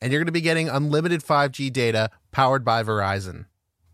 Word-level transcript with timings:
and 0.00 0.12
you're 0.12 0.20
going 0.20 0.26
to 0.26 0.32
be 0.32 0.40
getting 0.40 0.68
unlimited 0.68 1.22
5G 1.22 1.72
data 1.72 2.10
powered 2.32 2.64
by 2.64 2.82
Verizon. 2.82 3.46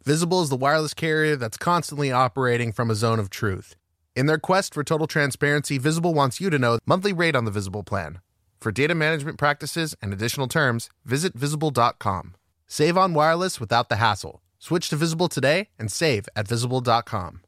Visible 0.05 0.43
is 0.43 0.51
the 0.51 0.57
wireless 0.57 0.95
carrier 0.95 1.37
that's 1.37 1.57
constantly 1.57 2.13
operating 2.13 2.73
from 2.73 2.91
a 2.91 2.95
zone 2.95 3.19
of 3.19 3.31
truth. 3.31 3.75
In 4.15 4.27
their 4.27 4.39
quest 4.39 4.75
for 4.75 4.85
total 4.85 5.07
transparency, 5.07 5.79
Visible 5.79 6.15
wants 6.15 6.41
you 6.41 6.51
to 6.51 6.59
know 6.59 6.79
monthly 6.87 7.13
rate 7.13 7.35
on 7.35 7.45
the 7.45 7.51
Visible 7.51 7.83
plan. 7.83 8.21
For 8.61 8.71
data 8.71 8.95
management 8.95 9.39
practices 9.39 9.95
and 10.01 10.13
additional 10.13 10.47
terms, 10.47 10.89
visit 11.05 11.35
visible.com. 11.35 12.35
Save 12.67 12.97
on 12.97 13.15
wireless 13.15 13.61
without 13.61 13.89
the 13.89 13.97
hassle. 13.97 14.41
Switch 14.59 14.89
to 14.89 14.97
Visible 14.97 15.29
today 15.29 15.69
and 15.79 15.91
save 15.91 16.29
at 16.37 16.49
visible.com. 16.49 17.41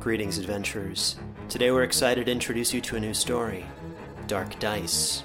Greetings, 0.00 0.38
adventurers. 0.38 1.16
Today 1.48 1.70
we're 1.70 1.82
excited 1.82 2.26
to 2.26 2.32
introduce 2.32 2.72
you 2.72 2.80
to 2.80 2.96
a 2.96 3.00
new 3.00 3.12
story 3.12 3.66
Dark 4.26 4.58
Dice, 4.60 5.24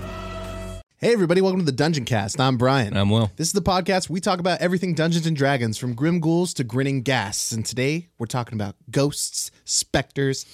Hey, 1.03 1.13
everybody, 1.13 1.41
welcome 1.41 1.61
to 1.61 1.65
the 1.65 1.71
Dungeon 1.71 2.05
Cast. 2.05 2.39
I'm 2.39 2.57
Brian. 2.57 2.95
I'm 2.95 3.09
Will. 3.09 3.31
This 3.35 3.47
is 3.47 3.53
the 3.53 3.61
podcast 3.63 4.07
we 4.07 4.19
talk 4.19 4.39
about 4.39 4.61
everything 4.61 4.93
Dungeons 4.93 5.25
and 5.25 5.35
Dragons, 5.35 5.75
from 5.75 5.95
grim 5.95 6.19
ghouls 6.19 6.53
to 6.53 6.63
grinning 6.63 7.01
ghasts. 7.01 7.51
And 7.51 7.65
today 7.65 8.09
we're 8.19 8.27
talking 8.27 8.53
about 8.53 8.75
ghosts, 8.91 9.49
specters, 9.65 10.45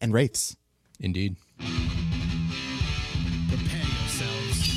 and 0.00 0.12
wraiths. 0.12 0.56
Indeed. 0.98 1.36
Prepare 1.60 1.78
yourselves. 4.00 4.72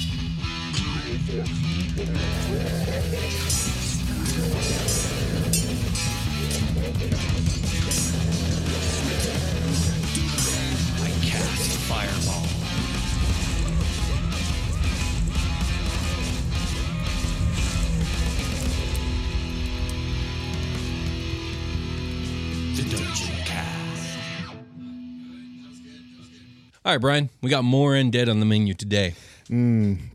All 26.85 26.91
right, 26.91 27.01
Brian, 27.01 27.31
we 27.41 27.49
got 27.49 27.63
more 27.63 27.93
undead 27.93 28.29
on 28.29 28.39
the 28.39 28.45
menu 28.45 28.75
today. 28.75 29.15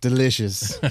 Delicious. 0.00 0.78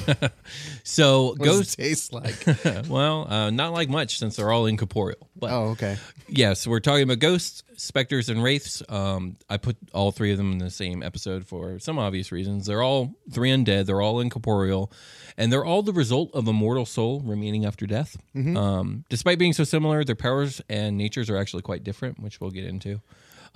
So, 0.83 1.35
What 1.37 1.39
does 1.39 1.57
ghost. 1.57 1.79
it 1.79 1.83
taste 1.83 2.13
like? 2.13 2.45
well, 2.89 3.31
uh, 3.31 3.49
not 3.51 3.73
like 3.73 3.89
much 3.89 4.17
since 4.17 4.35
they're 4.35 4.51
all 4.51 4.65
incorporeal. 4.65 5.29
But 5.35 5.51
oh, 5.51 5.63
okay. 5.71 5.97
yeah, 6.27 6.53
so 6.53 6.71
we're 6.71 6.79
talking 6.79 7.03
about 7.03 7.19
ghosts, 7.19 7.61
specters, 7.77 8.27
and 8.27 8.41
wraiths. 8.41 8.81
Um, 8.89 9.37
I 9.51 9.57
put 9.57 9.77
all 9.93 10.11
three 10.11 10.31
of 10.31 10.37
them 10.39 10.51
in 10.51 10.57
the 10.57 10.71
same 10.71 11.03
episode 11.03 11.45
for 11.45 11.77
some 11.77 11.99
obvious 11.99 12.31
reasons. 12.31 12.65
They're 12.65 12.81
all 12.81 13.13
three 13.31 13.51
undead. 13.51 13.85
They're 13.85 14.01
all 14.01 14.19
incorporeal, 14.19 14.91
and 15.37 15.53
they're 15.53 15.65
all 15.65 15.83
the 15.83 15.93
result 15.93 16.31
of 16.33 16.47
a 16.47 16.53
mortal 16.53 16.87
soul 16.87 17.19
remaining 17.21 17.65
after 17.65 17.85
death. 17.85 18.17
Um, 18.35 19.05
despite 19.09 19.37
being 19.37 19.53
so 19.53 19.63
similar, 19.63 20.03
their 20.03 20.15
powers 20.15 20.59
and 20.69 20.97
natures 20.97 21.29
are 21.29 21.37
actually 21.37 21.61
quite 21.61 21.83
different, 21.83 22.19
which 22.19 22.41
we'll 22.41 22.51
get 22.51 22.65
into. 22.65 22.99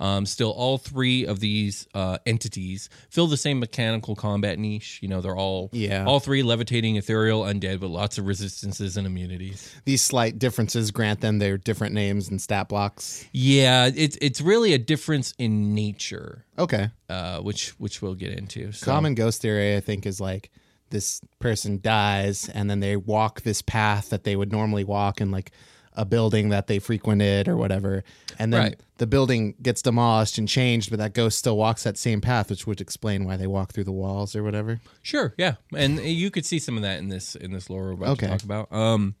Um, 0.00 0.26
still, 0.26 0.50
all 0.50 0.78
three 0.78 1.24
of 1.26 1.40
these 1.40 1.86
uh, 1.94 2.18
entities 2.26 2.88
fill 3.10 3.26
the 3.26 3.36
same 3.36 3.58
mechanical 3.60 4.14
combat 4.16 4.58
niche. 4.58 4.98
You 5.02 5.08
know, 5.08 5.20
they're 5.20 5.36
all 5.36 5.70
Yeah. 5.72 6.04
all 6.06 6.20
three 6.20 6.42
levitating, 6.42 6.96
ethereal, 6.96 7.42
undead, 7.42 7.80
with 7.80 7.90
lots 7.90 8.18
of 8.18 8.26
resistances 8.26 8.96
and 8.96 9.06
immunities. 9.06 9.74
These 9.84 10.02
slight 10.02 10.38
differences 10.38 10.90
grant 10.90 11.20
them 11.20 11.38
their 11.38 11.56
different 11.58 11.94
names 11.94 12.28
and 12.28 12.40
stat 12.40 12.68
blocks. 12.68 13.24
Yeah, 13.32 13.90
it's 13.94 14.16
it's 14.20 14.40
really 14.40 14.72
a 14.72 14.78
difference 14.78 15.32
in 15.38 15.74
nature, 15.74 16.44
Okay. 16.58 16.90
uh, 17.08 17.40
which 17.40 17.70
which 17.78 18.02
we'll 18.02 18.14
get 18.14 18.32
into. 18.32 18.72
So, 18.72 18.86
Common 18.86 19.14
ghost 19.14 19.42
theory, 19.42 19.76
I 19.76 19.80
think, 19.80 20.06
is 20.06 20.20
like 20.20 20.50
this 20.90 21.20
person 21.40 21.80
dies 21.82 22.48
and 22.48 22.70
then 22.70 22.78
they 22.80 22.96
walk 22.96 23.40
this 23.42 23.62
path 23.62 24.10
that 24.10 24.22
they 24.24 24.36
would 24.36 24.52
normally 24.52 24.84
walk 24.84 25.20
and 25.20 25.32
like 25.32 25.50
a 25.94 26.04
building 26.04 26.48
that 26.48 26.66
they 26.66 26.78
frequented 26.78 27.46
or 27.48 27.56
whatever. 27.56 28.02
And 28.38 28.52
then 28.52 28.60
Right. 28.60 28.80
the 28.98 29.06
building 29.06 29.54
gets 29.62 29.80
demolished 29.80 30.38
and 30.38 30.48
changed, 30.48 30.90
but 30.90 30.98
that 30.98 31.12
ghost 31.14 31.38
still 31.38 31.56
walks 31.56 31.84
that 31.84 31.96
same 31.96 32.20
path, 32.20 32.50
which 32.50 32.66
would 32.66 32.80
explain 32.80 33.24
why 33.24 33.36
they 33.36 33.46
walk 33.46 33.72
through 33.72 33.84
the 33.84 33.92
walls 33.92 34.34
or 34.34 34.42
whatever. 34.42 34.80
Sure, 35.02 35.34
yeah, 35.38 35.54
and 35.76 36.00
you 36.00 36.30
could 36.30 36.44
see 36.44 36.58
some 36.58 36.76
of 36.76 36.82
that 36.82 36.98
in 36.98 37.08
this 37.10 37.36
in 37.36 37.52
this 37.52 37.70
lore 37.70 37.84
we're 37.84 37.92
about 37.92 38.08
Okay. 38.10 38.26
to 38.26 38.32
talk 38.32 38.42
about. 38.42 38.72
Um, 38.72 39.14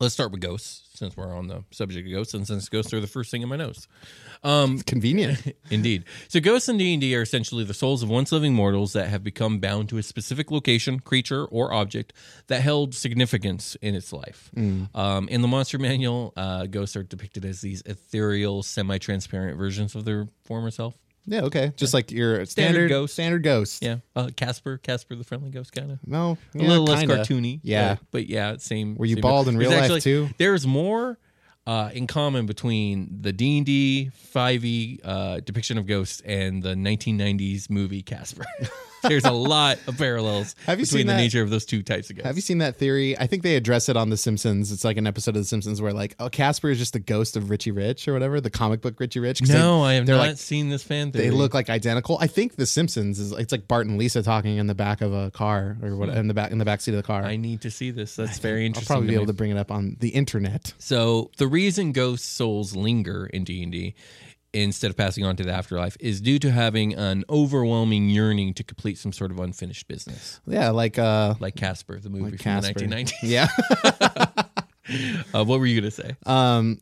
let's 0.00 0.12
start 0.14 0.32
with 0.32 0.40
ghosts, 0.40 0.85
since 0.96 1.16
we're 1.16 1.34
on 1.34 1.48
the 1.48 1.64
subject 1.70 2.06
of 2.06 2.12
ghosts, 2.12 2.34
and 2.34 2.46
since 2.46 2.68
ghosts 2.68 2.92
are 2.92 3.00
the 3.00 3.06
first 3.06 3.30
thing 3.30 3.42
in 3.42 3.48
my 3.48 3.56
nose. 3.56 3.86
Convenient. 4.86 5.54
Indeed. 5.70 6.04
So 6.28 6.40
ghosts 6.40 6.68
in 6.68 6.78
D&D 6.78 7.14
are 7.16 7.22
essentially 7.22 7.64
the 7.64 7.74
souls 7.74 8.02
of 8.02 8.08
once 8.08 8.32
living 8.32 8.54
mortals 8.54 8.92
that 8.92 9.08
have 9.08 9.22
become 9.24 9.58
bound 9.58 9.88
to 9.90 9.98
a 9.98 10.02
specific 10.02 10.50
location, 10.50 11.00
creature, 11.00 11.44
or 11.44 11.72
object 11.72 12.12
that 12.48 12.60
held 12.62 12.94
significance 12.94 13.76
in 13.82 13.94
its 13.94 14.12
life. 14.12 14.50
Um, 14.94 15.28
in 15.28 15.42
the 15.42 15.48
monster 15.48 15.78
manual, 15.78 16.32
uh, 16.36 16.66
ghosts 16.66 16.96
are 16.96 17.02
depicted 17.02 17.44
as 17.44 17.60
these 17.60 17.82
ethereal, 17.86 18.62
semi-transparent 18.62 19.56
versions 19.58 19.94
of 19.94 20.04
their 20.04 20.28
former 20.44 20.70
self. 20.70 20.94
Yeah, 21.26 21.42
okay. 21.42 21.72
Just 21.76 21.92
like 21.94 22.10
your 22.10 22.44
standard, 22.46 22.88
ghost. 22.88 23.14
Standard 23.14 23.42
ghost. 23.42 23.82
Yeah. 23.82 23.96
Uh, 24.14 24.30
Casper, 24.34 24.78
Casper 24.78 25.14
the 25.16 25.24
friendly 25.24 25.50
ghost 25.50 25.72
kind 25.72 25.92
of. 25.92 25.98
No, 26.06 26.38
a 26.54 26.58
little 26.58 26.84
less 26.84 27.00
kinda. 27.00 27.16
cartoony. 27.18 27.60
Yeah. 27.62 27.94
but, 27.94 28.04
but 28.10 28.26
yeah, 28.28 28.56
same. 28.58 28.96
Were 28.96 29.06
you 29.06 29.16
same 29.16 29.22
bald 29.22 29.48
in 29.48 29.56
real 29.56 29.70
life, 29.70 29.82
actually- 29.82 30.00
too? 30.02 30.28
There's 30.38 30.66
more 30.66 31.18
uh, 31.66 31.90
in 31.92 32.06
common 32.06 32.46
between 32.46 33.18
the 33.20 33.32
D 33.32 33.56
and 33.58 33.66
D 33.66 34.10
five 34.14 34.64
E 34.64 35.00
uh, 35.04 35.40
depiction 35.40 35.78
of 35.78 35.86
ghosts 35.86 36.20
and 36.24 36.62
the 36.62 36.74
1990s 36.74 37.68
movie 37.70 38.02
Casper. 38.02 38.44
There's 39.08 39.24
a 39.24 39.32
lot 39.32 39.78
of 39.86 39.98
parallels 39.98 40.54
Have 40.66 40.78
you 40.78 40.84
between 40.86 41.00
seen 41.00 41.06
the 41.06 41.16
nature 41.16 41.42
of 41.42 41.50
those 41.50 41.64
two 41.64 41.82
types 41.82 42.10
of 42.10 42.16
ghosts. 42.16 42.26
Have 42.26 42.36
you 42.36 42.42
seen 42.42 42.58
that 42.58 42.76
theory? 42.76 43.16
I 43.18 43.26
think 43.26 43.42
they 43.42 43.56
address 43.56 43.88
it 43.88 43.96
on 43.96 44.10
The 44.10 44.16
Simpsons. 44.16 44.72
It's 44.72 44.84
like 44.84 44.96
an 44.96 45.06
episode 45.06 45.30
of 45.36 45.42
The 45.42 45.44
Simpsons 45.48 45.80
where 45.80 45.92
like, 45.92 46.14
oh, 46.18 46.28
Casper 46.28 46.68
is 46.70 46.78
just 46.78 46.92
the 46.92 46.98
ghost 46.98 47.36
of 47.36 47.50
Richie 47.50 47.70
Rich 47.70 48.08
or 48.08 48.12
whatever, 48.12 48.40
the 48.40 48.50
comic 48.50 48.80
book 48.80 48.98
Richie 48.98 49.20
Rich. 49.20 49.42
no, 49.42 49.82
they, 49.82 49.88
I 49.90 49.92
have 49.94 50.06
not 50.06 50.18
like- 50.18 50.36
seen 50.36 50.68
this 50.68 50.82
fan 50.82 51.12
theory. 51.12 51.26
They 51.26 51.30
look 51.30 51.54
like 51.54 51.70
identical. 51.70 52.18
I 52.20 52.26
think 52.26 52.56
The 52.56 52.66
Simpsons 52.66 53.18
is 53.18 53.32
it's 53.32 53.52
like 53.52 53.68
Bart 53.68 53.86
and 53.86 53.98
Lisa 53.98 54.22
talking 54.22 54.56
in 54.56 54.66
the 54.66 54.74
back 54.74 55.00
of 55.00 55.12
a 55.12 55.30
car 55.30 55.76
or 55.82 55.96
what 55.96 56.08
in 56.08 56.28
the 56.28 56.34
back 56.34 56.50
in 56.50 56.58
the 56.58 56.64
back 56.64 56.80
seat 56.80 56.92
of 56.92 56.98
the 56.98 57.02
car. 57.02 57.22
I 57.24 57.36
need 57.36 57.62
to 57.62 57.70
see 57.70 57.90
this. 57.90 58.16
That's 58.16 58.38
very 58.38 58.66
interesting. 58.66 58.92
I'll 58.92 58.96
probably 58.98 59.08
be 59.08 59.14
able 59.14 59.26
to 59.26 59.32
bring 59.32 59.50
it 59.50 59.56
up 59.58 59.70
on 59.70 59.96
the 60.00 60.10
internet. 60.10 60.74
So 60.78 61.30
the 61.36 61.46
reason 61.46 61.92
ghost 61.92 62.36
souls 62.36 62.74
linger 62.76 63.26
in 63.26 63.44
D 63.44 63.62
and 63.62 63.72
D 63.72 63.94
instead 64.62 64.90
of 64.90 64.96
passing 64.96 65.24
on 65.24 65.36
to 65.36 65.42
the 65.44 65.52
afterlife 65.52 65.96
is 66.00 66.20
due 66.20 66.38
to 66.38 66.50
having 66.50 66.94
an 66.94 67.24
overwhelming 67.28 68.08
yearning 68.08 68.54
to 68.54 68.64
complete 68.64 68.98
some 68.98 69.12
sort 69.12 69.30
of 69.30 69.38
unfinished 69.38 69.86
business, 69.88 70.40
Yeah, 70.46 70.70
like 70.70 70.98
uh 70.98 71.34
like 71.40 71.56
Casper, 71.56 71.98
the 72.00 72.10
movie 72.10 72.24
like 72.24 72.30
from 72.32 72.60
Casper. 72.60 72.80
the 72.80 72.86
1990s. 72.86 73.12
Yeah. 73.22 73.48
Uh, 75.34 75.42
what 75.44 75.58
were 75.58 75.66
you 75.66 75.80
gonna 75.80 75.90
say? 75.90 76.14
um 76.26 76.80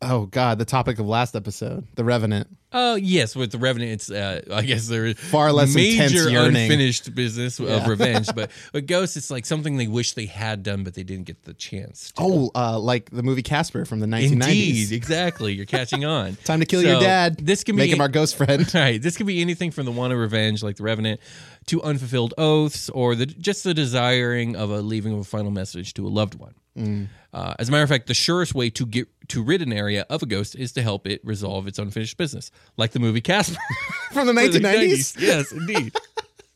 oh 0.00 0.26
god, 0.26 0.58
the 0.60 0.64
topic 0.64 1.00
of 1.00 1.06
last 1.06 1.34
episode, 1.34 1.86
The 1.96 2.04
Revenant. 2.04 2.46
Oh 2.74 2.94
yes, 2.94 3.36
with 3.36 3.52
the 3.52 3.58
Revenant, 3.58 3.92
it's 3.92 4.10
uh, 4.10 4.42
I 4.50 4.62
guess 4.62 4.88
there 4.88 5.06
is 5.06 5.18
Far 5.18 5.52
less 5.52 5.74
major 5.74 6.28
unfinished 6.28 7.14
business 7.14 7.60
Yeah. 7.60 7.76
of 7.76 7.86
revenge. 7.88 8.28
But 8.34 8.50
with 8.72 8.86
Ghost, 8.86 9.16
it's 9.16 9.30
like 9.30 9.46
something 9.46 9.76
they 9.76 9.86
wish 9.88 10.12
they 10.12 10.26
had 10.26 10.62
done, 10.62 10.84
but 10.84 10.94
they 10.94 11.02
didn't 11.02 11.26
get 11.26 11.42
the 11.44 11.54
chance. 11.54 12.12
To. 12.12 12.22
Oh, 12.22 12.50
uh, 12.54 12.78
like 12.78 13.10
the 13.10 13.22
movie 13.22 13.42
Casper 13.42 13.84
from 13.84 14.00
the 14.00 14.06
1990s. 14.06 14.32
Indeed, 14.32 14.92
exactly. 14.92 15.52
You're 15.54 15.66
catching 15.66 16.04
on. 16.04 16.36
Time 16.44 16.60
to 16.60 16.66
kill 16.66 16.82
your 16.82 17.00
dad. 17.00 17.36
This 17.38 17.64
can 17.64 17.76
be 17.76 17.82
make 17.82 17.92
him 17.92 18.00
our 18.00 18.08
ghost 18.08 18.36
friend. 18.36 18.68
Right. 18.74 19.00
This 19.00 19.16
could 19.16 19.26
be 19.26 19.40
anything 19.42 19.70
from 19.70 19.84
the 19.84 19.92
want 19.92 20.12
of 20.12 20.18
revenge, 20.18 20.62
like 20.62 20.76
the 20.76 20.82
Revenant, 20.82 21.20
to 21.66 21.82
unfulfilled 21.82 22.34
oaths, 22.38 22.88
or 22.90 23.14
the 23.14 23.26
just 23.26 23.64
the 23.64 23.74
desiring 23.74 24.56
of 24.56 24.70
a 24.70 24.80
leaving 24.80 25.12
of 25.12 25.20
a 25.20 25.24
final 25.24 25.50
message 25.50 25.94
to 25.94 26.06
a 26.06 26.08
loved 26.08 26.34
one. 26.34 26.54
Mm. 26.76 27.08
Uh, 27.34 27.54
as 27.58 27.68
a 27.68 27.72
matter 27.72 27.82
of 27.82 27.88
fact, 27.88 28.06
the 28.06 28.14
surest 28.14 28.54
way 28.54 28.70
to 28.70 28.86
get 28.86 29.08
to 29.28 29.42
rid 29.42 29.62
an 29.62 29.72
area 29.72 30.06
of 30.10 30.22
a 30.22 30.26
ghost 30.26 30.54
is 30.54 30.72
to 30.72 30.82
help 30.82 31.06
it 31.06 31.20
resolve 31.24 31.66
its 31.66 31.78
unfinished 31.78 32.16
business, 32.16 32.50
like 32.76 32.92
the 32.92 32.98
movie 32.98 33.20
Casper 33.20 33.56
from 34.12 34.26
the 34.26 34.34
for 34.34 34.48
the 34.48 34.58
1990s. 34.60 35.16
90s. 35.16 35.20
Yes, 35.20 35.52
indeed. 35.52 35.92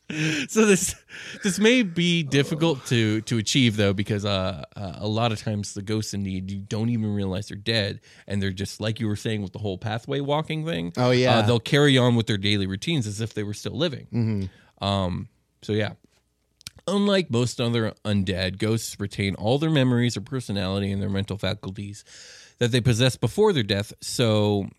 so 0.47 0.65
this 0.65 0.95
this 1.43 1.59
may 1.59 1.83
be 1.83 2.23
difficult 2.23 2.85
to 2.85 3.19
to 3.21 3.37
achieve 3.37 3.75
though 3.75 3.91
because 3.91 4.23
uh, 4.23 4.63
uh, 4.75 4.93
a 4.99 5.07
lot 5.07 5.33
of 5.33 5.41
times 5.41 5.73
the 5.73 5.81
ghosts 5.81 6.13
in 6.13 6.23
need 6.23 6.49
you 6.49 6.59
don't 6.59 6.89
even 6.89 7.13
realize 7.13 7.49
they're 7.49 7.57
dead 7.57 7.99
and 8.25 8.41
they're 8.41 8.51
just 8.51 8.79
like 8.79 9.01
you 9.01 9.07
were 9.07 9.17
saying 9.17 9.41
with 9.41 9.51
the 9.51 9.59
whole 9.59 9.77
pathway 9.77 10.21
walking 10.21 10.65
thing. 10.65 10.93
Oh, 10.95 11.11
yeah. 11.11 11.39
uh, 11.39 11.41
they'll 11.41 11.59
carry 11.59 11.97
on 11.97 12.15
with 12.15 12.27
their 12.27 12.37
daily 12.37 12.67
routines 12.67 13.05
as 13.05 13.19
if 13.19 13.33
they 13.33 13.43
were 13.43 13.53
still 13.53 13.77
living. 13.77 14.07
Mm-hmm. 14.13 14.85
Um, 14.85 15.27
so 15.61 15.73
yeah. 15.73 15.93
Unlike 16.89 17.29
most 17.29 17.59
other 17.59 17.93
undead, 18.05 18.59
ghosts 18.59 18.97
retain 18.97 19.35
all 19.35 19.57
their 19.57 19.69
memories 19.69 20.15
or 20.15 20.21
personality 20.21 20.89
and 20.89 21.01
their 21.01 21.09
mental 21.09 21.37
faculties 21.37 22.05
that 22.59 22.71
they 22.71 22.79
possessed 22.79 23.19
before 23.19 23.51
their 23.51 23.63
death. 23.63 23.91
So, 23.99 24.69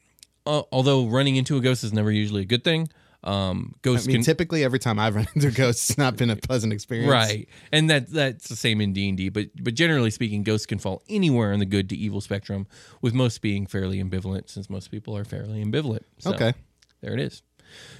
uh, 0.48 0.62
although 0.72 1.06
running 1.06 1.36
into 1.36 1.56
a 1.56 1.60
ghost 1.60 1.84
is 1.84 1.92
never 1.92 2.10
usually 2.10 2.42
a 2.42 2.46
good 2.46 2.64
thing, 2.64 2.88
um, 3.24 3.74
I 3.74 3.78
ghosts 3.82 4.06
mean, 4.06 4.16
can 4.16 4.22
typically 4.22 4.64
every 4.64 4.78
time 4.78 4.98
I've 4.98 5.14
run 5.20 5.26
into 5.34 5.50
ghosts, 5.50 5.90
it's 5.90 5.98
not 5.98 6.16
been 6.16 6.30
a 6.30 6.36
pleasant 6.36 6.72
experience. 6.72 7.10
right, 7.10 7.48
and 7.72 7.90
that 7.90 8.10
that's 8.10 8.48
the 8.48 8.56
same 8.56 8.80
in 8.80 8.92
D 8.92 9.08
and 9.08 9.16
D. 9.18 9.28
But 9.28 9.48
but 9.62 9.74
generally 9.74 10.10
speaking, 10.10 10.42
ghosts 10.44 10.66
can 10.66 10.78
fall 10.78 11.02
anywhere 11.08 11.52
in 11.52 11.58
the 11.58 11.66
good 11.66 11.88
to 11.90 11.96
evil 11.96 12.20
spectrum, 12.20 12.66
with 13.02 13.14
most 13.14 13.42
being 13.42 13.66
fairly 13.66 14.02
ambivalent, 14.02 14.48
since 14.48 14.70
most 14.70 14.90
people 14.90 15.16
are 15.16 15.24
fairly 15.24 15.62
ambivalent. 15.64 16.02
So, 16.18 16.30
Okay. 16.34 16.54
there 17.00 17.12
it 17.12 17.20
is. 17.20 17.42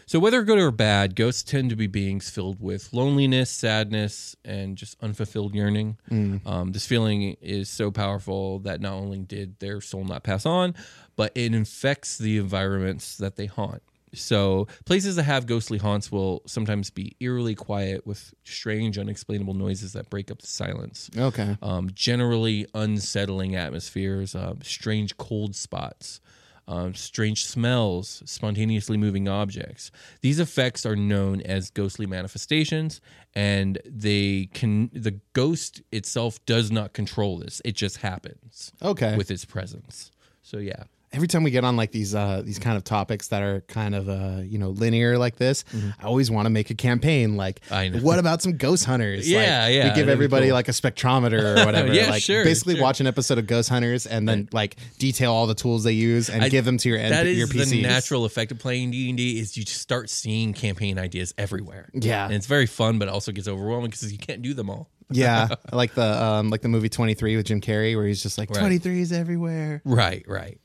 So 0.07 0.19
whether 0.19 0.43
good 0.43 0.59
or 0.59 0.71
bad, 0.71 1.15
ghosts 1.17 1.43
tend 1.43 1.71
to 1.71 1.77
be 1.77 1.87
beings 1.87 2.31
filled 2.31 2.61
with 2.61 2.93
loneliness, 2.93 3.51
sadness, 3.51 4.37
and 4.45 4.77
just 4.77 4.97
unfulfilled 5.03 5.55
yearning. 5.55 5.99
Um, 6.47 6.73
this 6.73 6.87
feeling 6.87 7.37
is 7.43 7.69
so 7.69 7.91
powerful 7.91 8.61
that 8.61 8.81
not 8.81 8.95
only 8.95 9.19
did 9.19 9.59
their 9.59 9.81
soul 9.81 10.05
not 10.05 10.23
pass 10.23 10.47
on, 10.47 10.75
but 11.17 11.33
it 11.35 11.53
infects 11.55 12.17
the 12.17 12.39
environments 12.39 13.17
that 13.19 13.37
they 13.37 13.47
haunt. 13.47 13.83
So 14.15 14.67
places 14.87 15.17
that 15.17 15.25
have 15.25 15.45
ghostly 15.47 15.77
haunts 15.77 16.11
will 16.11 16.41
sometimes 16.47 16.89
be 16.89 17.15
eerily 17.21 17.55
quiet 17.55 18.07
with 18.07 18.33
strange, 18.45 18.97
unexplainable 18.97 19.53
noises 19.53 19.93
that 19.93 20.09
break 20.09 20.31
up 20.31 20.39
the 20.41 20.47
silence 20.47 21.11
Okay. 21.15 21.59
um, 21.61 21.91
generally 21.93 22.67
unsettling 22.73 23.55
atmospheres, 23.55 24.35
uh, 24.35 24.55
strange 24.63 25.19
cold 25.19 25.55
spots, 25.55 26.21
um, 26.69 26.95
strange 26.95 27.47
smells, 27.47 28.23
spontaneously 28.27 28.97
moving 28.97 29.27
objects. 29.27 29.91
These 30.21 30.39
effects 30.39 30.85
are 30.87 30.95
known 30.95 31.41
as 31.41 31.71
ghostly 31.71 32.07
manifestations, 32.07 33.01
and 33.35 33.79
they 33.85 34.51
can. 34.53 34.91
The 34.93 35.19
ghost 35.33 35.83
itself 35.91 36.45
does 36.47 36.71
not 36.71 36.93
control 36.93 37.39
this; 37.39 37.61
it 37.65 37.75
just 37.75 37.97
happens 37.99 38.71
Okay. 38.83 39.17
with 39.17 39.31
its 39.31 39.45
presence. 39.47 40.11
So 40.43 40.59
yeah, 40.59 40.85
every 41.13 41.27
time 41.29 41.43
we 41.43 41.51
get 41.51 41.65
on 41.65 41.77
like 41.77 41.91
these 41.93 42.15
uh 42.15 42.43
these 42.45 42.59
kind 42.59 42.77
of 42.77 42.85
topics 42.85 43.29
that 43.29 43.43
are 43.43 43.61
kind 43.63 43.95
of 43.95 44.09
uh 44.09 44.41
you 44.43 44.59
know 44.59 44.71
linear 44.71 45.17
like 45.19 45.37
this 45.37 45.65
i 46.01 46.05
always 46.05 46.31
want 46.31 46.47
to 46.47 46.51
make 46.51 46.71
a 46.71 46.75
campaign 46.75 47.37
like 47.37 47.61
Mm-hmm. 47.61 47.75
I 47.75 47.89
know. 47.89 47.99
what 48.01 48.19
about 48.19 48.43
some 48.43 48.57
ghost 48.57 48.85
hunters 48.85 49.29
Yeah, 49.29 49.65
Like, 49.65 49.75
yeah, 49.75 49.89
we 49.89 49.95
give 49.95 50.09
everybody 50.09 50.47
cool. 50.49 50.55
like 50.55 50.69
a 50.69 50.73
spectrometer 50.73 51.57
or 51.63 51.65
whatever 51.67 51.93
Yeah, 51.93 52.11
like 52.11 52.23
sure, 52.23 52.45
basically 52.45 52.75
sure. 52.75 52.83
watch 52.83 53.01
an 53.01 53.07
episode 53.07 53.39
of 53.39 53.47
ghost 53.47 53.69
hunters 53.69 54.07
and 54.07 54.29
then 54.29 54.49
like 54.53 54.77
detail 54.99 55.33
all 55.33 55.47
the 55.47 55.55
tools 55.55 55.85
they 55.85 55.93
use 55.93 56.29
and 56.31 56.43
I- 56.45 56.49
give 56.49 56.65
them 56.65 56.79
to 56.79 56.89
your, 56.89 56.99
that 56.99 57.27
your 57.27 57.47
PCs. 57.47 57.71
the 57.71 57.83
natural 57.83 58.25
effect 58.25 58.53
of 58.53 58.59
playing 58.59 58.91
D 58.91 59.09
and 59.09 59.17
D. 59.19 59.39
Is 59.39 59.57
you 59.57 59.65
just 59.65 59.81
start 59.81 60.11
seeing 60.11 60.53
campaign 60.53 60.99
ideas 60.99 61.33
everywhere. 61.39 61.89
Yeah. 61.95 62.25
and 62.27 62.35
it's 62.35 62.47
very 62.47 62.67
fun, 62.67 62.99
but 62.99 63.09
it 63.09 63.13
also 63.15 63.33
gets 63.33 63.49
overwhelming 63.49 63.91
because 63.91 64.11
you 64.13 64.19
can't 64.19 64.43
do 64.43 64.53
them 64.55 64.69
all. 64.71 64.89
yeah 65.11 65.49
like 65.73 65.95
the 65.95 66.05
um 66.23 66.51
like 66.51 66.61
the 66.61 66.69
movie 66.69 66.91
23 66.91 67.37
with 67.37 67.47
jim 67.47 67.63
carrey 67.63 67.97
where 67.97 68.07
he's 68.07 68.23
just 68.23 68.37
like 68.37 68.51
Right. 68.51 68.61
23 68.61 69.01
is 69.01 69.11
everywhere 69.11 69.81
Right, 69.87 70.23
right. 70.29 70.61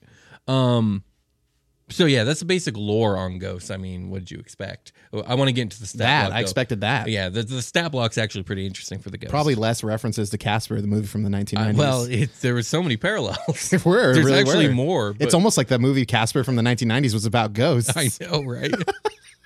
Um 0.48 1.04
so 1.90 2.06
yeah, 2.06 2.24
that's 2.24 2.40
the 2.40 2.46
basic 2.46 2.76
lore 2.78 3.18
on 3.18 3.38
ghosts. 3.40 3.70
I 3.70 3.78
mean, 3.78 4.10
what 4.10 4.20
did 4.20 4.32
you 4.32 4.40
expect? 4.40 4.94
I 5.28 5.36
want 5.36 5.50
to 5.50 5.52
get 5.52 5.64
into 5.64 5.80
the 5.80 5.86
stat 5.86 6.00
that 6.00 6.22
block, 6.28 6.34
i 6.36 6.40
though. 6.40 6.42
expected 6.42 6.82
that 6.82 7.08
Yeah, 7.10 7.30
the, 7.30 7.44
the 7.44 7.62
stat 7.62 7.92
block's 7.92 8.18
actually 8.18 8.44
pretty 8.44 8.66
interesting 8.66 9.00
for 9.00 9.10
the 9.12 9.18
ghosts. 9.18 9.30
probably 9.32 9.54
less 9.54 9.84
references 9.84 10.30
to 10.32 10.38
casper 10.38 10.80
the 10.82 10.88
movie 10.88 11.06
from 11.08 11.24
the 11.24 11.30
1990s 11.30 11.70
Uh, 11.70 11.78
well, 11.78 12.04
it, 12.06 12.30
there 12.42 12.56
was 12.56 12.68
so 12.68 12.82
many 12.82 12.98
parallels. 12.98 13.38
It 13.74 13.86
were, 13.86 14.14
There's 14.14 14.26
really 14.26 14.40
actually 14.40 14.68
were. 14.70 14.74
more. 14.74 15.16
it's 15.20 15.34
almost 15.36 15.58
like 15.58 15.68
that 15.68 15.82
movie 15.82 16.06
casper 16.06 16.44
from 16.44 16.56
the 16.56 16.64
1990s 16.64 17.14
was 17.14 17.26
about 17.26 17.54
ghosts 17.54 17.92
I 17.96 18.10
know, 18.22 18.42
right? 18.44 18.74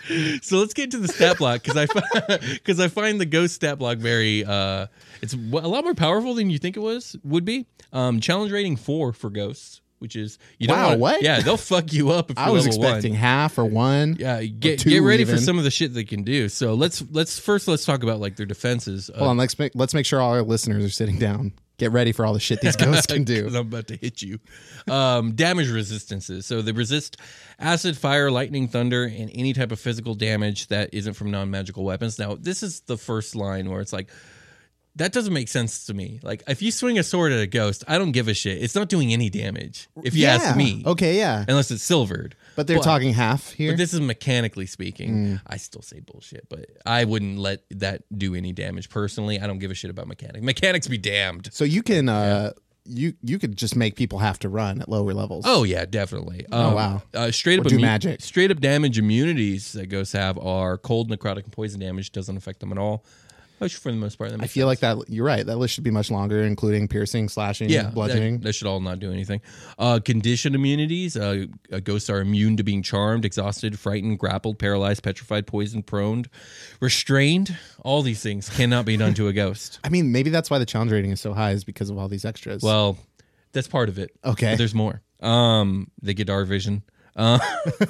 so 0.41 0.57
let's 0.59 0.73
get 0.73 0.91
to 0.91 0.99
the 0.99 1.07
stat 1.09 1.39
block 1.39 1.63
because 1.63 1.75
I 1.75 2.37
because 2.53 2.79
I 2.79 2.87
find 2.87 3.19
the 3.19 3.25
ghost 3.25 3.55
stat 3.55 3.77
block 3.79 3.97
very 3.97 4.45
uh 4.45 4.87
it's 5.21 5.33
a 5.33 5.37
lot 5.37 5.83
more 5.83 5.95
powerful 5.95 6.33
than 6.35 6.49
you 6.49 6.59
think 6.59 6.77
it 6.77 6.81
was 6.81 7.15
would 7.23 7.43
be. 7.43 7.65
Um, 7.91 8.21
challenge 8.21 8.51
rating 8.53 8.77
four 8.77 9.11
for 9.11 9.29
ghosts, 9.29 9.81
which 9.99 10.15
is 10.15 10.37
you 10.59 10.67
don't 10.67 10.77
Wow, 10.77 10.85
wanna- 10.89 10.97
what? 10.99 11.21
Yeah, 11.21 11.39
they'll 11.41 11.57
fuck 11.57 11.91
you 11.93 12.09
up 12.11 12.31
if 12.31 12.37
you're 12.37 12.47
I 12.47 12.49
was 12.51 12.65
expecting 12.65 13.13
one. 13.13 13.19
half 13.19 13.57
or 13.57 13.65
one. 13.65 14.15
Yeah, 14.19 14.43
get 14.43 14.83
get 14.83 15.01
ready 15.01 15.25
for 15.25 15.37
some 15.37 15.57
of 15.57 15.63
the 15.63 15.71
shit 15.71 15.93
they 15.93 16.03
can 16.05 16.23
do. 16.23 16.49
So 16.49 16.73
let's 16.73 17.03
let's 17.11 17.39
first 17.39 17.67
let's 17.67 17.85
talk 17.85 18.03
about 18.03 18.19
like 18.19 18.35
their 18.35 18.45
defenses. 18.45 19.09
Uh, 19.13 19.19
Hold 19.19 19.29
on, 19.31 19.37
let's 19.37 19.57
make 19.57 19.71
let's 19.75 19.93
make 19.93 20.05
sure 20.05 20.21
all 20.21 20.31
our 20.33 20.41
listeners 20.43 20.83
are 20.85 20.89
sitting 20.89 21.17
down. 21.19 21.53
Get 21.79 21.91
ready 21.91 22.11
for 22.11 22.25
all 22.25 22.33
the 22.33 22.39
shit 22.39 22.59
these 22.61 22.75
ghosts 22.85 23.05
can 23.05 23.23
do. 23.23 23.45
I'm 23.49 23.55
about 23.55 23.85
to 23.89 23.95
hit 23.95 24.23
you. 24.23 24.39
Um, 24.91 25.33
damage 25.33 25.69
resistances. 25.69 26.47
So 26.47 26.63
they 26.63 26.71
resist 26.71 27.17
acid, 27.59 27.95
fire, 27.95 28.31
lightning, 28.31 28.67
thunder, 28.67 29.03
and 29.03 29.29
any 29.31 29.53
type 29.53 29.71
of 29.71 29.79
physical 29.79 30.15
damage 30.15 30.67
that 30.69 30.91
isn't 30.91 31.13
from 31.13 31.29
non 31.29 31.51
magical 31.51 31.83
weapons. 31.83 32.17
Now, 32.17 32.33
this 32.33 32.63
is 32.63 32.79
the 32.87 32.97
first 32.97 33.35
line 33.35 33.69
where 33.69 33.79
it's 33.79 33.93
like, 33.93 34.09
that 34.97 35.11
doesn't 35.13 35.33
make 35.33 35.47
sense 35.47 35.85
to 35.85 35.93
me. 35.93 36.19
Like, 36.21 36.43
if 36.47 36.61
you 36.61 36.69
swing 36.71 36.99
a 36.99 37.03
sword 37.03 37.31
at 37.31 37.39
a 37.39 37.47
ghost, 37.47 37.83
I 37.87 37.97
don't 37.97 38.11
give 38.11 38.27
a 38.27 38.33
shit. 38.33 38.61
It's 38.61 38.75
not 38.75 38.89
doing 38.89 39.13
any 39.13 39.29
damage, 39.29 39.87
if 40.03 40.13
you 40.15 40.23
Yeah. 40.23 40.35
ask 40.35 40.55
me. 40.57 40.83
Okay, 40.85 41.17
yeah. 41.17 41.45
Unless 41.47 41.71
it's 41.71 41.83
silvered. 41.83 42.35
But 42.55 42.67
they're 42.67 42.79
talking 42.79 43.13
half 43.13 43.51
here. 43.53 43.71
But 43.71 43.77
this 43.77 43.93
is 43.93 43.99
mechanically 44.01 44.65
speaking. 44.65 45.15
Mm. 45.15 45.41
I 45.47 45.57
still 45.57 45.81
say 45.81 45.99
bullshit, 45.99 46.47
but 46.49 46.65
I 46.85 47.05
wouldn't 47.05 47.37
let 47.39 47.63
that 47.71 48.03
do 48.15 48.35
any 48.35 48.51
damage 48.53 48.89
personally. 48.89 49.39
I 49.39 49.47
don't 49.47 49.59
give 49.59 49.71
a 49.71 49.75
shit 49.75 49.89
about 49.91 50.07
mechanics. 50.07 50.43
Mechanics 50.43 50.87
be 50.87 50.97
damned. 50.97 51.49
so 51.53 51.63
you 51.63 51.83
can 51.83 52.09
uh 52.09 52.51
you 52.89 53.13
you 53.21 53.37
could 53.37 53.57
just 53.57 53.75
make 53.75 53.95
people 53.97 54.19
have 54.19 54.39
to 54.39 54.47
run 54.49 54.79
at 54.81 54.87
lower 54.87 55.13
levels. 55.13 55.43
Oh 55.45 55.63
yeah, 55.63 55.85
definitely. 55.85 56.45
Oh, 56.51 56.67
Um, 56.69 56.73
wow. 56.73 57.01
Uh, 57.13 57.31
straight 57.31 57.59
up 57.59 57.67
do 57.67 57.77
immu- 57.77 57.81
magic. 57.81 58.21
Straight 58.21 58.49
up 58.49 58.59
damage 58.61 58.97
immunities 58.97 59.73
that 59.73 59.87
ghosts 59.87 60.13
have 60.13 60.37
are 60.39 60.77
cold, 60.77 61.11
necrotic, 61.11 61.43
and 61.43 61.51
poison 61.51 61.79
damage. 61.81 62.11
Doesn't 62.13 62.37
affect 62.37 62.61
them 62.61 62.71
at 62.71 62.77
all. 62.77 63.03
Which 63.59 63.75
for 63.75 63.91
the 63.91 63.97
most 63.97 64.17
part, 64.17 64.31
I 64.39 64.45
feel 64.47 64.67
like 64.67 64.79
that 64.79 64.97
you're 65.07 65.25
right. 65.25 65.45
That 65.45 65.57
list 65.57 65.73
should 65.73 65.83
be 65.83 65.89
much 65.91 66.11
longer, 66.11 66.43
including 66.43 66.87
piercing, 66.87 67.27
slashing, 67.27 67.69
Yeah, 67.69 67.89
bludgeoning. 67.89 68.37
That, 68.39 68.43
that 68.43 68.53
should 68.53 68.67
all 68.67 68.79
not 68.79 68.99
do 68.99 69.11
anything. 69.11 69.41
Uh, 69.79 69.99
condition 69.99 70.53
immunities. 70.53 71.17
Uh, 71.17 71.45
uh, 71.71 71.79
ghosts 71.79 72.09
are 72.09 72.19
immune 72.19 72.57
to 72.57 72.63
being 72.63 72.83
charmed, 72.83 73.25
exhausted, 73.25 73.79
frightened, 73.79 74.19
grappled, 74.19 74.59
paralyzed, 74.59 75.01
petrified, 75.01 75.47
poisoned, 75.47 75.87
prone, 75.87 76.25
restrained. 76.79 77.57
All 77.83 78.03
these 78.03 78.21
things 78.21 78.47
cannot 78.49 78.85
be 78.85 78.95
done 78.95 79.15
to 79.15 79.27
a 79.27 79.33
ghost. 79.33 79.79
I 79.83 79.89
mean, 79.89 80.11
maybe 80.11 80.29
that's 80.29 80.51
why 80.51 80.59
the 80.59 80.65
challenge 80.65 80.91
rating 80.91 81.11
is 81.11 81.19
so 81.19 81.33
high, 81.33 81.51
is 81.51 81.63
because 81.63 81.89
of 81.89 81.97
all 81.97 82.07
these 82.07 82.25
extras. 82.25 82.61
Well, 82.61 82.97
that's 83.53 83.67
part 83.67 83.89
of 83.89 83.97
it. 83.97 84.11
Okay. 84.23 84.51
But 84.51 84.57
there's 84.59 84.75
more. 84.75 85.01
Um, 85.19 85.89
they 86.01 86.13
get 86.13 86.29
our 86.29 86.45
vision. 86.45 86.83
Uh, 87.17 87.39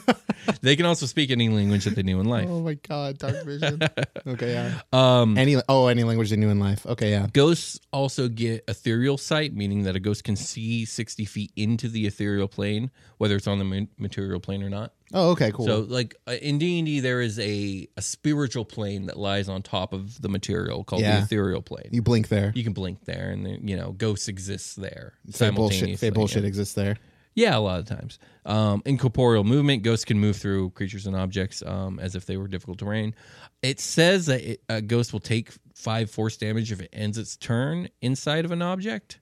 they 0.62 0.76
can 0.76 0.86
also 0.86 1.06
speak 1.06 1.32
any 1.32 1.50
language 1.50 1.84
that 1.84 1.96
they 1.96 2.04
knew 2.04 2.20
in 2.20 2.26
life. 2.28 2.48
oh 2.50 2.62
my 2.62 2.76
god, 2.76 3.18
dark 3.18 3.44
vision. 3.44 3.82
okay, 4.28 4.54
yeah. 4.54 4.82
Um, 4.94 5.38
Any 5.38 5.58
oh, 5.68 5.88
any 5.88 6.04
language 6.04 6.30
they 6.30 6.38
knew 6.38 6.50
in 6.50 6.60
life. 6.60 6.86
Okay, 6.86 7.12
yeah. 7.12 7.28
ghosts 7.34 7.80
also 7.92 8.30
get 8.30 8.64
ethereal 8.68 9.18
sight, 9.18 9.54
meaning 9.54 9.84
that 9.84 9.96
a 9.96 10.00
ghost 10.00 10.24
can 10.24 10.36
see 10.36 10.86
60 10.86 11.26
feet 11.26 11.52
into 11.56 11.90
the 11.90 12.08
ethereal 12.08 12.48
plane, 12.48 12.90
whether 13.18 13.36
it's 13.36 13.48
on 13.48 13.60
the 13.60 13.88
material 13.98 14.40
plane 14.40 14.64
or 14.64 14.70
not. 14.70 14.94
Oh, 15.14 15.32
okay, 15.32 15.52
cool. 15.52 15.66
So, 15.66 15.80
like 15.82 16.16
uh, 16.28 16.34
in 16.42 16.58
D 16.58 16.80
and 16.80 16.86
D, 16.86 17.00
there 17.00 17.22
is 17.22 17.40
a 17.40 17.88
a 17.96 18.02
spiritual 18.02 18.66
plane 18.66 19.06
that 19.06 19.18
lies 19.18 19.48
on 19.48 19.62
top 19.62 19.94
of 19.94 20.22
the 20.22 20.28
material 20.30 20.84
called 20.84 21.02
Yeah. 21.02 21.20
the 21.20 21.24
ethereal 21.24 21.62
plane. 21.62 21.90
you 21.92 22.02
blink 22.02 22.28
there. 22.28 22.52
You 22.56 22.64
can 22.64 22.74
blink 22.74 23.06
there, 23.06 23.30
and 23.32 23.46
then, 23.46 23.68
you 23.68 23.78
know, 23.78 23.94
ghosts 23.94 24.28
exist 24.28 24.80
there 24.82 25.14
Fey 25.32 25.50
bullshit. 25.50 26.00
Fey 26.00 26.10
bullshit 26.10 26.44
yeah. 26.44 26.48
exists 26.48 26.74
there. 26.74 26.98
Yeah, 27.38 27.56
a 27.56 27.60
lot 27.60 27.80
of 27.80 27.86
times. 27.86 28.18
Um, 28.48 28.82
incorporeal 28.84 29.44
movement, 29.44 29.84
ghosts 29.84 30.06
can 30.06 30.20
move 30.20 30.38
through 30.38 30.72
creatures 30.72 31.06
and 31.06 31.16
objects 31.16 31.62
um, 31.64 32.00
as 32.00 32.16
if 32.16 32.26
they 32.26 32.36
were 32.36 32.48
difficult 32.48 32.80
terrain. 32.80 33.14
It 33.62 33.80
says 33.80 34.26
that 34.26 34.42
it, 34.42 34.64
a 34.70 34.82
ghost 34.82 35.14
will 35.14 35.20
take 35.20 35.52
five 35.76 36.10
force 36.10 36.36
damage 36.36 36.72
if 36.72 36.82
it 36.82 36.90
ends 36.92 37.20
its 37.20 37.38
turn 37.38 37.90
inside 38.02 38.44
of 38.44 38.52
an 38.52 38.64
object. 38.64 39.20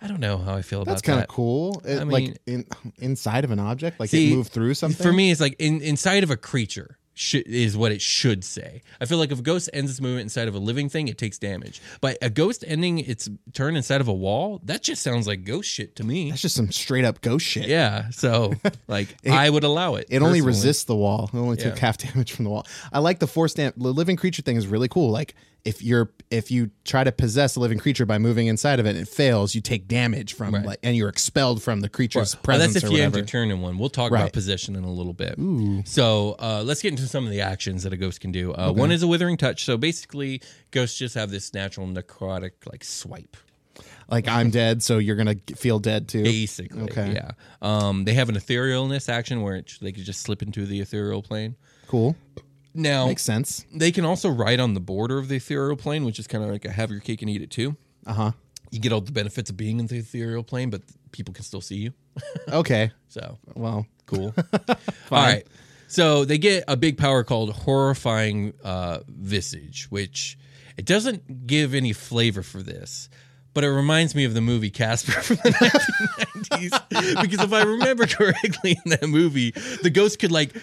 I 0.00 0.06
don't 0.06 0.20
know 0.20 0.38
how 0.38 0.54
I 0.54 0.62
feel 0.62 0.82
about 0.82 0.90
that. 0.98 1.02
That's 1.02 1.02
kind 1.02 1.20
of 1.20 1.26
cool. 1.26 1.82
It- 1.84 2.00
I 2.00 2.04
mean- 2.04 2.10
like 2.10 2.38
in, 2.46 2.64
inside 2.98 3.42
of 3.44 3.50
an 3.50 3.58
object, 3.58 3.98
like 3.98 4.10
See, 4.10 4.30
it 4.32 4.36
moved 4.36 4.52
through 4.52 4.74
something. 4.74 5.02
For 5.04 5.12
me, 5.12 5.32
it's 5.32 5.40
like 5.40 5.56
in, 5.58 5.80
inside 5.80 6.22
of 6.22 6.30
a 6.30 6.36
creature 6.36 6.97
is 7.34 7.76
what 7.76 7.92
it 7.92 8.00
should 8.00 8.44
say. 8.44 8.82
I 9.00 9.04
feel 9.06 9.18
like 9.18 9.30
if 9.32 9.40
a 9.40 9.42
ghost 9.42 9.68
ends 9.72 9.90
its 9.90 10.00
movement 10.00 10.22
inside 10.22 10.48
of 10.48 10.54
a 10.54 10.58
living 10.58 10.88
thing, 10.88 11.08
it 11.08 11.18
takes 11.18 11.38
damage. 11.38 11.80
But 12.00 12.18
a 12.22 12.30
ghost 12.30 12.64
ending 12.66 12.98
its 13.00 13.28
turn 13.52 13.76
inside 13.76 14.00
of 14.00 14.08
a 14.08 14.12
wall, 14.14 14.60
that 14.64 14.82
just 14.82 15.02
sounds 15.02 15.26
like 15.26 15.44
ghost 15.44 15.68
shit 15.70 15.96
to 15.96 16.04
me. 16.04 16.30
that's 16.30 16.42
just 16.42 16.54
some 16.56 16.70
straight 16.70 17.04
up 17.04 17.20
ghost 17.20 17.44
shit. 17.46 17.66
Yeah, 17.66 18.10
so 18.10 18.54
like 18.88 19.16
I 19.28 19.50
would 19.50 19.64
allow 19.64 19.96
it. 19.96 20.06
It 20.10 20.22
only 20.22 20.40
resists 20.40 20.84
the 20.84 20.96
wall. 20.96 21.30
It 21.32 21.36
only 21.36 21.56
took 21.56 21.74
Yeah. 21.76 21.80
half 21.80 21.98
damage 22.12 22.32
from 22.32 22.44
the 22.44 22.50
wall. 22.50 22.66
I 22.92 23.00
like 23.00 23.18
the 23.18 23.26
force 23.26 23.54
dam- 23.54 23.72
The 23.76 23.92
living 23.92 24.16
creature 24.16 24.42
thing 24.42 24.56
is 24.56 24.66
really 24.66 24.88
cool. 24.88 25.10
Like 25.10 25.34
if 25.64 25.82
you're 25.82 26.10
if 26.30 26.50
you 26.50 26.70
try 26.84 27.02
to 27.04 27.10
possess 27.12 27.56
a 27.56 27.60
living 27.60 27.78
creature 27.78 28.04
by 28.04 28.18
moving 28.18 28.48
inside 28.48 28.80
of 28.80 28.86
it 28.86 28.90
and 28.90 28.98
it 28.98 29.08
fails, 29.08 29.54
you 29.54 29.60
take 29.62 29.88
damage 29.88 30.34
from 30.34 30.54
Right. 30.54 30.64
like 30.64 30.78
and 30.82 30.94
you're 30.96 31.08
expelled 31.08 31.62
from 31.62 31.80
the 31.80 31.88
creature's 31.88 32.34
Well, 32.34 32.42
presence 32.42 32.74
that's 32.74 32.84
if 32.84 32.90
you 32.90 32.98
end 32.98 33.12
whatever. 33.12 33.18
your 33.18 33.26
turn 33.26 33.50
in 33.50 33.60
one. 33.60 33.78
We'll 33.78 33.88
talk 33.88 34.12
Right. 34.12 34.20
about 34.20 34.32
possession 34.32 34.76
in 34.76 34.84
a 34.84 34.92
little 34.92 35.14
bit. 35.14 35.38
So 35.86 36.36
uh, 36.38 36.62
let's 36.64 36.82
get 36.82 36.90
into 36.92 37.06
some 37.06 37.24
of 37.24 37.30
the 37.30 37.40
actions 37.40 37.82
that 37.84 37.92
a 37.92 37.96
ghost 37.96 38.20
can 38.20 38.30
do. 38.32 38.52
Uh, 38.54 38.72
One 38.72 38.92
is 38.92 39.02
a 39.02 39.06
withering 39.08 39.36
touch. 39.36 39.64
So 39.64 39.76
basically, 39.76 40.42
ghosts 40.70 40.98
just 40.98 41.14
have 41.14 41.30
this 41.30 41.52
natural 41.54 41.86
necrotic 41.86 42.52
like 42.70 42.84
swipe. 42.84 43.36
like 44.10 44.28
I'm 44.28 44.50
dead, 44.62 44.82
so 44.82 44.98
you're 44.98 45.16
gonna 45.16 45.36
feel 45.56 45.78
dead 45.78 46.08
too. 46.08 46.22
Basically, 46.24 46.82
Okay. 46.82 47.12
yeah. 47.14 47.30
Um, 47.62 48.04
they 48.04 48.14
have 48.14 48.28
an 48.28 48.34
etherealness 48.36 49.08
action 49.08 49.42
where 49.42 49.56
it, 49.56 49.72
they 49.80 49.92
could 49.92 50.04
just 50.04 50.20
slip 50.22 50.42
into 50.42 50.66
the 50.66 50.80
ethereal 50.80 51.22
plane. 51.22 51.56
Cool, 51.86 52.16
Now 52.78 53.06
makes 53.06 53.22
sense. 53.24 53.66
they 53.74 53.90
can 53.92 54.04
also 54.04 54.28
ride 54.28 54.60
on 54.60 54.74
the 54.74 54.80
border 54.80 55.18
of 55.18 55.28
the 55.28 55.36
ethereal 55.36 55.76
plane, 55.76 56.04
which 56.04 56.18
is 56.18 56.26
kind 56.26 56.44
of 56.44 56.50
like 56.50 56.64
a 56.64 56.70
have 56.70 56.90
your 56.90 57.00
cake 57.00 57.20
and 57.22 57.30
eat 57.30 57.42
it 57.42 57.50
too. 57.50 57.76
Uh 58.06 58.12
huh. 58.12 58.32
You 58.70 58.78
get 58.80 58.92
all 58.92 59.00
the 59.00 59.12
benefits 59.12 59.50
of 59.50 59.56
being 59.56 59.80
in 59.80 59.86
the 59.86 59.96
ethereal 59.98 60.42
plane, 60.44 60.70
but 60.70 60.82
people 61.10 61.34
can 61.34 61.42
still 61.44 61.60
see 61.60 61.76
you. 61.76 61.92
Okay. 62.52 62.90
So 63.08 63.38
Well, 63.54 63.86
cool. 64.06 64.34
All 64.68 64.76
right. 65.10 65.46
So 65.86 66.24
they 66.24 66.36
get 66.38 66.64
a 66.68 66.76
big 66.76 66.98
power 66.98 67.24
called 67.24 67.52
horrifying 67.52 68.52
uh, 68.64 69.00
visage, 69.08 69.86
which 69.90 70.36
it 70.76 70.84
doesn't 70.84 71.46
give 71.46 71.74
any 71.74 71.92
flavor 71.92 72.42
for 72.42 72.62
this, 72.62 73.08
but 73.54 73.64
it 73.64 73.70
reminds 73.70 74.14
me 74.14 74.24
of 74.24 74.34
the 74.34 74.40
movie 74.40 74.70
Casper 74.70 75.12
from 75.22 75.36
the 75.36 75.50
1990s. 76.50 77.22
because 77.22 77.40
if 77.44 77.52
I 77.52 77.62
remember 77.62 78.06
correctly 78.06 78.78
in 78.84 78.90
that 78.90 79.06
movie, 79.08 79.52
the 79.82 79.90
ghost 79.90 80.18
could 80.18 80.32
like 80.32 80.54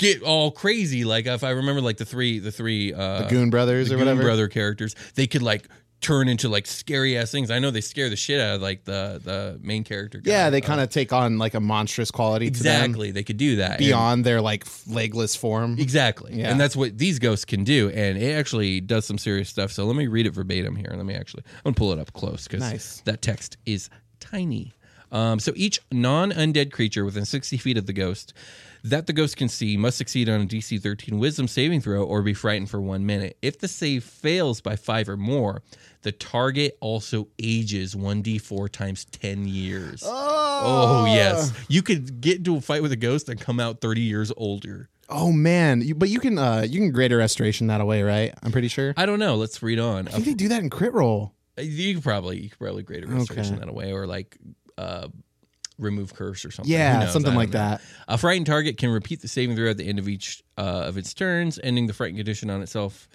get 0.00 0.22
all 0.22 0.50
crazy. 0.50 1.04
Like 1.04 1.26
if 1.26 1.44
I 1.44 1.50
remember, 1.50 1.80
like 1.82 1.98
the 1.98 2.04
three, 2.04 2.38
the 2.40 2.50
three, 2.50 2.92
uh, 2.92 3.22
the 3.22 3.28
Goon 3.28 3.50
Brothers 3.50 3.88
the 3.90 3.94
or 3.94 3.98
Goon 3.98 4.06
whatever. 4.06 4.22
brother 4.22 4.48
characters, 4.48 4.96
they 5.14 5.26
could 5.26 5.42
like 5.42 5.68
turn 6.00 6.28
into 6.28 6.48
like 6.48 6.66
scary 6.66 7.18
ass 7.18 7.30
things. 7.30 7.50
I 7.50 7.58
know 7.58 7.70
they 7.70 7.82
scare 7.82 8.08
the 8.08 8.16
shit 8.16 8.40
out 8.40 8.56
of 8.56 8.62
like 8.62 8.84
the 8.84 9.20
the 9.22 9.60
main 9.62 9.84
character. 9.84 10.18
Guy. 10.18 10.30
Yeah, 10.32 10.48
they 10.48 10.62
Uh, 10.62 10.66
kind 10.66 10.80
of 10.80 10.88
take 10.88 11.12
on 11.12 11.36
like 11.36 11.52
a 11.52 11.60
monstrous 11.60 12.10
quality 12.10 12.50
to 12.50 12.62
them 12.62 12.84
exactly. 12.84 13.10
They 13.10 13.22
could 13.22 13.36
do 13.36 13.56
that 13.56 13.72
And- 13.72 13.78
beyond 13.80 14.24
their 14.24 14.40
like 14.40 14.64
legless 14.86 15.36
form. 15.36 15.76
Exactly. 15.78 16.32
Yeah. 16.36 16.50
And 16.50 16.58
that's 16.58 16.74
what 16.74 16.96
these 16.96 17.18
ghosts 17.18 17.44
can 17.44 17.64
do. 17.64 17.90
And 17.90 18.16
it 18.16 18.32
actually 18.32 18.80
does 18.80 19.04
some 19.04 19.18
serious 19.18 19.50
stuff. 19.50 19.72
So 19.72 19.84
let 19.84 19.94
me 19.94 20.06
read 20.06 20.26
it 20.26 20.30
verbatim 20.32 20.74
here. 20.74 20.90
Let 20.90 21.04
me 21.04 21.14
actually, 21.14 21.42
I'm 21.66 21.74
to 21.74 21.78
pull 21.78 21.92
it 21.92 21.98
up 21.98 22.14
close 22.14 22.44
because 22.48 22.60
Nice. 22.60 23.02
that 23.04 23.20
text 23.20 23.58
is 23.66 23.90
tiny. 24.20 24.72
Um, 25.12 25.38
so 25.38 25.52
each 25.56 25.80
non 25.92 26.30
undead 26.32 26.72
creature 26.72 27.04
within 27.04 27.24
60 27.26 27.58
feet 27.58 27.76
of 27.76 27.84
the 27.86 27.92
ghost 27.92 28.32
that 28.84 29.06
the 29.06 29.12
ghost 29.12 29.36
can 29.36 29.48
see 29.48 29.76
must 29.76 29.98
succeed 29.98 30.28
on 30.28 30.40
a 30.42 30.46
DC 30.46 30.80
13 30.80 31.18
wisdom 31.18 31.48
saving 31.48 31.80
throw 31.80 32.02
or 32.02 32.22
be 32.22 32.34
frightened 32.34 32.70
for 32.70 32.80
one 32.80 33.06
minute. 33.06 33.36
If 33.42 33.58
the 33.58 33.68
save 33.68 34.04
fails 34.04 34.60
by 34.60 34.76
five 34.76 35.08
or 35.08 35.16
more, 35.16 35.62
the 36.02 36.12
target 36.12 36.76
also 36.80 37.28
ages 37.38 37.94
1d4 37.94 38.70
times 38.70 39.04
10 39.06 39.46
years. 39.46 40.02
Oh, 40.04 41.04
oh 41.04 41.06
yes. 41.06 41.52
You 41.68 41.82
could 41.82 42.20
get 42.20 42.38
into 42.38 42.56
a 42.56 42.60
fight 42.60 42.82
with 42.82 42.92
a 42.92 42.96
ghost 42.96 43.28
and 43.28 43.40
come 43.40 43.60
out 43.60 43.80
30 43.80 44.00
years 44.00 44.32
older. 44.36 44.88
Oh 45.10 45.32
man, 45.32 45.82
you, 45.82 45.94
but 45.96 46.08
you 46.08 46.20
can 46.20 46.38
uh 46.38 46.64
you 46.68 46.78
can 46.78 46.92
greater 46.92 47.16
restoration 47.16 47.66
that 47.66 47.80
away, 47.80 48.02
right? 48.02 48.32
I'm 48.42 48.52
pretty 48.52 48.68
sure. 48.68 48.94
I 48.96 49.06
don't 49.06 49.18
know. 49.18 49.34
Let's 49.34 49.60
read 49.60 49.80
on. 49.80 50.06
I 50.06 50.12
think 50.12 50.24
they 50.24 50.34
do 50.34 50.48
that 50.50 50.62
in 50.62 50.70
Critical 50.70 51.00
Role. 51.00 51.34
You 51.58 51.94
could 51.94 52.04
probably 52.04 52.38
you 52.38 52.48
could 52.48 52.58
probably 52.58 52.84
greater 52.84 53.08
restoration 53.08 53.58
that 53.58 53.68
away 53.68 53.92
or 53.92 54.06
like 54.06 54.38
uh 54.78 55.08
remove 55.80 56.14
curse 56.14 56.44
or 56.44 56.50
something. 56.50 56.72
Yeah, 56.72 57.00
knows? 57.00 57.12
something 57.12 57.34
like 57.34 57.50
know. 57.50 57.58
that. 57.58 57.80
A 58.08 58.18
frightened 58.18 58.46
target 58.46 58.76
can 58.76 58.90
repeat 58.90 59.20
the 59.20 59.28
saving 59.28 59.56
throw 59.56 59.70
at 59.70 59.76
the 59.76 59.88
end 59.88 59.98
of 59.98 60.08
each 60.08 60.42
uh, 60.58 60.84
of 60.86 60.96
its 60.96 61.14
turns, 61.14 61.58
ending 61.62 61.86
the 61.86 61.92
frightened 61.92 62.18
condition 62.18 62.50
on 62.50 62.62
itself 62.62 63.08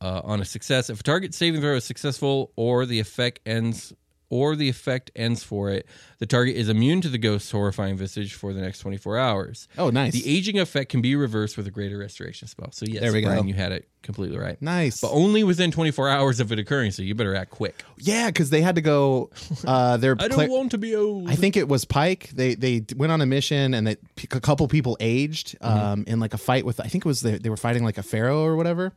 uh, 0.00 0.20
on 0.24 0.40
a 0.40 0.44
success. 0.44 0.90
If 0.90 1.00
a 1.00 1.02
target 1.02 1.34
saving 1.34 1.60
throw 1.60 1.76
is 1.76 1.84
successful 1.84 2.52
or 2.56 2.86
the 2.86 3.00
effect 3.00 3.40
ends 3.46 3.92
or 4.30 4.54
the 4.56 4.68
effect 4.68 5.10
ends 5.16 5.42
for 5.42 5.70
it, 5.70 5.86
the 6.18 6.26
target 6.26 6.56
is 6.56 6.68
immune 6.68 7.00
to 7.00 7.08
the 7.08 7.18
ghost's 7.18 7.50
horrifying 7.50 7.96
visage 7.96 8.34
for 8.34 8.52
the 8.52 8.60
next 8.60 8.80
24 8.80 9.16
hours. 9.18 9.68
Oh, 9.78 9.90
nice. 9.90 10.12
The 10.12 10.28
aging 10.28 10.58
effect 10.58 10.90
can 10.90 11.00
be 11.00 11.16
reversed 11.16 11.56
with 11.56 11.66
a 11.66 11.70
greater 11.70 11.96
restoration 11.96 12.46
spell. 12.48 12.70
So 12.72 12.84
yes, 12.86 13.00
There 13.00 13.12
we 13.12 13.22
go. 13.22 13.28
Brian, 13.28 13.48
you 13.48 13.54
had 13.54 13.72
it 13.72 13.88
completely 14.02 14.36
right. 14.38 14.60
Nice. 14.60 15.00
But 15.00 15.12
only 15.12 15.44
within 15.44 15.70
24 15.70 16.08
hours 16.10 16.40
of 16.40 16.52
it 16.52 16.58
occurring, 16.58 16.90
so 16.92 17.02
you 17.02 17.14
better 17.14 17.34
act 17.34 17.50
quick. 17.50 17.82
yeah, 17.96 18.26
because 18.28 18.50
they 18.50 18.60
had 18.60 18.74
to 18.74 18.80
go. 18.82 19.30
Uh, 19.66 19.96
their 19.96 20.14
I 20.20 20.28
don't 20.28 20.50
want 20.50 20.70
to 20.72 20.78
be 20.78 20.94
old. 20.94 21.28
I 21.30 21.34
think 21.34 21.56
it 21.56 21.68
was 21.68 21.84
Pike. 21.84 22.30
They 22.34 22.54
they 22.54 22.84
went 22.96 23.12
on 23.12 23.20
a 23.22 23.26
mission 23.26 23.72
and 23.74 23.86
they, 23.86 23.96
a 24.30 24.40
couple 24.40 24.68
people 24.68 24.96
aged 25.00 25.56
Mm-hmm. 25.60 25.78
um, 25.78 26.04
in 26.06 26.20
like 26.20 26.34
a 26.34 26.38
fight 26.38 26.64
with. 26.66 26.80
I 26.80 26.84
think 26.88 27.04
it 27.04 27.08
was 27.08 27.22
they, 27.22 27.38
they 27.38 27.48
were 27.48 27.56
fighting 27.56 27.82
like 27.84 27.96
a 27.98 28.02
pharaoh 28.02 28.42
or 28.44 28.56
whatever, 28.56 28.92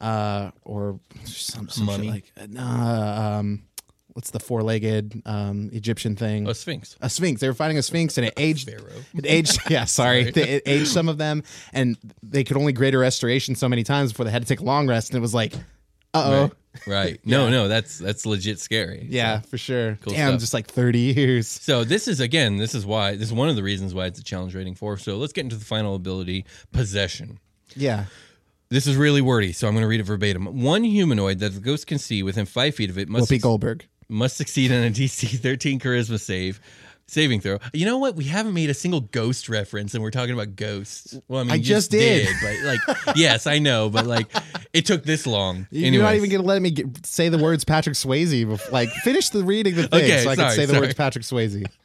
uh, 0.00 0.50
or 0.64 1.00
some, 1.24 1.68
some 1.68 1.86
Mm-hmm. 1.86 2.02
Shit 2.02 2.10
like 2.10 2.32
nah, 2.50 3.38
um, 3.40 3.62
what's 4.14 4.30
the 4.30 4.40
four 4.40 4.62
legged 4.62 5.20
um, 5.26 5.70
Egyptian 5.72 6.16
thing? 6.16 6.48
a 6.48 6.54
sphinx. 6.54 6.96
a 7.00 7.10
sphinx. 7.10 7.40
They 7.40 7.48
were 7.48 7.54
fighting 7.54 7.78
a 7.78 7.82
sphinx, 7.82 8.16
and 8.18 8.26
it 8.26 8.34
aged. 8.36 8.68
Pharaoh. 8.70 9.02
It 9.14 9.26
aged. 9.26 9.58
Yeah, 9.70 9.84
sorry. 9.84 10.30
They- 10.30 10.48
It 10.56 10.62
aged 10.66 10.88
some 10.88 11.08
of 11.08 11.18
them, 11.18 11.42
and 11.72 11.96
they 12.22 12.44
could 12.44 12.56
only 12.56 12.72
greater 12.72 12.98
restoration 12.98 13.54
so 13.54 13.68
many 13.68 13.84
times 13.84 14.12
before 14.12 14.24
they 14.24 14.30
had 14.32 14.42
to 14.42 14.48
take 14.48 14.60
a 14.60 14.64
long 14.64 14.88
rest. 14.88 15.10
And 15.10 15.18
it 15.18 15.20
was 15.20 15.34
like, 15.34 15.52
uh 16.14 16.24
oh, 16.24 16.40
Right. 16.42 16.52
Right. 16.86 17.20
No, 17.24 17.50
no, 17.50 17.68
that's 17.68 17.98
that's 17.98 18.26
legit 18.26 18.58
scary. 18.58 19.06
yeah, 19.08 19.40
for 19.40 19.58
sure. 19.58 19.96
Cool 20.02 20.12
Damn, 20.14 20.30
stuff. 20.30 20.40
just 20.40 20.54
like 20.54 20.66
thirty 20.66 20.98
years. 21.14 21.46
So 21.48 21.84
this 21.84 22.08
is 22.08 22.18
again, 22.20 22.56
this 22.56 22.74
is 22.74 22.84
why 22.84 23.12
this 23.16 23.28
is 23.28 23.32
one 23.32 23.48
of 23.48 23.54
the 23.56 23.62
reasons 23.62 23.94
why 23.94 24.06
it's 24.06 24.18
a 24.18 24.24
challenge 24.24 24.54
rating 24.56 24.74
four. 24.74 24.96
So 24.98 25.16
let's 25.16 25.32
get 25.32 25.42
into 25.44 25.56
the 25.56 25.64
final 25.64 25.94
ability, 25.94 26.44
possession. 26.72 27.38
Yeah. 27.76 28.06
This 28.70 28.86
is 28.88 28.96
really 28.96 29.20
wordy, 29.20 29.52
so 29.52 29.68
I'm 29.68 29.74
going 29.74 29.82
to 29.82 29.88
read 29.88 30.00
it 30.00 30.04
verbatim. 30.04 30.62
One 30.62 30.82
humanoid 30.82 31.38
that 31.40 31.50
the 31.54 31.60
ghost 31.60 31.86
can 31.86 31.98
see 31.98 32.22
within 32.24 32.44
five 32.44 32.74
feet 32.74 32.90
of 32.90 32.98
it 32.98 33.08
must 33.08 33.30
Whoopi 33.30 33.40
Goldberg. 33.40 33.86
Must 34.08 34.36
succeed 34.36 34.72
on 34.72 34.78
a 34.84 34.90
DC 34.90 35.38
13 35.38 35.80
charisma 35.80 36.20
save 36.20 36.60
saving 37.06 37.40
throw. 37.40 37.58
You 37.72 37.86
know 37.86 37.98
what? 37.98 38.16
We 38.16 38.24
haven't 38.24 38.54
made 38.54 38.70
a 38.70 38.74
single 38.74 39.00
ghost 39.00 39.48
reference, 39.48 39.94
and 39.94 40.02
we're 40.02 40.10
talking 40.10 40.34
about 40.34 40.56
ghosts. 40.56 41.18
Well, 41.28 41.40
I 41.40 41.44
mean, 41.44 41.52
I 41.52 41.54
you 41.56 41.62
just 41.62 41.90
did. 41.90 42.28
but 42.42 42.56
like, 42.64 43.16
yes, 43.16 43.46
I 43.46 43.58
know, 43.58 43.88
but 43.90 44.06
like, 44.06 44.30
it 44.72 44.86
took 44.86 45.04
this 45.04 45.26
long. 45.26 45.66
You're 45.70 46.02
not 46.02 46.14
even 46.14 46.30
gonna 46.30 46.42
let 46.42 46.60
me 46.62 46.70
get, 46.70 47.06
say 47.06 47.28
the 47.28 47.38
words 47.38 47.64
Patrick 47.64 47.96
Swayze. 47.96 48.46
Before, 48.46 48.72
like, 48.72 48.90
finish 49.02 49.30
the 49.30 49.44
reading 49.44 49.74
the 49.74 49.88
thing 49.88 50.04
Okay, 50.04 50.24
so 50.24 50.30
I 50.30 50.36
can 50.36 50.50
sorry, 50.50 50.54
say 50.54 50.66
the 50.66 50.80
words 50.80 50.94
Patrick 50.94 51.24
Swayze. 51.24 51.64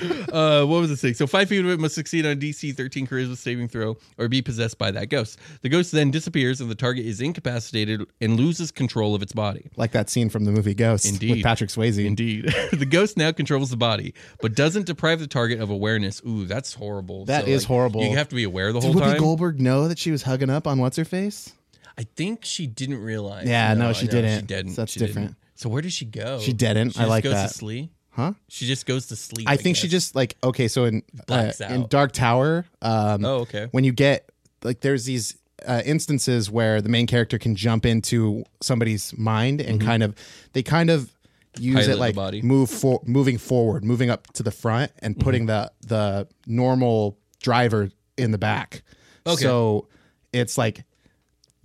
Uh, 0.36 0.64
what 0.66 0.80
was 0.80 0.90
the 0.90 0.96
thing? 0.96 1.14
So 1.14 1.26
five 1.26 1.48
feet 1.48 1.60
of 1.64 1.70
it 1.70 1.80
must 1.80 1.94
succeed 1.94 2.26
on 2.26 2.32
a 2.32 2.36
DC 2.36 2.74
13 2.76 3.06
charisma 3.06 3.36
saving 3.36 3.68
throw 3.68 3.96
or 4.18 4.28
be 4.28 4.42
possessed 4.42 4.76
by 4.76 4.90
that 4.90 5.06
ghost. 5.08 5.38
The 5.62 5.68
ghost 5.68 5.92
then 5.92 6.10
disappears 6.10 6.60
and 6.60 6.70
the 6.70 6.74
target 6.74 7.06
is 7.06 7.20
incapacitated 7.20 8.02
and 8.20 8.36
loses 8.36 8.70
control 8.70 9.14
of 9.14 9.22
its 9.22 9.32
body. 9.32 9.70
Like 9.76 9.92
that 9.92 10.10
scene 10.10 10.28
from 10.28 10.44
the 10.44 10.52
movie 10.52 10.74
Ghost 10.74 11.06
Indeed. 11.06 11.30
with 11.36 11.42
Patrick 11.42 11.70
Swayze. 11.70 12.04
Indeed. 12.04 12.52
the 12.72 12.84
ghost 12.84 13.16
now 13.16 13.32
controls 13.32 13.70
the 13.70 13.76
body, 13.76 14.14
but 14.42 14.54
doesn't 14.54 14.86
deprive 14.86 15.20
the 15.20 15.26
target 15.26 15.60
of 15.60 15.70
awareness. 15.70 16.20
Ooh, 16.26 16.44
that's 16.44 16.74
horrible. 16.74 17.24
That 17.24 17.44
That 17.46 17.50
is 17.50 17.62
is 17.62 17.64
horrible. 17.66 18.02
You 18.02 18.16
have 18.16 18.28
to 18.28 18.34
be 18.36 18.44
aware 18.44 18.72
the 18.72 18.80
Did 18.80 18.92
whole 18.92 19.00
Whoopi 19.00 19.04
time. 19.12 19.18
Goldberg 19.18 19.60
know 19.60 19.88
that 19.88 19.98
she 19.98 20.10
was 20.10 20.22
hugging 20.24 20.50
up 20.50 20.66
on 20.66 20.78
what's 20.78 20.96
her 20.98 21.04
face? 21.06 21.52
I 21.96 22.02
think 22.16 22.44
she 22.44 22.66
didn't 22.66 23.00
realize. 23.00 23.48
Yeah, 23.48 23.72
no, 23.74 23.88
I 23.90 23.92
she 23.92 24.04
know, 24.06 24.10
didn't. 24.12 24.40
She 24.40 24.46
didn't. 24.46 24.72
So 24.72 24.82
that's 24.82 24.92
She 24.92 24.98
didn't. 25.00 25.14
different. 25.14 25.36
So 25.54 25.70
where 25.70 25.80
did 25.80 25.92
she 25.94 26.04
go? 26.04 26.40
She 26.40 26.52
didn't. 26.52 26.90
She 26.90 27.00
I 27.00 27.06
like 27.06 27.24
goes 27.24 27.32
that. 27.32 27.48
to 27.48 27.54
sleep. 27.54 27.90
Huh? 28.16 28.32
She 28.48 28.66
just 28.66 28.86
goes 28.86 29.06
to 29.08 29.16
sleep. 29.16 29.46
I 29.48 29.56
think 29.56 29.76
she 29.76 29.88
just 29.88 30.14
like 30.16 30.36
okay. 30.42 30.68
So 30.68 30.84
in 30.86 31.02
uh, 31.28 31.52
in. 31.68 31.86
Dark 31.88 32.12
Tower, 32.12 32.64
um, 32.82 33.24
Oh, 33.24 33.36
okay. 33.40 33.68
when 33.72 33.84
you 33.84 33.92
get 33.92 34.30
like 34.64 34.80
there's 34.80 35.04
these 35.04 35.36
uh, 35.66 35.82
instances 35.84 36.50
where 36.50 36.80
the 36.80 36.88
main 36.88 37.06
character 37.06 37.38
can 37.38 37.54
jump 37.54 37.84
into 37.86 38.42
somebody's 38.62 39.16
mind 39.18 39.60
and 39.60 39.80
kind 39.80 40.02
of 40.02 40.14
they 40.54 40.62
kind 40.62 40.88
of 40.90 41.12
use 41.58 41.74
Mm-hmm. 41.74 41.74
Pilot 41.76 41.92
it 41.92 41.98
like 41.98 42.14
body. 42.14 42.42
move 42.42 42.70
for 42.70 43.00
moving 43.04 43.38
forward, 43.38 43.84
moving 43.84 44.10
up 44.10 44.26
to 44.34 44.42
the 44.42 44.50
front 44.50 44.92
Mm-hmm. 44.96 45.04
and 45.06 45.20
putting 45.20 45.46
the 45.46 45.70
the 45.86 46.26
normal 46.46 47.18
driver 47.42 47.90
in 48.16 48.30
the 48.30 48.38
back. 48.38 48.82
Okay. 49.26 49.42
So 49.42 49.88
it's 50.32 50.56
like 50.56 50.84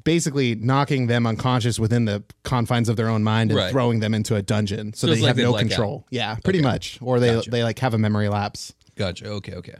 basically 0.03 0.55
knocking 0.55 1.07
them 1.07 1.25
unconscious 1.27 1.79
within 1.79 2.05
the 2.05 2.23
confines 2.43 2.89
of 2.89 2.95
their 2.95 3.07
own 3.09 3.23
mind 3.23 3.51
and 3.51 3.57
Right. 3.57 3.71
throwing 3.71 3.99
them 3.99 4.13
into 4.13 4.35
a 4.35 4.41
dungeon 4.41 4.93
so, 4.93 5.07
So 5.07 5.13
they 5.13 5.19
like 5.21 5.27
have 5.27 5.35
they 5.37 5.43
no 5.43 5.51
black 5.51 5.63
out. 5.65 5.69
control. 5.69 6.05
Yeah, 6.09 6.35
pretty 6.43 6.59
Okay. 6.59 6.67
much. 6.67 6.97
Or 7.01 7.19
they 7.19 7.33
Gotcha. 7.35 7.49
they 7.49 7.63
like 7.63 7.79
have 7.79 7.93
a 7.93 7.97
memory 7.97 8.29
lapse. 8.29 8.73
Gotcha. 8.95 9.27
Okay. 9.27 9.53
Okay. 9.55 9.75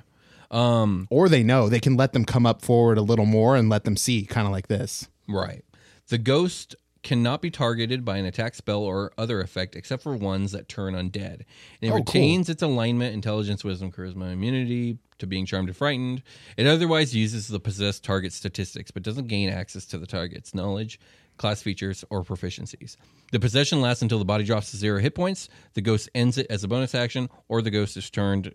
Um. 0.50 1.08
Or 1.10 1.30
they 1.30 1.44
know 1.44 1.70
they 1.70 1.80
can 1.80 1.96
let 1.98 2.14
them 2.14 2.26
come 2.26 2.46
up 2.46 2.62
forward 2.62 2.98
a 2.98 3.02
little 3.02 3.26
more 3.26 3.56
and 3.56 3.70
let 3.70 3.84
them 3.86 3.96
see, 3.98 4.24
kind 4.26 4.46
of 4.46 4.52
like 4.52 4.68
this. 4.68 5.08
Right. 5.28 5.64
The 6.10 6.18
ghost 6.18 6.76
cannot 7.04 7.42
be 7.42 7.50
targeted 7.50 8.06
by 8.06 8.18
an 8.18 8.26
attack 8.26 8.54
spell 8.56 8.82
or 8.84 9.12
other 9.18 9.42
effect 9.42 9.76
except 9.76 10.04
for 10.04 10.16
ones 10.16 10.52
that 10.52 10.70
turn 10.70 10.94
undead. 10.94 11.42
And 11.42 11.44
it 11.82 11.88
Oh, 11.88 11.92
cool. 11.92 11.98
retains 12.00 12.50
its 12.50 12.62
alignment, 12.62 13.14
intelligence, 13.14 13.64
wisdom, 13.64 13.92
charisma, 13.92 14.32
immunity 14.32 14.98
to 15.18 15.26
being 15.28 15.46
charmed 15.46 15.70
and 15.70 15.76
frightened. 15.78 16.22
It 16.58 16.68
otherwise 16.68 17.16
uses 17.16 17.48
the 17.48 17.60
possessed 17.60 18.04
target 18.04 18.34
statistics, 18.34 18.92
but 18.92 19.04
doesn't 19.04 19.28
gain 19.28 19.50
access 19.50 19.86
to 19.88 19.98
the 19.98 20.08
target's 20.08 20.54
knowledge, 20.54 21.00
class 21.38 21.62
features, 21.62 22.04
or 22.10 22.24
proficiencies. 22.24 22.98
The 23.32 23.40
possession 23.40 23.82
lasts 23.82 24.02
until 24.04 24.20
the 24.20 24.26
body 24.26 24.44
drops 24.44 24.72
to 24.72 24.78
zero 24.78 25.00
hit 25.00 25.16
points. 25.16 25.50
The 25.74 25.82
ghost 25.82 26.10
ends 26.14 26.38
it 26.38 26.48
as 26.50 26.64
a 26.64 26.68
bonus 26.68 26.94
action, 26.94 27.30
or 27.48 27.62
the 27.62 27.72
ghost 27.72 27.98
is 27.98 28.10
turned 28.10 28.54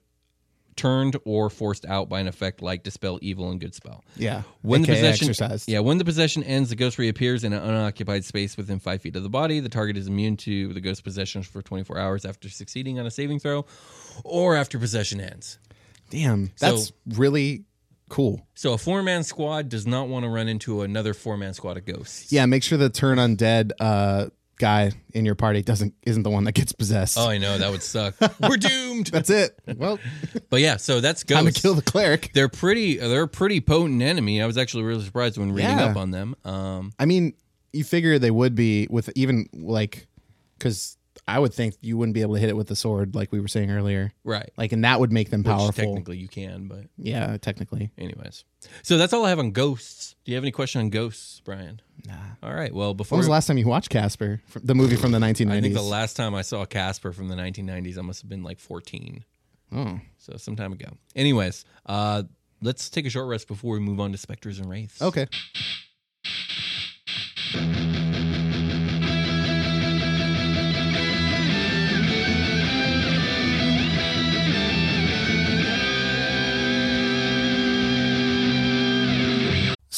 turned 0.76 1.16
or 1.24 1.48
forced 1.50 1.84
out 1.86 2.08
by 2.08 2.20
an 2.20 2.28
effect 2.28 2.60
like 2.62 2.82
dispel 2.82 3.18
evil 3.22 3.50
and 3.50 3.60
good 3.60 3.74
spell. 3.74 4.04
Yeah. 4.16 4.42
When 4.62 4.82
the 4.82 4.88
possession 4.88 5.28
exercised. 5.30 5.68
Yeah, 5.68 5.80
when 5.80 5.98
the 5.98 6.04
possession 6.04 6.42
ends, 6.44 6.68
the 6.70 6.76
ghost 6.76 6.98
reappears 6.98 7.44
in 7.44 7.52
an 7.52 7.62
unoccupied 7.62 8.24
space 8.24 8.56
within 8.56 8.78
five 8.78 9.00
feet 9.02 9.16
of 9.16 9.22
the 9.22 9.28
body. 9.30 9.60
The 9.60 9.68
target 9.68 9.96
is 9.96 10.06
immune 10.06 10.36
to 10.38 10.72
the 10.72 10.80
ghost 10.80 11.02
possession 11.04 11.42
for 11.42 11.62
24 11.62 11.98
hours 11.98 12.24
after 12.24 12.48
succeeding 12.48 12.98
on 12.98 13.06
a 13.06 13.10
saving 13.10 13.40
throw, 13.40 13.64
or 14.24 14.54
after 14.56 14.78
possession 14.78 15.20
ends. 15.20 15.58
Damn. 16.10 16.52
So- 16.56 16.66
That's 16.70 16.92
really 17.14 17.64
cool. 18.08 18.46
So 18.54 18.72
a 18.72 18.78
four 18.78 19.02
man 19.02 19.24
squad 19.24 19.68
does 19.68 19.86
not 19.86 20.08
want 20.08 20.24
to 20.24 20.28
run 20.28 20.46
into 20.46 20.82
another 20.82 21.12
four 21.14 21.36
man 21.36 21.54
squad 21.54 21.76
of 21.76 21.84
ghosts. 21.84 22.30
Yeah, 22.32 22.46
make 22.46 22.62
sure 22.62 22.78
the 22.78 22.88
turn 22.90 23.18
undead 23.18 23.72
uh 23.80 24.26
guy 24.58 24.92
in 25.12 25.24
your 25.24 25.34
party 25.34 25.62
doesn't 25.62 25.94
isn't 26.06 26.22
the 26.22 26.30
one 26.30 26.44
that 26.44 26.52
gets 26.52 26.72
possessed. 26.72 27.18
Oh, 27.18 27.28
I 27.28 27.38
know 27.38 27.58
that 27.58 27.70
would 27.70 27.82
suck. 27.82 28.14
We're 28.40 28.56
doomed. 28.56 29.06
That's 29.08 29.30
it. 29.30 29.58
Well, 29.76 29.98
But 30.50 30.60
yeah, 30.60 30.76
so 30.76 31.00
that's 31.00 31.24
time 31.24 31.44
to 31.46 31.52
kill 31.52 31.74
the 31.74 31.82
cleric. 31.82 32.30
they're 32.34 32.48
pretty. 32.48 32.96
They're 32.96 33.22
a 33.22 33.28
pretty 33.28 33.60
potent 33.60 34.02
enemy. 34.02 34.40
I 34.42 34.46
was 34.46 34.56
actually 34.58 34.84
really 34.84 35.04
surprised 35.04 35.38
when 35.38 35.52
reading 35.52 35.70
Yeah. 35.78 35.86
up 35.86 35.96
on 35.96 36.10
them. 36.10 36.34
Um, 36.44 36.92
I 36.98 37.04
mean, 37.06 37.34
you 37.72 37.84
figure 37.84 38.18
they 38.18 38.30
would 38.30 38.54
be 38.54 38.86
with 38.90 39.10
even 39.14 39.48
like 39.52 40.06
because 40.58 40.96
I 41.28 41.40
would 41.40 41.52
think 41.52 41.74
you 41.80 41.96
wouldn't 41.96 42.14
be 42.14 42.22
able 42.22 42.34
to 42.34 42.40
hit 42.40 42.48
it 42.48 42.56
with 42.56 42.68
the 42.68 42.76
sword 42.76 43.16
like 43.16 43.32
we 43.32 43.40
were 43.40 43.48
saying 43.48 43.70
earlier. 43.70 44.12
right. 44.22 44.50
Like, 44.56 44.70
and 44.72 44.84
that 44.84 45.00
would 45.00 45.10
make 45.12 45.30
them 45.30 45.40
Which 45.42 45.46
powerful. 45.50 45.72
technically 45.72 46.18
you 46.18 46.28
can, 46.28 46.68
but 46.68 46.84
Yeah, 46.96 47.36
technically. 47.38 47.90
anyways. 47.98 48.44
So 48.82 48.96
that's 48.96 49.12
all 49.12 49.24
I 49.24 49.30
have 49.30 49.40
on 49.40 49.50
ghosts. 49.50 50.14
Do 50.24 50.30
you 50.30 50.36
have 50.36 50.44
any 50.44 50.52
question 50.52 50.80
on 50.82 50.90
ghosts, 50.90 51.40
Brian? 51.44 51.80
Nah. 52.06 52.14
All 52.44 52.54
right. 52.54 52.72
Well, 52.72 52.94
before 52.94 53.16
When 53.16 53.20
was 53.20 53.26
the 53.26 53.32
last 53.32 53.46
time 53.48 53.58
you 53.58 53.66
watched 53.66 53.90
Casper, 53.90 54.40
the 54.62 54.74
movie 54.76 54.94
from 54.96 55.10
the 55.10 55.18
1990s? 55.18 55.50
I 55.52 55.60
think 55.62 55.74
the 55.74 55.82
last 55.82 56.16
time 56.16 56.34
I 56.34 56.42
saw 56.42 56.64
Casper 56.64 57.12
from 57.12 57.26
the 57.28 57.34
1990s, 57.36 57.98
I 57.98 58.02
must 58.02 58.22
have 58.22 58.28
been 58.28 58.44
like 58.44 58.60
14. 58.60 59.24
Oh. 59.72 59.98
So 60.18 60.36
some 60.36 60.54
time 60.54 60.72
ago. 60.72 60.90
Anyways, 61.16 61.64
uh, 61.86 62.22
let's 62.62 62.88
take 62.88 63.04
a 63.04 63.10
short 63.10 63.26
rest 63.28 63.48
before 63.48 63.74
we 63.74 63.80
move 63.80 63.98
on 63.98 64.12
to 64.12 64.18
specters 64.18 64.60
and 64.60 64.70
wraiths. 64.70 65.02
Okay. 65.02 65.26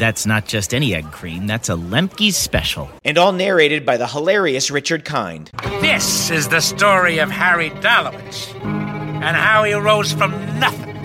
That's 0.00 0.24
not 0.24 0.46
just 0.46 0.72
any 0.72 0.94
egg 0.94 1.12
cream, 1.12 1.46
that's 1.46 1.68
a 1.68 1.74
Lemke's 1.74 2.34
special. 2.34 2.88
and 3.04 3.18
all 3.18 3.32
narrated 3.32 3.84
by 3.84 3.98
the 3.98 4.06
hilarious 4.06 4.70
Richard 4.70 5.04
Kind. 5.04 5.50
This 5.82 6.30
is 6.30 6.48
the 6.48 6.62
story 6.62 7.18
of 7.18 7.30
Harry 7.30 7.68
Dalowitz 7.68 8.54
and 8.64 9.36
how 9.36 9.64
he 9.64 9.74
rose 9.74 10.10
from 10.10 10.30
nothing 10.58 10.96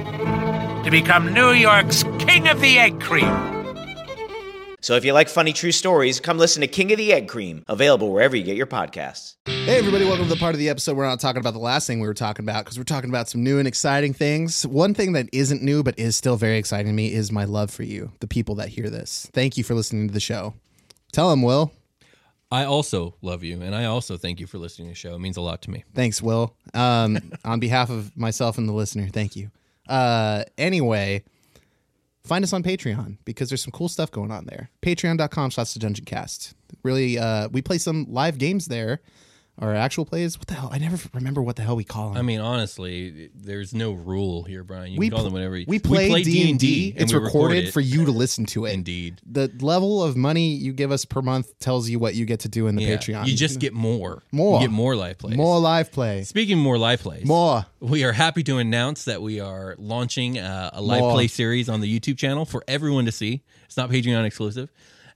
to 0.85 0.89
become 0.89 1.33
New 1.33 1.51
York's 1.51 2.03
King 2.19 2.47
of 2.47 2.61
the 2.61 2.79
Egg 2.79 3.01
Cream. 3.01 3.54
So 4.85 4.93
if 4.93 5.03
you 5.03 5.13
like 5.13 5.29
funny 5.29 5.51
true 5.51 5.71
stories, 5.71 6.19
come 6.19 6.37
listen 6.37 6.61
to 6.61 6.67
King 6.67 6.91
of 6.91 6.99
the 6.99 7.11
Egg 7.11 7.27
Cream, 7.27 7.63
available 7.67 8.13
wherever 8.13 8.35
you 8.35 8.43
get 8.43 8.55
your 8.55 8.67
podcasts. 8.67 9.33
Hey, 9.47 9.79
everybody, 9.79 10.05
welcome 10.05 10.25
to 10.25 10.29
the 10.29 10.39
part 10.39 10.53
of 10.53 10.59
the 10.59 10.69
episode 10.69 10.95
we're 10.95 11.07
not 11.07 11.19
talking 11.19 11.39
about 11.39 11.53
the 11.53 11.59
last 11.59 11.87
thing 11.87 11.99
we 11.99 12.07
were 12.07 12.13
talking 12.13 12.45
about 12.45 12.65
because 12.65 12.77
we're 12.77 12.83
talking 12.83 13.09
about 13.09 13.27
some 13.27 13.43
new 13.43 13.57
and 13.57 13.67
exciting 13.67 14.13
things. 14.13 14.63
One 14.67 14.93
thing 14.93 15.13
that 15.13 15.27
isn't 15.33 15.63
new 15.63 15.81
but 15.81 15.97
is 15.97 16.15
still 16.15 16.37
very 16.37 16.59
exciting 16.59 16.85
to 16.85 16.93
me 16.93 17.11
is 17.11 17.31
my 17.31 17.45
love 17.45 17.71
for 17.71 17.81
you, 17.81 18.11
the 18.19 18.27
people 18.27 18.53
that 18.55 18.69
hear 18.69 18.91
this. 18.91 19.27
Thank 19.33 19.57
you 19.57 19.63
for 19.63 19.73
listening 19.73 20.07
to 20.07 20.13
the 20.13 20.19
show. 20.19 20.53
Tell 21.11 21.31
them, 21.31 21.41
Will. 21.41 21.71
I 22.51 22.65
also 22.65 23.15
love 23.23 23.43
you, 23.43 23.63
and 23.63 23.73
I 23.73 23.85
also 23.85 24.17
thank 24.17 24.39
you 24.39 24.45
for 24.45 24.59
listening 24.59 24.89
to 24.89 24.91
the 24.91 24.99
show. 24.99 25.15
It 25.15 25.19
means 25.19 25.37
a 25.37 25.41
lot 25.41 25.63
to 25.63 25.71
me. 25.71 25.83
Thanks, 25.95 26.21
Will. 26.21 26.55
Um, 26.75 27.31
on 27.43 27.59
behalf 27.59 27.89
of 27.89 28.15
myself 28.15 28.59
and 28.59 28.69
the 28.69 28.73
listener, 28.73 29.07
thank 29.07 29.35
you. 29.35 29.49
Uh, 29.89 30.43
anyway, 30.59 31.23
find 32.25 32.43
us 32.43 32.53
on 32.53 32.63
Patreon 32.63 33.17
because 33.25 33.49
there's 33.49 33.63
some 33.63 33.71
cool 33.71 33.89
stuff 33.89 34.11
going 34.11 34.31
on 34.31 34.45
there. 34.45 34.69
Patreon.com 34.81 35.51
slash 35.51 35.73
the 35.73 35.79
dungeon 35.79 36.05
cast. 36.05 36.53
Really, 36.83 37.17
uh, 37.17 37.49
we 37.49 37.61
play 37.61 37.77
some 37.77 38.05
live 38.09 38.37
games 38.37 38.67
there. 38.67 39.01
Our 39.57 39.73
actual 39.73 40.05
plays. 40.05 40.37
What 40.37 40.47
the 40.47 40.53
hell? 40.55 40.69
I 40.71 40.77
never 40.79 40.97
remember 41.13 41.41
what 41.41 41.55
the 41.55 41.61
hell 41.63 41.75
we 41.77 41.83
call 41.85 42.09
them. 42.09 42.17
I 42.17 42.21
mean, 42.23 42.41
honestly, 42.41 43.29
there's 43.33 43.73
no 43.73 43.93
rule 43.93 44.43
here, 44.43 44.63
Brian. 44.63 44.91
You 44.91 44.99
we 44.99 45.07
can 45.09 45.15
call 45.15 45.23
them 45.23 45.33
whatever. 45.33 45.55
you- 45.57 45.65
we 45.67 45.79
play 45.79 46.23
D 46.23 46.49
and 46.49 46.59
D. 46.59 46.93
It's 46.95 47.13
we 47.13 47.19
record 47.19 47.33
recorded 47.33 47.63
it. 47.65 47.71
for 47.71 47.79
you 47.79 48.05
to 48.05 48.11
listen 48.11 48.45
to 48.47 48.65
it. 48.65 48.73
Indeed. 48.73 49.21
The 49.25 49.49
level 49.61 50.03
of 50.03 50.17
money 50.17 50.49
you 50.55 50.73
give 50.73 50.91
us 50.91 51.05
per 51.05 51.21
month 51.21 51.57
tells 51.59 51.89
you 51.89 51.99
what 51.99 52.15
you 52.15 52.25
get 52.25 52.41
to 52.41 52.49
do 52.49 52.67
in 52.67 52.75
the 52.75 52.83
Yeah, 52.83 52.97
Patreon. 52.97 53.27
You 53.27 53.35
just 53.35 53.59
get 53.59 53.73
more. 53.73 54.23
More. 54.31 54.59
You 54.59 54.67
get 54.67 54.73
more 54.73 54.95
live 54.95 55.17
plays. 55.19 55.37
more 55.37 55.59
live 55.59 55.91
play. 55.91 56.23
Speaking 56.23 56.57
of 56.57 56.63
more 56.63 56.77
live 56.77 56.99
plays, 57.01 57.25
More. 57.25 57.65
We 57.79 58.03
are 58.03 58.11
happy 58.11 58.43
to 58.43 58.57
announce 58.57 59.05
that 59.05 59.21
we 59.21 59.39
are 59.39 59.75
launching 59.77 60.37
uh, 60.37 60.71
a 60.73 60.81
live 60.81 60.99
More. 61.01 61.13
play 61.13 61.27
series 61.27 61.69
on 61.69 61.79
the 61.81 61.99
YouTube 61.99 62.17
channel 62.17 62.43
for 62.45 62.63
everyone 62.67 63.05
to 63.05 63.11
see. 63.11 63.43
It's 63.65 63.77
not 63.77 63.89
Patreon 63.89 64.25
exclusive, 64.25 64.69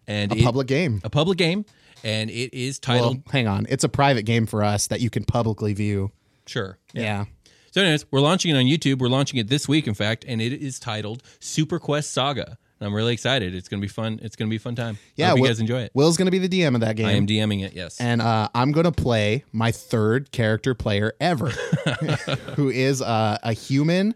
and 0.07 0.31
A 0.31 0.37
it- 0.37 0.43
public 0.43 0.67
game. 0.67 1.01
a 1.03 1.09
public 1.09 1.37
game, 1.37 1.65
and 2.03 2.29
it 2.29 2.53
is 2.53 2.79
titled. 2.79 3.17
Well, 3.17 3.31
hang 3.31 3.47
on. 3.47 3.65
It's 3.69 3.83
a 3.83 3.89
private 3.89 4.23
game 4.23 4.45
for 4.45 4.63
us 4.63 4.87
that 4.87 5.01
you 5.01 5.09
can 5.09 5.23
publicly 5.25 5.73
view. 5.73 6.11
sure. 6.47 6.77
Yeah. 6.93 7.25
So, 7.71 7.81
anyways, 7.81 8.05
we're 8.11 8.19
launching 8.21 8.55
it 8.55 8.57
on 8.57 8.65
YouTube. 8.65 8.97
We're 8.99 9.09
launching 9.09 9.39
it 9.39 9.47
this 9.47 9.67
week, 9.67 9.85
in 9.87 9.93
fact, 9.93 10.25
and 10.27 10.41
it 10.41 10.53
is 10.53 10.79
titled 10.79 11.21
Super 11.39 11.77
Quest 11.77 12.11
Saga. 12.11 12.57
And 12.79 12.87
I'm 12.87 12.93
really 12.95 13.13
excited. 13.13 13.53
It's 13.53 13.67
gonna 13.67 13.81
be 13.81 13.87
fun. 13.87 14.19
It's 14.23 14.35
gonna 14.35 14.49
be 14.49 14.55
a 14.55 14.59
fun 14.59 14.73
time. 14.73 14.95
I 14.95 15.07
Yeah. 15.17 15.27
hope 15.29 15.37
you 15.37 15.41
Will- 15.43 15.49
guys 15.49 15.59
enjoy 15.59 15.81
it. 15.81 15.91
Will's 15.93 16.17
going 16.17 16.25
to 16.27 16.31
be 16.31 16.39
the 16.39 16.47
DM 16.49 16.73
of 16.75 16.81
that 16.81 16.95
game. 16.95 17.05
I 17.07 17.11
am 17.11 17.27
DMing 17.27 17.63
it. 17.63 17.73
Yes. 17.73 17.99
and 18.01 18.21
uh, 18.21 18.47
I'm 18.55 18.71
going 18.71 18.85
to 18.85 18.91
play 18.91 19.43
my 19.51 19.71
third 19.71 20.31
character 20.31 20.73
player 20.73 21.13
ever, 21.19 21.49
who 22.55 22.69
is 22.69 23.01
uh, 23.01 23.37
a 23.43 23.53
human 23.53 24.15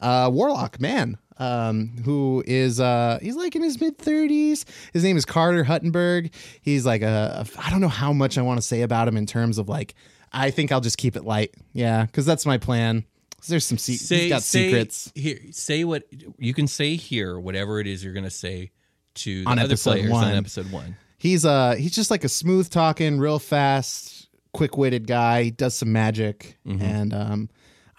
uh, 0.00 0.28
warlock 0.32 0.78
man. 0.80 1.16
Um, 1.38 1.88
who 2.04 2.44
is 2.46 2.78
uh 2.78 3.18
he's 3.22 3.36
like 3.36 3.56
in 3.56 3.62
his 3.62 3.80
mid 3.80 3.96
30s 3.98 4.64
his 4.92 5.02
name 5.02 5.16
is 5.16 5.24
carter 5.24 5.64
huttenberg 5.64 6.30
he's 6.60 6.84
like 6.86 7.00
a, 7.02 7.44
a 7.56 7.60
i 7.66 7.70
don't 7.70 7.80
know 7.80 7.88
how 7.88 8.12
much 8.12 8.36
i 8.38 8.42
want 8.42 8.58
to 8.58 8.62
say 8.62 8.82
about 8.82 9.08
him 9.08 9.16
in 9.16 9.24
terms 9.26 9.56
of 9.58 9.68
like 9.68 9.94
i 10.32 10.50
think 10.50 10.70
i'll 10.70 10.80
just 10.82 10.98
keep 10.98 11.16
it 11.16 11.24
light 11.24 11.52
yeah 11.72 12.04
because 12.04 12.26
that's 12.26 12.44
my 12.46 12.58
plan 12.58 13.04
there's 13.48 13.64
some 13.66 13.78
se- 13.78 13.92
he's 14.18 14.28
got 14.28 14.42
say, 14.42 14.66
secrets 14.68 15.10
Here, 15.14 15.38
say 15.50 15.82
what 15.84 16.04
you 16.38 16.54
can 16.54 16.68
say 16.68 16.94
here. 16.94 17.40
Whatever 17.40 17.80
it 17.80 17.88
is 17.88 18.04
you're 18.04 18.12
gonna 18.14 18.30
say 18.30 18.70
to 19.14 19.42
the 19.42 19.50
On 19.50 19.58
other 19.58 19.66
episode 19.70 19.90
players 19.94 20.10
one. 20.12 20.24
on 20.28 20.34
episode 20.36 20.70
one. 20.70 20.96
He's 21.18 21.44
uh 21.44 21.74
he's 21.76 21.92
just 21.94 22.08
like 22.10 22.22
a 22.22 22.28
smooth 22.28 22.70
talking, 22.70 23.18
real 23.18 23.40
fast, 23.40 24.28
quick 24.52 24.76
witted 24.76 25.08
guy. 25.08 25.42
He 25.44 25.50
does 25.50 25.74
some 25.74 25.90
magic, 25.92 26.56
Mm-hmm. 26.66 26.82
and 26.84 27.12
um, 27.14 27.50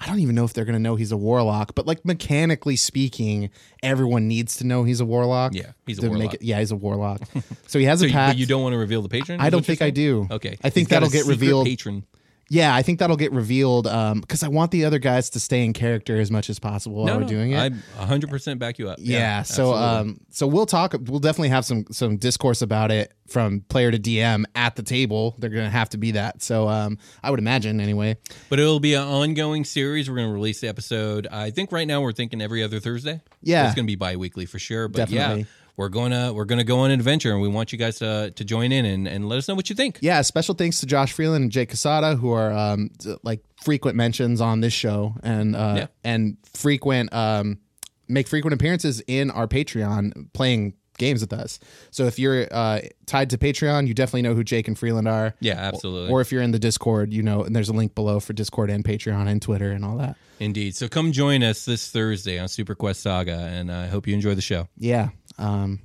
I 0.03 0.07
don't 0.07 0.19
even 0.19 0.35
know 0.35 0.43
if 0.43 0.51
they're 0.53 0.65
gonna 0.65 0.79
know 0.79 0.95
he's 0.97 1.13
a 1.13 1.17
warlock. 1.17 1.75
But 1.75 1.87
like 1.87 2.03
mechanically 2.03 2.75
speaking, 2.75 3.49
everyone 3.81 4.27
needs 4.27 4.57
to 4.57 4.65
know 4.65 4.83
he's 4.83 4.99
a 4.99 5.05
warlock. 5.05 5.53
Yeah, 5.53 5.71
he's 5.87 5.97
a 5.99 6.01
to 6.01 6.09
warlock. 6.09 6.33
it- 6.33 6.41
yeah, 6.41 6.59
he's 6.59 6.71
a 6.71 6.75
warlock. 6.75 7.21
so 7.67 7.79
he 7.79 7.85
has 7.85 7.99
So 7.99 8.05
a 8.05 8.07
you, 8.09 8.13
pact. 8.13 8.33
but 8.33 8.37
you 8.37 8.45
don't 8.45 8.61
want 8.63 8.73
to 8.73 8.77
reveal 8.77 9.01
the 9.01 9.07
patron? 9.09 9.39
I 9.39 9.49
don't 9.49 9.65
think 9.65 9.81
I 9.81 9.91
do. 9.91 10.27
Okay. 10.29 10.57
I 10.61 10.69
think 10.69 10.87
He's 10.87 10.87
that'll 10.89 11.09
get 11.09 11.25
revealed. 11.25 11.65
Patron. 11.67 12.03
Yeah, 12.49 12.75
I 12.75 12.81
think 12.83 12.99
that'll 12.99 13.17
get 13.17 13.31
revealed 13.31 13.85
because 13.85 14.43
I 14.43 14.47
want 14.47 14.71
the 14.71 14.85
other 14.85 14.99
guys 14.99 15.29
to 15.31 15.39
stay 15.39 15.63
in 15.63 15.73
character 15.73 16.19
as 16.19 16.29
much 16.29 16.49
as 16.49 16.59
possible 16.59 16.97
while 16.97 17.05
No, 17.07 17.15
we're 17.15 17.21
no, 17.21 17.27
doing 17.27 17.51
it. 17.51 17.57
I 17.57 17.69
100 17.69 18.29
percent 18.29 18.59
back 18.59 18.77
you 18.77 18.89
up. 18.89 18.97
Yeah, 19.01 19.41
so 19.43 19.73
um 19.73 20.19
so 20.29 20.45
we'll 20.45 20.65
talk 20.65 20.93
we'll 21.07 21.19
definitely 21.19 21.49
have 21.49 21.65
some 21.65 21.85
some 21.91 22.17
discourse 22.17 22.61
about 22.61 22.91
it 22.91 23.13
from 23.27 23.61
player 23.61 23.89
to 23.89 23.97
DM 23.97 24.43
at 24.53 24.75
the 24.75 24.83
table. 24.83 25.35
They're 25.39 25.49
going 25.49 25.63
to 25.63 25.69
have 25.69 25.89
to 25.89 25.97
be 25.97 26.11
that. 26.11 26.43
So 26.43 26.67
um 26.67 26.97
I 27.23 27.31
would 27.31 27.39
imagine 27.39 27.79
anyway. 27.79 28.17
But 28.49 28.59
it'll 28.59 28.79
be 28.79 28.93
an 28.93 29.03
ongoing 29.03 29.63
series. 29.63 30.09
We're 30.09 30.17
going 30.17 30.27
to 30.27 30.33
release 30.33 30.59
the 30.61 30.67
episode. 30.67 31.27
I 31.31 31.49
think 31.49 31.71
right 31.71 31.87
now 31.87 32.01
we're 32.01 32.11
thinking 32.13 32.41
every 32.41 32.61
other 32.61 32.79
Thursday. 32.79 33.21
Yeah. 33.41 33.65
it's 33.65 33.75
going 33.75 33.85
to 33.85 33.91
be 33.91 33.95
bi-weekly 33.95 34.45
for 34.45 34.59
sure. 34.59 34.87
But 34.87 35.09
Definitely. 35.09 35.39
yeah, 35.41 35.45
we're 35.75 35.89
gonna 35.89 36.31
we're 36.33 36.45
gonna 36.45 36.63
go 36.63 36.79
on 36.79 36.91
an 36.91 36.99
adventure, 36.99 37.31
and 37.31 37.41
we 37.41 37.47
want 37.47 37.71
you 37.71 37.77
guys 37.79 37.97
to 37.99 38.31
to 38.35 38.43
join 38.45 38.71
in 38.71 38.85
and, 38.85 39.07
and 39.07 39.27
let 39.29 39.37
us 39.37 39.47
know 39.47 39.55
what 39.55 39.69
you 39.69 39.75
think. 39.75 39.97
Yeah, 40.01 40.21
special 40.21 40.53
thanks 40.55 40.79
to 40.81 40.85
Josh 40.85 41.11
Freeland 41.13 41.43
and 41.43 41.51
Jake 41.51 41.71
Casada 41.71 42.17
who 42.17 42.31
are 42.31 42.51
um 42.51 42.89
like 43.23 43.41
frequent 43.63 43.95
mentions 43.97 44.41
on 44.41 44.61
this 44.61 44.73
show 44.73 45.15
and 45.23 45.55
uh 45.55 45.73
Yeah. 45.77 45.87
and 46.03 46.37
frequent 46.53 47.13
um 47.13 47.59
make 48.07 48.27
frequent 48.27 48.53
appearances 48.53 49.01
in 49.07 49.31
our 49.31 49.47
Patreon 49.47 50.31
playing 50.33 50.73
games 50.99 51.21
with 51.21 51.33
us. 51.33 51.57
So 51.89 52.05
if 52.05 52.19
you're 52.19 52.47
uh 52.51 52.81
tied 53.07 53.31
to 53.31 53.37
Patreon, 53.39 53.87
you 53.87 53.95
definitely 53.95 54.21
know 54.21 54.35
who 54.35 54.43
Jake 54.43 54.67
and 54.67 54.77
Freeland 54.77 55.07
are. 55.07 55.33
Yeah, 55.39 55.55
absolutely. 55.55 56.11
Or 56.11 56.21
if 56.21 56.31
you're 56.31 56.43
in 56.43 56.51
the 56.51 56.59
Discord, 56.59 57.11
you 57.11 57.23
know, 57.23 57.43
and 57.43 57.55
there's 57.55 57.69
a 57.69 57.73
link 57.73 57.95
below 57.95 58.19
for 58.19 58.33
Discord 58.33 58.69
and 58.69 58.83
Patreon 58.83 59.27
and 59.27 59.41
Twitter 59.41 59.71
and 59.71 59.83
all 59.83 59.97
that. 59.97 60.17
Indeed. 60.39 60.75
So 60.75 60.87
come 60.89 61.11
join 61.11 61.41
us 61.41 61.63
this 61.65 61.89
Thursday 61.89 62.37
on 62.37 62.47
Super 62.49 62.75
Quest 62.75 63.01
Saga, 63.01 63.37
and 63.37 63.71
I 63.71 63.87
hope 63.87 64.07
you 64.07 64.13
enjoy 64.13 64.35
the 64.35 64.41
show. 64.41 64.67
Yeah. 64.77 65.09
Um 65.37 65.79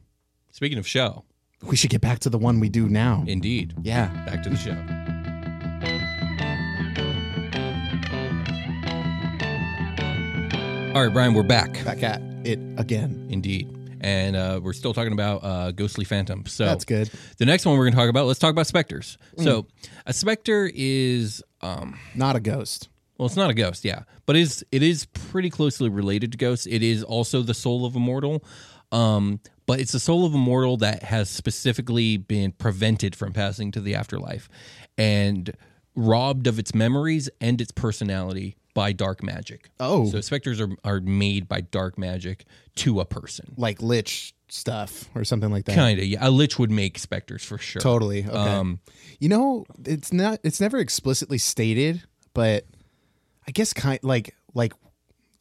Speaking 0.50 0.78
of 0.78 0.86
show, 0.86 1.24
we 1.62 1.76
should 1.76 1.90
get 1.90 2.00
back 2.00 2.18
to 2.20 2.30
the 2.30 2.38
one 2.38 2.58
we 2.60 2.68
do 2.68 2.88
now. 2.88 3.24
indeed. 3.26 3.74
Yeah. 3.82 4.08
Back 4.26 4.42
to 4.44 4.50
the 4.50 4.56
show. 4.56 4.76
All 10.94 11.04
right, 11.04 11.12
Brian, 11.12 11.32
we're 11.34 11.44
back. 11.44 11.84
Back 11.84 12.02
at 12.02 12.20
it 12.44 12.58
again. 12.76 13.28
Indeed. 13.30 13.68
And 14.00 14.34
uh, 14.34 14.58
we're 14.60 14.72
still 14.72 14.92
talking 14.92 15.12
about 15.12 15.44
uh, 15.44 15.70
ghostly 15.70 16.04
phantoms. 16.04 16.50
So 16.52 16.64
That's 16.64 16.84
good. 16.84 17.08
The 17.36 17.44
next 17.44 17.66
one 17.66 17.76
we're 17.78 17.84
going 17.84 17.92
to 17.92 17.98
talk 17.98 18.08
about, 18.08 18.26
let's 18.26 18.40
talk 18.40 18.50
about 18.50 18.66
specters. 18.66 19.16
So 19.36 19.66
a 20.06 20.12
specter 20.12 20.68
is, 20.74 21.42
um, 21.60 21.96
Not 22.16 22.34
a 22.34 22.40
ghost. 22.40 22.88
well, 23.16 23.26
it's 23.26 23.36
not 23.36 23.50
a 23.50 23.54
ghost, 23.54 23.84
yeah, 23.84 24.02
but 24.26 24.34
it 24.34 24.40
is 24.40 24.64
it 24.72 24.82
is 24.82 25.04
pretty 25.06 25.50
closely 25.50 25.88
related 25.88 26.32
to 26.32 26.38
ghosts. 26.38 26.66
It 26.66 26.82
is 26.82 27.04
also 27.04 27.42
the 27.42 27.54
soul 27.54 27.84
of 27.84 27.94
a 27.94 28.00
mortal, 28.00 28.42
um, 28.92 29.40
but 29.66 29.80
it's 29.80 29.92
the 29.92 30.00
soul 30.00 30.24
of 30.24 30.34
a 30.34 30.38
mortal 30.38 30.76
that 30.78 31.02
has 31.02 31.28
specifically 31.28 32.16
been 32.16 32.52
prevented 32.52 33.14
from 33.14 33.32
passing 33.32 33.70
to 33.72 33.80
the 33.80 33.94
afterlife, 33.94 34.48
and 34.96 35.54
robbed 35.94 36.46
of 36.46 36.58
its 36.58 36.74
memories 36.74 37.28
and 37.40 37.60
its 37.60 37.72
personality 37.72 38.56
by 38.74 38.92
dark 38.92 39.22
magic. 39.22 39.70
Oh. 39.80 40.08
so 40.08 40.20
specters 40.20 40.60
are 40.60 40.70
are 40.84 41.00
made 41.00 41.48
by 41.48 41.60
dark 41.60 41.98
magic 41.98 42.44
to 42.76 43.00
a 43.00 43.04
person. 43.04 43.54
Like 43.56 43.82
lich 43.82 44.34
stuff 44.48 45.08
or 45.14 45.24
something 45.24 45.50
like 45.50 45.64
that. 45.66 45.74
Kind 45.74 45.98
of, 45.98 46.06
yeah. 46.06 46.18
A 46.20 46.30
lich 46.30 46.58
would 46.58 46.70
make 46.70 46.98
specters 46.98 47.44
for 47.44 47.58
sure. 47.58 47.82
Totally. 47.82 48.24
Okay. 48.24 48.34
Um, 48.36 48.80
you 49.18 49.28
know, 49.28 49.66
it's 49.84 50.12
not 50.12 50.40
it's 50.42 50.60
never 50.60 50.78
explicitly 50.78 51.38
stated, 51.38 52.04
but 52.34 52.66
I 53.46 53.50
guess 53.50 53.72
kind 53.72 53.98
like 54.02 54.34
like 54.54 54.72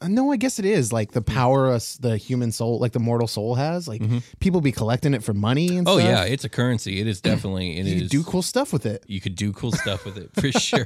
no, 0.05 0.31
I 0.31 0.36
guess 0.38 0.60
it 0.60 0.65
is 0.65 0.93
like 0.93 1.12
the 1.13 1.21
power 1.21 1.71
us 1.71 1.97
the 1.97 2.17
human 2.17 2.51
soul, 2.51 2.79
like 2.79 2.91
the 2.91 2.99
mortal 2.99 3.27
soul 3.27 3.55
has. 3.55 3.88
Like 3.88 4.01
people 4.39 4.62
be 4.62 4.71
collecting 4.71 5.13
it 5.13 5.23
for 5.23 5.33
money 5.33 5.77
and 5.77 5.88
Mm-hmm. 5.88 5.88
Oh 5.88 5.99
stuff. 5.99 6.10
yeah, 6.10 6.23
it's 6.25 6.43
a 6.43 6.49
currency. 6.49 6.99
It 6.99 7.07
is 7.07 7.19
definitely. 7.31 7.77
It 7.77 7.86
you 7.88 8.03
is 8.03 8.10
do 8.12 8.23
cool 8.23 8.41
stuff 8.43 8.71
with 8.73 8.86
it. 8.86 9.03
You 9.07 9.19
could 9.21 9.36
do 9.36 9.51
cool 9.53 9.71
stuff 9.71 10.05
with 10.05 10.17
it 10.17 10.29
for 10.39 10.51
sure. 10.60 10.86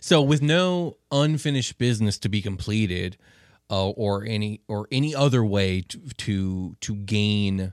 So 0.00 0.20
with 0.22 0.42
no 0.42 0.96
unfinished 1.10 1.78
business 1.78 2.18
to 2.18 2.28
be 2.28 2.42
completed, 2.42 3.16
uh, 3.70 3.90
or 3.90 4.24
any 4.24 4.60
or 4.68 4.88
any 4.90 5.14
other 5.14 5.44
way 5.44 5.82
to, 5.82 5.98
to 6.18 6.76
to 6.80 6.94
gain 6.94 7.72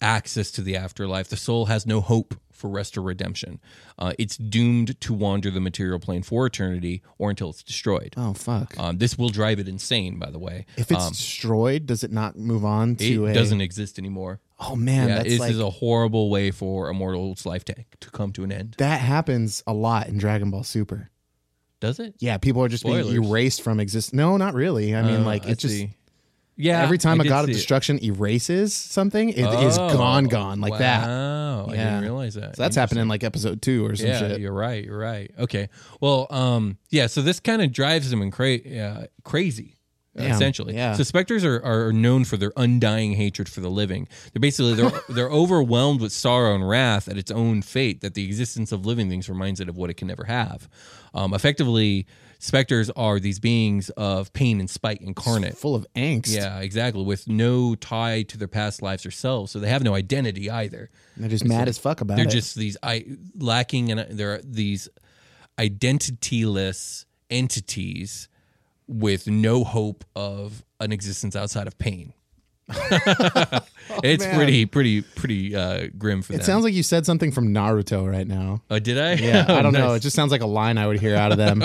access 0.00 0.50
to 0.52 0.62
the 0.62 0.76
afterlife, 0.76 1.28
the 1.28 1.36
soul 1.36 1.66
has 1.66 1.86
no 1.86 2.00
hope 2.00 2.34
for 2.52 2.70
rest 2.70 2.96
or 2.96 3.02
redemption. 3.02 3.60
Uh, 3.98 4.12
it's 4.18 4.36
doomed 4.36 4.98
to 5.00 5.12
wander 5.12 5.50
the 5.50 5.60
material 5.60 5.98
plane 5.98 6.22
for 6.22 6.46
eternity 6.46 7.02
or 7.18 7.30
until 7.30 7.50
it's 7.50 7.62
destroyed. 7.62 8.14
Oh 8.16 8.32
fuck. 8.32 8.78
Um, 8.78 8.98
this 8.98 9.18
will 9.18 9.28
drive 9.28 9.58
it 9.58 9.68
insane, 9.68 10.18
by 10.18 10.30
the 10.30 10.38
way. 10.38 10.66
If 10.76 10.90
it's 10.92 11.02
Um, 11.04 11.10
destroyed, 11.10 11.86
does 11.86 12.04
it 12.04 12.12
not 12.12 12.36
move 12.38 12.64
on 12.64 12.92
it 12.92 12.98
to 13.00 13.26
a 13.26 13.34
doesn't 13.34 13.60
exist 13.60 13.98
anymore. 13.98 14.40
Oh 14.60 14.76
man, 14.76 15.08
yeah, 15.08 15.14
that's 15.16 15.28
this 15.30 15.40
like 15.40 15.50
is 15.50 15.58
a 15.58 15.68
horrible 15.68 16.30
way 16.30 16.52
for 16.52 16.88
a 16.88 16.94
mortal's 16.94 17.44
life 17.44 17.64
to, 17.66 17.74
to 18.00 18.10
come 18.10 18.32
to 18.34 18.44
an 18.44 18.52
end. 18.52 18.76
that 18.78 19.00
happens 19.00 19.62
a 19.66 19.72
lot 19.74 20.08
in 20.08 20.16
Dragon 20.18 20.50
Ball 20.50 20.62
Super. 20.62 21.10
Does 21.80 21.98
it? 21.98 22.14
Yeah, 22.18 22.38
people 22.38 22.62
are 22.62 22.68
just 22.68 22.84
being 22.84 23.06
erased 23.12 23.60
from 23.62 23.80
exist. 23.80 24.14
No, 24.14 24.36
not 24.36 24.54
really. 24.54 24.94
I 24.94 25.02
mean, 25.02 25.22
Uh, 25.22 25.24
like 25.24 25.44
it's 25.46 25.60
just. 25.62 25.86
Yeah, 26.56 26.82
every 26.82 26.98
time 26.98 27.20
I 27.20 27.24
a 27.24 27.28
god 27.28 27.40
of 27.40 27.46
see 27.46 27.52
it. 27.52 27.54
destruction 27.54 28.04
erases 28.04 28.72
something, 28.74 29.30
it 29.30 29.38
is 29.38 29.76
Oh, 29.78 29.92
gone, 29.96 30.24
gone 30.26 30.60
like 30.60 30.78
that. 30.78 31.06
Wow, 31.08 31.66
I 31.66 31.72
didn't 31.72 32.02
realize 32.02 32.34
that. 32.34 32.56
So 32.56 32.62
that's 32.62 32.76
happening 32.76 33.02
in 33.02 33.08
like 33.08 33.24
episode 33.24 33.60
two 33.60 33.84
or 33.84 33.96
some 33.96 34.06
shit. 34.06 34.20
yeah, 34.22 34.28
shit. 34.28 34.40
you're 34.40 34.52
right. 34.52 34.84
You're 34.84 34.98
right. 34.98 35.30
Okay. 35.38 35.68
Well, 36.00 36.26
um, 36.30 36.78
yeah. 36.90 37.08
So 37.08 37.22
this 37.22 37.40
kind 37.40 37.60
of 37.62 37.72
drives 37.72 38.08
them 38.10 38.22
in 38.22 38.30
cra- 38.30 38.58
uh, 38.58 39.06
crazy, 39.24 39.76
Damn, 40.16 40.30
essentially. 40.30 40.74
yeah. 40.76 40.92
So 40.94 41.02
specters 41.02 41.44
are, 41.44 41.60
are 41.64 41.92
known 41.92 42.24
for 42.24 42.36
their 42.36 42.52
undying 42.56 43.14
hatred 43.14 43.48
for 43.48 43.60
the 43.60 43.70
living. 43.70 44.06
They're 44.32 44.40
basically 44.40 44.74
they're 44.74 44.92
they're 45.08 45.30
overwhelmed 45.30 46.00
with 46.00 46.12
sorrow 46.12 46.54
and 46.54 46.68
wrath 46.68 47.08
at 47.08 47.18
its 47.18 47.32
own 47.32 47.62
fate 47.62 48.00
that 48.02 48.14
the 48.14 48.24
existence 48.24 48.70
of 48.70 48.86
living 48.86 49.08
things 49.08 49.28
reminds 49.28 49.58
it 49.60 49.68
of 49.68 49.76
what 49.76 49.90
it 49.90 49.94
can 49.94 50.06
never 50.06 50.24
have. 50.24 50.68
Um, 51.14 51.34
effectively, 51.34 52.06
specters 52.44 52.90
are 52.90 53.18
these 53.18 53.38
beings 53.38 53.88
of 53.90 54.32
pain 54.34 54.60
and 54.60 54.68
spite 54.68 55.00
incarnate. 55.00 55.56
Full 55.56 55.74
of 55.74 55.86
angst. 55.96 56.34
Yeah, 56.34 56.60
exactly. 56.60 57.02
With 57.02 57.26
no 57.26 57.74
tie 57.74 58.22
to 58.24 58.36
their 58.36 58.48
past 58.48 58.82
lives 58.82 59.06
or 59.06 59.10
selves, 59.10 59.50
so 59.50 59.58
they 59.58 59.70
have 59.70 59.82
no 59.82 59.94
identity 59.94 60.50
either. 60.50 60.90
They're 61.16 61.30
just 61.30 61.46
mad 61.46 61.68
as 61.68 61.78
fuck 61.78 62.02
about 62.02 62.14
it. 62.14 62.16
They're 62.22 62.30
just 62.30 62.54
these 62.54 62.76
I 62.82 63.06
lacking 63.38 63.90
and 63.90 64.18
they're 64.18 64.40
these 64.44 64.90
identityless 65.58 67.06
entities 67.30 68.28
with 68.86 69.26
no 69.26 69.64
hope 69.64 70.04
of 70.14 70.64
an 70.80 70.92
existence 70.92 71.34
outside 71.34 71.66
of 71.66 71.78
pain. 71.78 72.12
it's 74.02 74.24
man. 74.24 74.34
pretty, 74.34 74.66
pretty, 74.66 75.02
pretty 75.02 75.54
uh, 75.54 75.88
grim 75.98 76.22
for 76.22 76.32
that. 76.32 76.36
It 76.36 76.38
them. 76.38 76.46
sounds 76.46 76.64
like 76.64 76.74
you 76.74 76.82
said 76.82 77.04
something 77.06 77.30
from 77.30 77.48
Naruto 77.52 78.10
right 78.10 78.26
now. 78.26 78.62
Oh, 78.70 78.78
did 78.78 78.98
I? 78.98 79.14
Yeah, 79.14 79.44
I 79.48 79.52
Oh, 79.58 79.62
don't 79.62 79.72
know. 79.72 79.92
It 79.94 80.00
just 80.00 80.16
sounds 80.16 80.32
like 80.32 80.40
a 80.40 80.46
line 80.46 80.78
I 80.78 80.86
would 80.86 80.98
hear 81.00 81.14
out 81.16 81.32
of 81.32 81.38
them. 81.38 81.64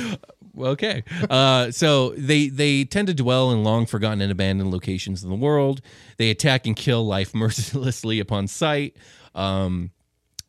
okay. 0.58 1.02
Uh, 1.28 1.70
so 1.70 2.10
they 2.16 2.48
they 2.48 2.84
tend 2.84 3.08
to 3.08 3.14
dwell 3.14 3.50
in 3.52 3.64
long 3.64 3.86
forgotten 3.86 4.20
and 4.20 4.32
abandoned 4.32 4.70
locations 4.70 5.22
in 5.22 5.30
the 5.30 5.36
world. 5.36 5.80
They 6.16 6.30
attack 6.30 6.66
and 6.66 6.74
kill 6.74 7.06
life 7.06 7.34
mercilessly 7.34 8.20
upon 8.20 8.46
sight. 8.48 8.96
Um, 9.34 9.90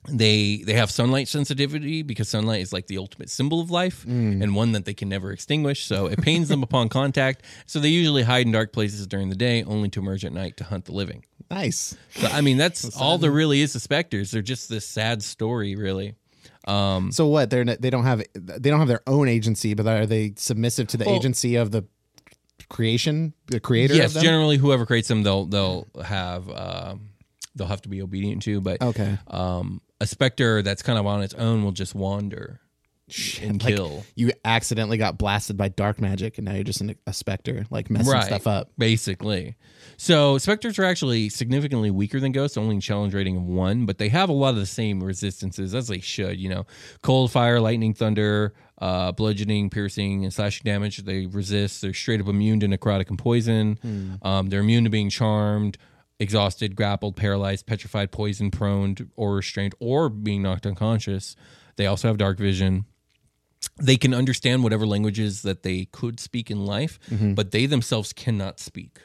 they 0.10 0.64
they 0.66 0.74
have 0.74 0.90
sunlight 0.90 1.28
sensitivity 1.28 2.02
because 2.02 2.28
sunlight 2.30 2.62
is 2.62 2.74
like 2.74 2.88
the 2.88 2.98
ultimate 2.98 3.30
symbol 3.30 3.62
of 3.62 3.70
life 3.70 4.04
Mm. 4.06 4.42
and 4.42 4.56
one 4.56 4.72
that 4.72 4.86
they 4.86 4.94
can 4.96 5.10
never 5.10 5.32
extinguish. 5.32 5.86
So 5.86 6.08
it 6.08 6.20
pains 6.22 6.48
them 6.48 6.64
upon 6.68 6.90
contact. 6.90 7.44
So 7.68 7.80
they 7.80 7.90
usually 7.90 8.24
hide 8.24 8.46
in 8.48 8.52
dark 8.52 8.74
places 8.74 9.06
during 9.06 9.30
the 9.30 9.36
day, 9.36 9.64
only 9.64 9.90
to 9.90 10.00
emerge 10.00 10.26
at 10.26 10.34
night 10.34 10.58
to 10.58 10.64
hunt 10.64 10.86
the 10.86 10.94
living. 10.94 11.24
nice. 11.52 11.96
So 12.16 12.28
I 12.28 12.42
mean, 12.42 12.58
that's 12.58 12.96
all 13.02 13.18
there 13.20 13.32
really 13.32 13.62
is 13.62 13.74
to 13.74 13.80
specters. 13.80 14.32
They're 14.32 14.42
just 14.42 14.70
this 14.70 14.88
sad 14.88 15.22
story, 15.22 15.76
really. 15.76 16.16
Um, 16.68 17.12
So 17.12 17.28
what? 17.28 17.50
They're 17.52 17.64
they 17.66 17.90
don't 17.92 18.04
have 18.06 18.24
they 18.34 18.70
don't 18.72 18.80
have 18.80 18.88
their 18.88 19.04
own 19.08 19.28
agency, 19.28 19.74
but 19.76 19.86
are 19.88 20.06
they 20.08 20.34
submissive 20.36 20.88
to 20.88 20.98
the 20.98 21.06
Well- 21.06 21.16
agency 21.16 21.56
of 21.58 21.70
the 21.72 21.86
creation, 22.70 23.34
the 23.48 23.60
creator? 23.60 23.94
yes, 23.96 24.08
of 24.10 24.14
them? 24.16 24.24
generally, 24.24 24.58
whoever 24.58 24.86
creates 24.86 25.08
them, 25.08 25.24
they'll 25.24 25.46
they'll 25.46 25.88
have 26.04 26.50
um, 26.50 27.10
they'll 27.56 27.68
have 27.68 27.82
to 27.84 27.90
be 27.90 28.02
obedient 28.02 28.42
to. 28.44 28.62
But 28.62 28.82
Okay. 28.82 29.18
um, 29.28 29.82
a 30.02 30.08
specter 30.08 30.62
that's 30.62 30.82
kind 30.82 30.98
of 31.00 31.06
on 31.06 31.22
its 31.22 31.34
own 31.36 31.64
will 31.64 31.72
just 31.72 31.96
wander 31.96 32.60
and 33.42 33.62
Like, 33.62 33.76
kill. 33.76 34.06
you 34.16 34.32
accidentally 34.46 34.98
got 34.98 35.18
blasted 35.18 35.58
by 35.58 35.68
dark 35.68 36.00
magic, 36.00 36.38
and 36.38 36.46
now 36.46 36.54
you're 36.54 36.64
just 36.64 36.80
an, 36.82 36.96
a 37.06 37.12
specter, 37.14 37.66
like 37.70 37.90
messing 37.90 38.22
stuff 38.22 38.48
up. 38.48 38.72
Basically. 38.78 39.56
So 39.98 40.38
specters 40.38 40.80
are 40.80 40.86
actually 40.86 41.28
significantly 41.30 41.92
weaker 41.92 42.20
than 42.22 42.32
ghosts, 42.32 42.56
only 42.58 42.76
in 42.76 42.82
challenge 42.82 43.14
rating 43.14 43.36
of 43.38 43.44
one, 43.44 43.86
but 43.86 43.98
they 43.98 44.08
have 44.10 44.30
a 44.30 44.34
lot 44.34 44.50
of 44.52 44.56
the 44.56 44.66
same 44.66 45.04
resistances 45.04 45.76
as 45.76 45.88
they 45.90 46.00
should. 46.00 46.40
You 46.40 46.50
know, 46.50 46.66
cold, 47.02 47.32
fire, 47.32 47.60
lightning, 47.60 47.94
thunder, 47.94 48.54
uh, 48.80 49.12
bludgeoning, 49.12 49.70
piercing, 49.70 50.24
and 50.24 50.34
slashing 50.34 50.64
damage. 50.64 50.98
They 51.00 51.26
resist. 51.26 51.82
They're 51.82 51.94
straight 51.94 52.22
up 52.22 52.28
immune 52.28 52.62
to 52.62 52.68
necrotic 52.68 53.10
and 53.10 53.20
poison. 53.20 53.78
Hmm. 53.82 54.14
Um, 54.26 54.50
they're 54.50 54.62
immune 54.62 54.86
to 54.86 54.90
being 54.90 55.10
charmed, 55.10 55.78
exhausted, 56.22 56.76
grappled, 56.76 57.16
paralyzed, 57.16 57.66
petrified, 57.66 58.12
poisoned, 58.12 58.54
prone, 58.54 58.96
or 59.16 59.36
restrained, 59.36 59.74
or 59.80 60.08
being 60.08 60.42
knocked 60.44 60.66
unconscious. 60.66 61.36
They 61.76 61.88
also 61.88 62.08
have 62.08 62.18
dark 62.18 62.38
vision 62.38 62.86
they 63.78 63.96
can 63.96 64.12
understand 64.14 64.64
whatever 64.64 64.88
languages 64.88 65.44
that 65.44 65.62
they 65.62 65.86
could 65.92 66.20
speak 66.20 66.50
in 66.50 66.66
life, 66.66 67.00
Mhm. 67.12 67.36
but 67.36 67.52
they 67.52 67.68
themselves 67.68 68.12
cannot 68.12 68.60
speak. 68.60 69.02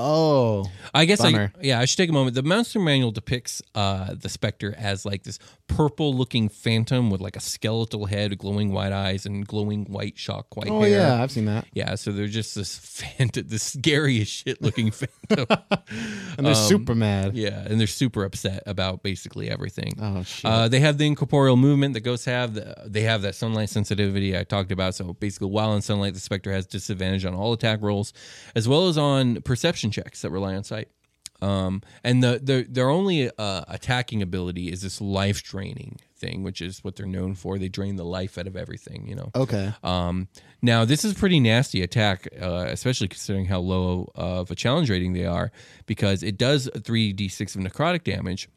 Oh, 0.00 0.64
I 0.94 1.04
guess 1.04 1.20
I 1.20 1.30
bummer. 1.32 1.52
yeah 1.60 1.78
I 1.80 1.84
should 1.84 1.98
take 1.98 2.10
a 2.10 2.12
moment. 2.12 2.34
The 2.34 2.42
Monster 2.42 2.80
Manual 2.80 3.10
depicts 3.10 3.62
uh, 3.74 4.14
the 4.14 4.28
Spectre 4.28 4.74
as 4.78 5.04
like 5.04 5.22
this 5.24 5.38
purple-looking 5.68 6.48
phantom 6.48 7.10
with 7.10 7.20
like 7.20 7.36
a 7.36 7.40
skeletal 7.40 8.06
head, 8.06 8.36
glowing 8.38 8.72
white 8.72 8.92
eyes, 8.92 9.24
and 9.26 9.46
glowing 9.46 9.84
white 9.84 10.18
shock 10.18 10.56
white 10.56 10.68
Oh 10.68 10.80
hair. 10.80 10.90
yeah, 10.90 11.22
I've 11.22 11.30
seen 11.30 11.44
that. 11.46 11.64
Yeah, 11.72 11.94
so 11.94 12.10
they're 12.12 12.26
just 12.26 12.54
this 12.56 12.76
phantom, 12.76 13.46
this 13.46 13.62
scariest 13.62 14.32
shit 14.32 14.60
looking 14.62 14.90
phantom. 14.90 15.46
And 16.38 16.46
they're 16.46 16.54
Um, 16.54 16.68
super 16.68 16.94
mad. 16.94 17.34
Yeah, 17.36 17.64
and 17.66 17.78
they're 17.78 17.86
super 17.86 18.24
upset 18.24 18.62
about 18.66 19.02
basically 19.02 19.50
everything. 19.50 19.92
Oh 20.00 20.22
shit. 20.22 20.44
Uh, 20.50 20.68
they 20.68 20.80
have 20.80 20.98
the 20.98 21.06
incorporeal 21.06 21.56
movement 21.56 21.94
that 21.94 22.00
ghosts 22.00 22.24
have. 22.26 22.54
The- 22.54 22.74
They 22.86 23.02
have 23.02 23.22
that 23.22 23.34
sunlight 23.34 23.68
sensitivity 23.70 24.36
I 24.36 24.44
talked 24.44 24.72
about. 24.72 24.94
So 24.94 25.12
basically, 25.14 25.48
while 25.48 25.74
in 25.74 25.82
sunlight, 25.82 26.14
the 26.14 26.20
specter 26.20 26.52
has 26.52 26.66
disadvantage 26.66 27.24
on 27.24 27.34
all 27.34 27.52
attack 27.52 27.80
rolls, 27.82 28.12
as 28.54 28.66
well 28.68 28.88
as 28.88 28.96
on 28.98 29.42
perception 29.42 29.89
checks 29.90 30.22
that 30.22 30.30
rely 30.30 30.54
on 30.54 30.64
sight. 30.64 30.88
Um, 31.42 31.82
and 32.04 32.22
the, 32.22 32.40
the 32.42 32.66
their 32.68 32.90
only 32.90 33.30
uh, 33.38 33.64
attacking 33.68 34.22
ability 34.22 34.70
is 34.70 34.82
this 34.82 35.00
life 35.00 35.42
draining 35.42 35.98
thing, 36.16 36.42
which 36.42 36.60
is 36.60 36.84
what 36.84 36.96
they're 36.96 37.06
known 37.06 37.34
for. 37.34 37.58
They 37.58 37.68
drain 37.68 37.96
the 37.96 38.04
life 38.04 38.36
out 38.36 38.46
of 38.46 38.56
everything. 38.56 39.06
You 39.08 39.14
know. 39.16 39.30
Okay. 39.34 39.72
Um, 39.82 40.28
now 40.60 40.84
this 40.84 41.04
is 41.04 41.12
a 41.12 41.14
pretty 41.14 41.40
nasty 41.40 41.82
attack, 41.82 42.28
uh, 42.40 42.66
especially 42.68 43.08
considering 43.08 43.46
how 43.46 43.60
low 43.60 44.10
of 44.14 44.50
a 44.50 44.54
challenge 44.54 44.90
rating 44.90 45.14
they 45.14 45.24
are, 45.24 45.50
because 45.86 46.22
it 46.22 46.36
does 46.36 46.68
three 46.82 47.12
d 47.12 47.28
six 47.28 47.54
of 47.54 47.62
necrotic 47.62 48.04
damage, 48.04 48.48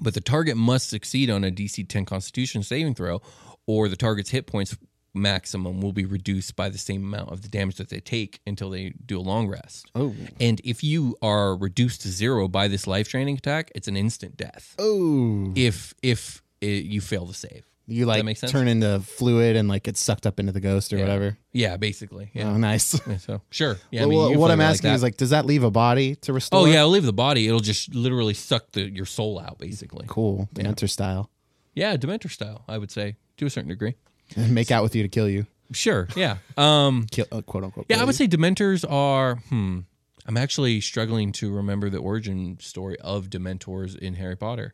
but 0.00 0.14
the 0.14 0.20
target 0.20 0.56
must 0.56 0.90
succeed 0.90 1.30
on 1.30 1.42
a 1.44 1.50
DC 1.50 1.88
ten 1.88 2.04
Constitution 2.04 2.62
saving 2.62 2.94
throw, 2.94 3.22
or 3.66 3.88
the 3.88 3.96
target's 3.96 4.30
hit 4.30 4.46
points 4.46 4.76
maximum 5.14 5.80
will 5.80 5.92
be 5.92 6.04
reduced 6.04 6.56
by 6.56 6.68
the 6.68 6.78
same 6.78 7.02
amount 7.04 7.30
of 7.30 7.42
the 7.42 7.48
damage 7.48 7.76
that 7.76 7.88
they 7.88 8.00
take 8.00 8.40
until 8.46 8.70
they 8.70 8.90
do 9.06 9.18
a 9.18 9.22
long 9.22 9.48
rest. 9.48 9.90
Oh. 9.94 10.14
And 10.40 10.60
if 10.64 10.82
you 10.82 11.16
are 11.22 11.56
reduced 11.56 12.02
to 12.02 12.08
zero 12.08 12.48
by 12.48 12.68
this 12.68 12.86
life 12.86 13.08
draining 13.08 13.36
attack, 13.38 13.70
it's 13.74 13.88
an 13.88 13.96
instant 13.96 14.36
death. 14.36 14.74
Oh. 14.78 15.52
If 15.54 15.94
if 16.02 16.42
it, 16.60 16.84
you 16.84 17.00
fail 17.00 17.26
to 17.26 17.34
save. 17.34 17.64
You 17.86 18.06
like 18.06 18.24
make 18.24 18.38
sense? 18.38 18.50
turn 18.50 18.66
into 18.66 19.00
fluid 19.00 19.56
and 19.56 19.68
like 19.68 19.82
get 19.82 19.98
sucked 19.98 20.26
up 20.26 20.40
into 20.40 20.52
the 20.52 20.60
ghost 20.60 20.90
or 20.92 20.96
Yeah. 20.96 21.02
whatever. 21.02 21.38
Yeah, 21.52 21.76
basically. 21.76 22.30
Yeah. 22.32 22.48
Oh, 22.50 22.56
nice. 22.56 22.98
Yeah, 23.06 23.18
so 23.18 23.42
sure. 23.50 23.76
Yeah. 23.90 24.04
I 24.04 24.06
mean, 24.06 24.38
what 24.38 24.50
I'm 24.50 24.58
like 24.58 24.68
asking 24.68 24.88
that. 24.88 24.94
is 24.96 25.02
like, 25.02 25.18
does 25.18 25.30
that 25.30 25.44
leave 25.44 25.62
a 25.64 25.70
body 25.70 26.14
to 26.16 26.32
restore? 26.32 26.60
Oh 26.60 26.64
yeah, 26.64 26.78
it'll 26.78 26.90
leave 26.90 27.04
the 27.04 27.12
body. 27.12 27.46
It'll 27.46 27.60
just 27.60 27.94
literally 27.94 28.32
suck 28.32 28.72
the 28.72 28.88
your 28.90 29.04
soul 29.04 29.38
out, 29.38 29.58
basically. 29.58 30.06
Cool. 30.08 30.48
Yeah. 30.56 30.64
Dementor 30.64 30.88
style. 30.88 31.30
Yeah, 31.74 31.96
Dementor 31.98 32.30
style, 32.30 32.64
I 32.68 32.78
would 32.78 32.90
say, 32.90 33.16
to 33.36 33.44
a 33.46 33.50
certain 33.50 33.68
degree. 33.68 33.96
And 34.36 34.50
make 34.54 34.70
out 34.70 34.82
with 34.82 34.94
you 34.94 35.02
to 35.02 35.08
kill 35.08 35.28
you. 35.28 35.46
Sure. 35.72 36.08
Yeah. 36.14 36.36
Um. 36.56 37.06
Kill, 37.10 37.26
uh, 37.32 37.42
quote 37.42 37.64
unquote. 37.64 37.86
Yeah, 37.88 38.00
I 38.00 38.04
would 38.04 38.14
say 38.14 38.28
Dementors 38.28 38.84
are. 38.90 39.36
Hmm. 39.48 39.80
I'm 40.26 40.36
actually 40.36 40.80
struggling 40.80 41.32
to 41.32 41.52
remember 41.52 41.90
the 41.90 41.98
origin 41.98 42.58
story 42.60 42.98
of 43.00 43.28
Dementors 43.28 43.96
in 43.96 44.14
Harry 44.14 44.36
Potter. 44.36 44.72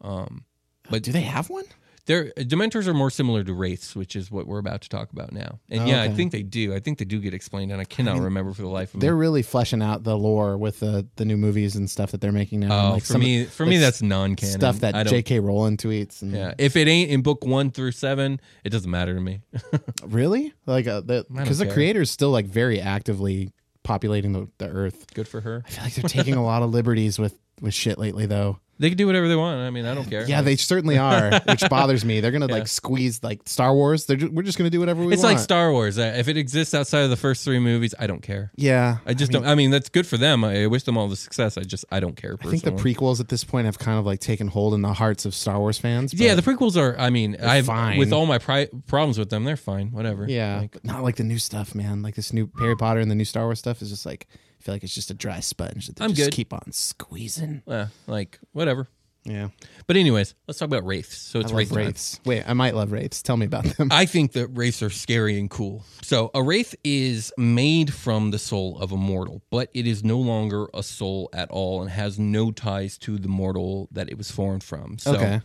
Um, 0.00 0.44
but 0.90 1.02
do 1.02 1.12
they 1.12 1.20
have 1.20 1.48
one? 1.48 1.64
They're 2.06 2.32
Dementors 2.36 2.86
are 2.86 2.94
more 2.94 3.10
similar 3.10 3.44
to 3.44 3.52
wraiths, 3.52 3.94
which 3.94 4.16
is 4.16 4.30
what 4.30 4.46
we're 4.46 4.58
about 4.58 4.80
to 4.82 4.88
talk 4.88 5.12
about 5.12 5.32
now. 5.32 5.58
And 5.68 5.82
Oh, 5.82 5.86
yeah, 5.86 6.02
I 6.02 6.08
think 6.08 6.32
they 6.32 6.42
do. 6.42 6.74
I 6.74 6.80
think 6.80 6.98
they 6.98 7.04
do 7.04 7.20
get 7.20 7.34
explained, 7.34 7.72
and 7.72 7.80
I 7.80 7.84
cannot 7.84 8.14
mean, 8.14 8.24
remember 8.24 8.52
for 8.52 8.62
the 8.62 8.68
life 8.68 8.90
of 8.90 8.96
me. 8.96 9.00
They're 9.06 9.16
really 9.16 9.42
fleshing 9.42 9.82
out 9.82 10.04
the 10.04 10.16
lore 10.16 10.56
with 10.58 10.80
the 10.80 11.06
the 11.16 11.24
new 11.24 11.36
movies 11.36 11.76
and 11.76 11.88
stuff 11.88 12.10
that 12.12 12.20
they're 12.20 12.32
making 12.32 12.60
now. 12.60 12.88
Oh, 12.88 12.92
like 12.94 13.04
for 13.04 13.18
me- 13.18 13.44
for 13.44 13.66
me, 13.66 13.76
that's 13.78 14.02
non-canon. 14.02 14.58
stuff 14.58 14.80
that 14.80 15.06
J.K. 15.06 15.40
Rowling 15.40 15.76
tweets. 15.76 16.22
And 16.22 16.32
Yeah, 16.32 16.54
if 16.58 16.76
it 16.76 16.88
ain't 16.88 17.10
in 17.10 17.22
book 17.22 17.44
one 17.44 17.70
through 17.70 17.92
seven, 17.92 18.40
it 18.64 18.70
doesn't 18.70 18.90
matter 18.90 19.14
to 19.14 19.20
me. 19.20 19.40
really, 20.06 20.52
like 20.66 20.86
uh, 20.86 21.00
the 21.00 21.26
because 21.32 21.58
the 21.58 21.66
creator's 21.66 22.10
still 22.10 22.30
like 22.30 22.46
very 22.46 22.80
actively 22.80 23.52
populating 23.82 24.32
the, 24.32 24.48
the 24.58 24.68
earth. 24.68 25.06
Good 25.14 25.28
for 25.28 25.40
her. 25.40 25.62
I 25.66 25.70
feel 25.70 25.84
like 25.84 25.94
they're 25.94 26.08
taking 26.08 26.34
a 26.34 26.44
lot 26.44 26.62
of 26.62 26.70
liberties 26.74 27.18
with 27.18 27.38
with 27.60 27.74
shit 27.74 27.98
lately, 27.98 28.26
though. 28.26 28.58
They 28.80 28.88
can 28.88 28.96
do 28.96 29.06
whatever 29.06 29.28
they 29.28 29.36
want. 29.36 29.60
I 29.60 29.68
mean, 29.70 29.84
I 29.84 29.94
don't 29.94 30.08
care. 30.08 30.24
Yeah, 30.26 30.40
they 30.40 30.56
certainly 30.56 30.96
are, 31.08 31.38
which 31.46 31.62
bothers 31.68 32.02
me. 32.04 32.20
They're 32.20 32.30
gonna 32.32 32.46
Yeah. 32.48 32.54
like 32.54 32.66
squeeze 32.66 33.22
like 33.22 33.42
Star 33.44 33.74
Wars. 33.74 34.06
They're 34.06 34.16
ju- 34.16 34.30
we're 34.32 34.42
just 34.42 34.56
gonna 34.56 34.70
do 34.70 34.80
whatever 34.80 35.00
we 35.00 35.06
want. 35.06 35.14
It's 35.14 35.22
want. 35.22 35.34
like 35.36 35.42
Star 35.44 35.70
Wars. 35.70 35.98
Uh, 35.98 36.14
If 36.16 36.28
it 36.28 36.36
exists 36.38 36.72
outside 36.74 37.00
of 37.02 37.10
the 37.10 37.16
first 37.16 37.44
three 37.44 37.58
movies, 37.58 37.94
I 37.98 38.06
don't 38.06 38.22
care. 38.22 38.50
Yeah, 38.56 38.96
I 39.06 39.12
just 39.14 39.30
I 39.32 39.34
mean- 39.34 39.42
don't. 39.42 39.50
I 39.52 39.54
mean, 39.54 39.70
that's 39.70 39.90
good 39.90 40.06
for 40.06 40.16
them. 40.16 40.42
I 40.44 40.66
wish 40.66 40.84
them 40.84 40.96
all 40.96 41.08
the 41.08 41.16
success. 41.16 41.58
I 41.58 41.62
just, 41.62 41.84
I 41.92 42.00
don't 42.00 42.16
care. 42.16 42.36
I 42.42 42.46
think 42.48 42.62
the 42.64 42.72
prequels 42.72 43.20
at 43.20 43.28
this 43.28 43.44
point 43.44 43.66
have 43.66 43.78
kind 43.78 43.98
of 43.98 44.06
like 44.06 44.20
taken 44.20 44.48
hold 44.48 44.72
in 44.74 44.80
the 44.82 44.94
hearts 44.94 45.26
of 45.26 45.34
Star 45.34 45.58
Wars 45.58 45.76
fans. 45.78 46.14
Yeah, 46.14 46.34
the 46.34 46.42
prequels 46.42 46.76
are. 46.76 46.98
I 46.98 47.10
mean, 47.10 47.36
I've 47.42 47.66
fine. 47.66 47.98
with 47.98 48.12
all 48.14 48.24
my 48.24 48.38
pri- 48.38 48.68
problems 48.86 49.18
with 49.18 49.28
them, 49.28 49.44
they're 49.44 49.56
fine. 49.58 49.90
Whatever. 49.92 50.26
yeah, 50.26 50.58
Like, 50.60 50.72
but 50.72 50.84
not 50.86 51.02
like 51.02 51.16
the 51.16 51.24
new 51.24 51.38
stuff, 51.38 51.74
man. 51.74 52.00
Like 52.02 52.14
this 52.14 52.32
new 52.32 52.50
Harry 52.58 52.76
Potter 52.76 53.00
and 53.00 53.10
the 53.10 53.14
new 53.14 53.26
Star 53.26 53.44
Wars 53.44 53.58
stuff 53.58 53.82
is 53.82 53.90
just 53.90 54.06
like 54.06 54.26
I 54.60 54.62
feel 54.62 54.74
like 54.74 54.84
it's 54.84 54.94
just 54.94 55.10
a 55.10 55.14
dry 55.14 55.40
sponge 55.40 55.86
that 55.86 55.96
they 55.96 56.04
I'm 56.04 56.12
just 56.12 56.30
good. 56.30 56.34
keep 56.34 56.52
on 56.52 56.70
squeezing. 56.72 57.62
eh, 57.66 57.86
like 58.06 58.38
whatever. 58.52 58.88
Yeah, 59.24 59.48
But 59.86 59.96
anyways, 59.98 60.34
let's 60.48 60.58
talk 60.58 60.66
about 60.66 60.84
wraiths. 60.86 61.14
So 61.18 61.40
it's 61.40 61.48
I 61.48 61.48
love 61.50 61.58
wraith 61.58 61.68
time. 61.68 61.76
wraiths. 61.78 62.20
Wait, 62.24 62.42
I 62.46 62.54
might 62.54 62.74
love 62.74 62.90
wraiths. 62.90 63.20
Tell 63.22 63.36
me 63.36 63.44
about 63.44 63.64
them. 63.76 63.88
I 63.90 64.06
think 64.06 64.32
that 64.32 64.48
wraiths 64.48 64.82
are 64.82 64.88
scary 64.88 65.38
and 65.38 65.50
cool. 65.50 65.84
So 66.02 66.30
a 66.34 66.42
wraith 66.42 66.74
is 66.84 67.30
made 67.36 67.92
from 67.92 68.30
the 68.30 68.38
soul 68.38 68.78
of 68.78 68.92
a 68.92 68.96
mortal, 68.96 69.42
but 69.50 69.68
it 69.74 69.86
is 69.86 70.02
no 70.02 70.18
longer 70.18 70.68
a 70.72 70.82
soul 70.82 71.28
at 71.34 71.50
all 71.50 71.82
and 71.82 71.90
has 71.90 72.18
no 72.18 72.50
ties 72.50 72.96
to 72.98 73.18
the 73.18 73.28
mortal 73.28 73.88
that 73.92 74.08
it 74.08 74.16
was 74.16 74.30
formed 74.30 74.64
from. 74.64 74.98
So 74.98 75.12
Okay. 75.16 75.40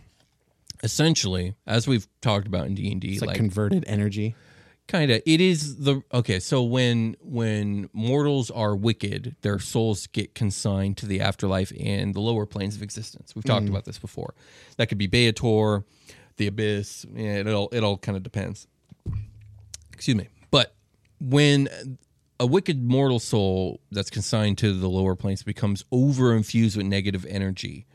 essentially, 0.82 1.54
as 1.66 1.86
we've 1.86 2.06
talked 2.22 2.46
about 2.46 2.66
in 2.66 2.74
D 2.74 2.90
and 2.92 3.00
D, 3.00 3.12
It's 3.12 3.20
like, 3.20 3.28
like 3.28 3.36
converted 3.36 3.84
energy. 3.86 4.34
Kind 4.88 5.10
of 5.10 5.20
it 5.26 5.40
is 5.40 5.78
the 5.78 6.00
okay 6.14 6.38
so 6.38 6.62
when 6.62 7.16
when 7.20 7.90
mortals 7.92 8.52
are 8.52 8.76
wicked 8.76 9.34
their 9.42 9.58
souls 9.58 10.06
get 10.06 10.34
consigned 10.36 10.96
to 10.98 11.06
the 11.06 11.20
afterlife 11.20 11.72
and 11.78 12.14
the 12.14 12.20
lower 12.20 12.46
planes 12.46 12.76
of 12.76 12.82
existence. 12.82 13.34
We've 13.34 13.44
talked 13.44 13.66
Mm. 13.66 13.70
about 13.70 13.84
this 13.84 13.98
before. 13.98 14.34
That 14.76 14.86
could 14.88 14.98
be 14.98 15.08
Baator, 15.08 15.82
the 16.36 16.46
abyss 16.46 17.04
yeah, 17.12 17.38
it 17.38 17.48
all 17.48 17.68
it 17.72 17.82
all 17.82 17.98
kind 17.98 18.16
of 18.16 18.22
depends. 18.22 18.68
Excuse 19.92 20.16
me. 20.16 20.28
But 20.52 20.74
when 21.20 21.68
a 22.38 22.46
wicked 22.46 22.82
mortal 22.84 23.18
soul 23.18 23.80
that's 23.90 24.10
consigned 24.10 24.58
to 24.58 24.72
the 24.72 24.88
lower 24.88 25.16
planes 25.16 25.42
becomes 25.42 25.84
over 25.90 26.32
infused 26.36 26.76
with 26.76 26.86
negative 26.86 27.26
energy 27.28 27.86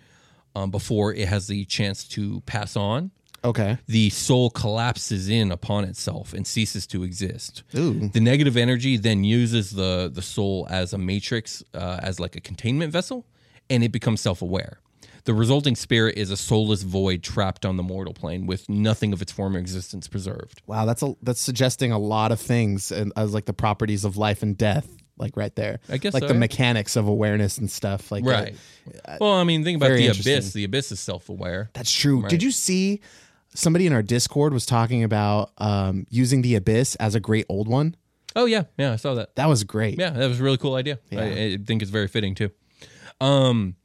um, 0.55 0.71
before 0.71 1.13
it 1.13 1.27
has 1.29 1.47
the 1.47 1.63
chance 1.65 2.03
to 2.09 2.41
pass 2.41 2.75
on 2.75 3.11
Okay. 3.43 3.77
the 3.87 4.09
soul 4.11 4.49
collapses 4.51 5.27
in 5.29 5.51
upon 5.51 5.83
itself 5.83 6.33
and 6.33 6.45
ceases 6.45 6.85
to 6.87 7.03
exist. 7.03 7.63
Ooh. 7.75 8.09
The 8.09 8.19
negative 8.21 8.55
energy 8.55 8.97
then 8.97 9.23
uses 9.23 9.71
the 9.71 10.11
the 10.13 10.21
soul 10.21 10.67
as 10.69 10.93
a 10.93 10.97
matrix, 10.97 11.63
uh, 11.73 11.99
as 12.03 12.19
like 12.19 12.35
a 12.35 12.41
containment 12.41 12.91
vessel, 12.91 13.25
and 13.69 13.83
it 13.83 13.91
becomes 13.91 14.21
self 14.21 14.41
aware. 14.41 14.79
The 15.23 15.33
resulting 15.35 15.75
spirit 15.75 16.17
is 16.17 16.31
a 16.31 16.37
soulless 16.37 16.81
void 16.81 17.21
trapped 17.21 17.63
on 17.65 17.77
the 17.77 17.83
mortal 17.83 18.13
plane 18.13 18.47
with 18.47 18.67
nothing 18.69 19.13
of 19.13 19.21
its 19.21 19.31
former 19.31 19.59
existence 19.59 20.07
preserved. 20.07 20.61
Wow, 20.65 20.85
that's 20.85 21.03
a 21.03 21.15
that's 21.21 21.41
suggesting 21.41 21.91
a 21.91 21.99
lot 21.99 22.31
of 22.31 22.39
things 22.39 22.91
and 22.91 23.11
as 23.15 23.33
like 23.33 23.45
the 23.45 23.53
properties 23.53 24.03
of 24.03 24.17
life 24.17 24.41
and 24.41 24.57
death, 24.57 24.87
like 25.17 25.37
right 25.37 25.55
there. 25.55 25.79
I 25.89 25.97
guess 25.97 26.13
like 26.15 26.21
so, 26.21 26.27
the 26.27 26.33
yeah. 26.33 26.39
mechanics 26.39 26.95
of 26.95 27.07
awareness 27.07 27.57
and 27.59 27.69
stuff. 27.69 28.11
Like 28.11 28.25
Right. 28.25 28.55
uh, 29.05 29.17
Well, 29.21 29.33
I 29.33 29.43
mean, 29.43 29.63
think 29.63 29.77
about 29.77 29.95
the 29.95 30.07
abyss. 30.07 30.53
The 30.53 30.63
abyss 30.63 30.91
is 30.91 30.99
self 30.99 31.29
aware. 31.29 31.69
That's 31.73 31.91
true. 31.91 32.21
Right. 32.21 32.29
Did 32.29 32.41
you 32.41 32.49
see 32.51 33.01
somebody 33.53 33.87
in 33.87 33.93
our 33.93 34.01
Discord 34.03 34.53
was 34.53 34.65
talking 34.65 35.03
about 35.03 35.51
um, 35.57 36.05
using 36.09 36.41
the 36.41 36.55
abyss 36.55 36.95
as 36.95 37.15
a 37.15 37.19
great 37.19 37.45
old 37.49 37.67
one? 37.67 37.95
Oh 38.35 38.45
yeah, 38.45 38.63
yeah, 38.77 38.93
I 38.93 38.95
saw 38.95 39.13
that. 39.15 39.35
That 39.35 39.47
was 39.49 39.63
great. 39.63 39.99
Yeah, 39.99 40.11
that 40.11 40.27
was 40.27 40.39
a 40.39 40.43
really 40.43 40.57
cool 40.57 40.75
idea. 40.75 40.99
I, 41.11 41.15
Yeah. 41.15 41.21
I 41.23 41.57
think 41.65 41.81
it's 41.81 41.91
very 41.91 42.07
fitting 42.07 42.35
too. 42.35 42.49
Um, 43.19 43.75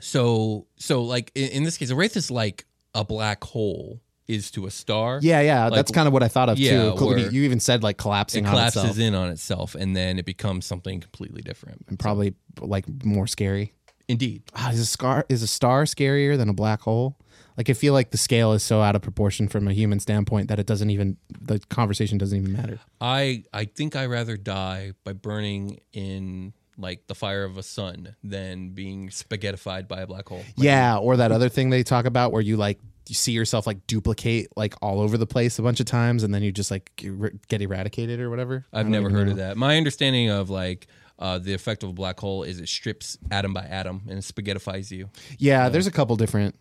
so 0.00 0.66
so 0.76 1.02
like 1.02 1.30
in, 1.34 1.48
in 1.50 1.64
this 1.64 1.76
case, 1.76 1.90
a 1.90 1.94
wraith 1.94 2.16
is 2.16 2.30
like 2.30 2.66
a 2.94 3.04
black 3.04 3.44
hole 3.44 4.00
is 4.26 4.50
to 4.52 4.66
a 4.66 4.70
star. 4.70 5.18
Yeah, 5.22 5.40
yeah, 5.40 5.64
Like, 5.64 5.74
that's 5.74 5.90
kind 5.90 6.06
of 6.06 6.12
what 6.12 6.22
I 6.22 6.28
thought 6.28 6.48
of 6.48 6.58
yeah, 6.58 6.92
too. 6.92 7.28
You 7.32 7.42
even 7.42 7.58
said 7.58 7.82
like 7.82 7.96
it 7.96 7.98
collapsing 7.98 8.46
on 8.46 8.52
collapses 8.52 8.82
itself, 8.84 8.98
in 8.98 9.14
on 9.14 9.28
itself, 9.30 9.74
and 9.74 9.94
then 9.96 10.18
it 10.18 10.24
becomes 10.24 10.66
something 10.66 11.00
completely 11.00 11.42
different. 11.42 11.84
and 11.88 11.98
probably 11.98 12.34
like 12.60 12.84
more 13.04 13.26
scary. 13.26 13.74
Indeed. 14.08 14.42
Ah, 14.54 14.70
is 14.70 14.80
a 14.80 14.86
scar 14.86 15.26
is 15.28 15.42
a 15.42 15.46
star 15.46 15.84
scarier 15.84 16.36
than 16.36 16.48
a 16.48 16.52
black 16.52 16.80
hole? 16.80 17.16
Like 17.60 17.68
I 17.68 17.74
feel 17.74 17.92
like 17.92 18.10
the 18.10 18.16
scale 18.16 18.54
is 18.54 18.62
so 18.62 18.80
out 18.80 18.96
of 18.96 19.02
proportion 19.02 19.46
from 19.46 19.68
a 19.68 19.74
human 19.74 20.00
standpoint 20.00 20.48
that 20.48 20.58
it 20.58 20.64
doesn't 20.64 20.88
even 20.88 21.18
the 21.42 21.58
conversation 21.68 22.16
doesn't 22.16 22.38
even 22.38 22.54
matter. 22.54 22.78
I 23.02 23.44
I 23.52 23.66
think 23.66 23.94
I 23.94 24.06
rather 24.06 24.38
die 24.38 24.92
by 25.04 25.12
burning 25.12 25.80
in 25.92 26.54
like 26.78 27.06
the 27.06 27.14
fire 27.14 27.44
of 27.44 27.58
a 27.58 27.62
sun 27.62 28.16
than 28.24 28.70
being 28.70 29.10
spaghettified 29.10 29.88
by 29.88 30.00
a 30.00 30.06
black 30.06 30.26
hole. 30.26 30.42
Yeah, 30.56 30.96
or 30.96 31.18
that 31.18 31.32
other 31.32 31.50
thing 31.50 31.68
they 31.68 31.82
talk 31.82 32.06
about 32.06 32.32
where 32.32 32.40
you 32.40 32.56
like 32.56 32.80
you 33.08 33.14
see 33.14 33.32
yourself 33.32 33.66
like 33.66 33.86
duplicate 33.86 34.48
like 34.56 34.74
all 34.80 34.98
over 34.98 35.18
the 35.18 35.26
place 35.26 35.58
a 35.58 35.62
bunch 35.62 35.80
of 35.80 35.86
times 35.86 36.22
and 36.22 36.32
then 36.32 36.42
you 36.42 36.52
just 36.52 36.70
like 36.70 36.90
er- 37.04 37.34
get 37.48 37.60
eradicated 37.60 38.20
or 38.20 38.30
whatever. 38.30 38.64
I've 38.72 38.88
never 38.88 39.10
heard 39.10 39.26
know. 39.26 39.32
of 39.32 39.36
that. 39.36 39.58
My 39.58 39.76
understanding 39.76 40.30
of 40.30 40.48
like 40.48 40.86
uh, 41.18 41.38
the 41.38 41.52
effect 41.52 41.82
of 41.82 41.90
a 41.90 41.92
black 41.92 42.18
hole 42.18 42.42
is 42.42 42.58
it 42.58 42.70
strips 42.70 43.18
atom 43.30 43.52
by 43.52 43.64
atom 43.64 44.04
and 44.08 44.20
spaghettifies 44.20 44.90
you. 44.90 45.10
Yeah, 45.36 45.68
there's 45.68 45.86
a 45.86 45.90
couple 45.90 46.16
different 46.16 46.54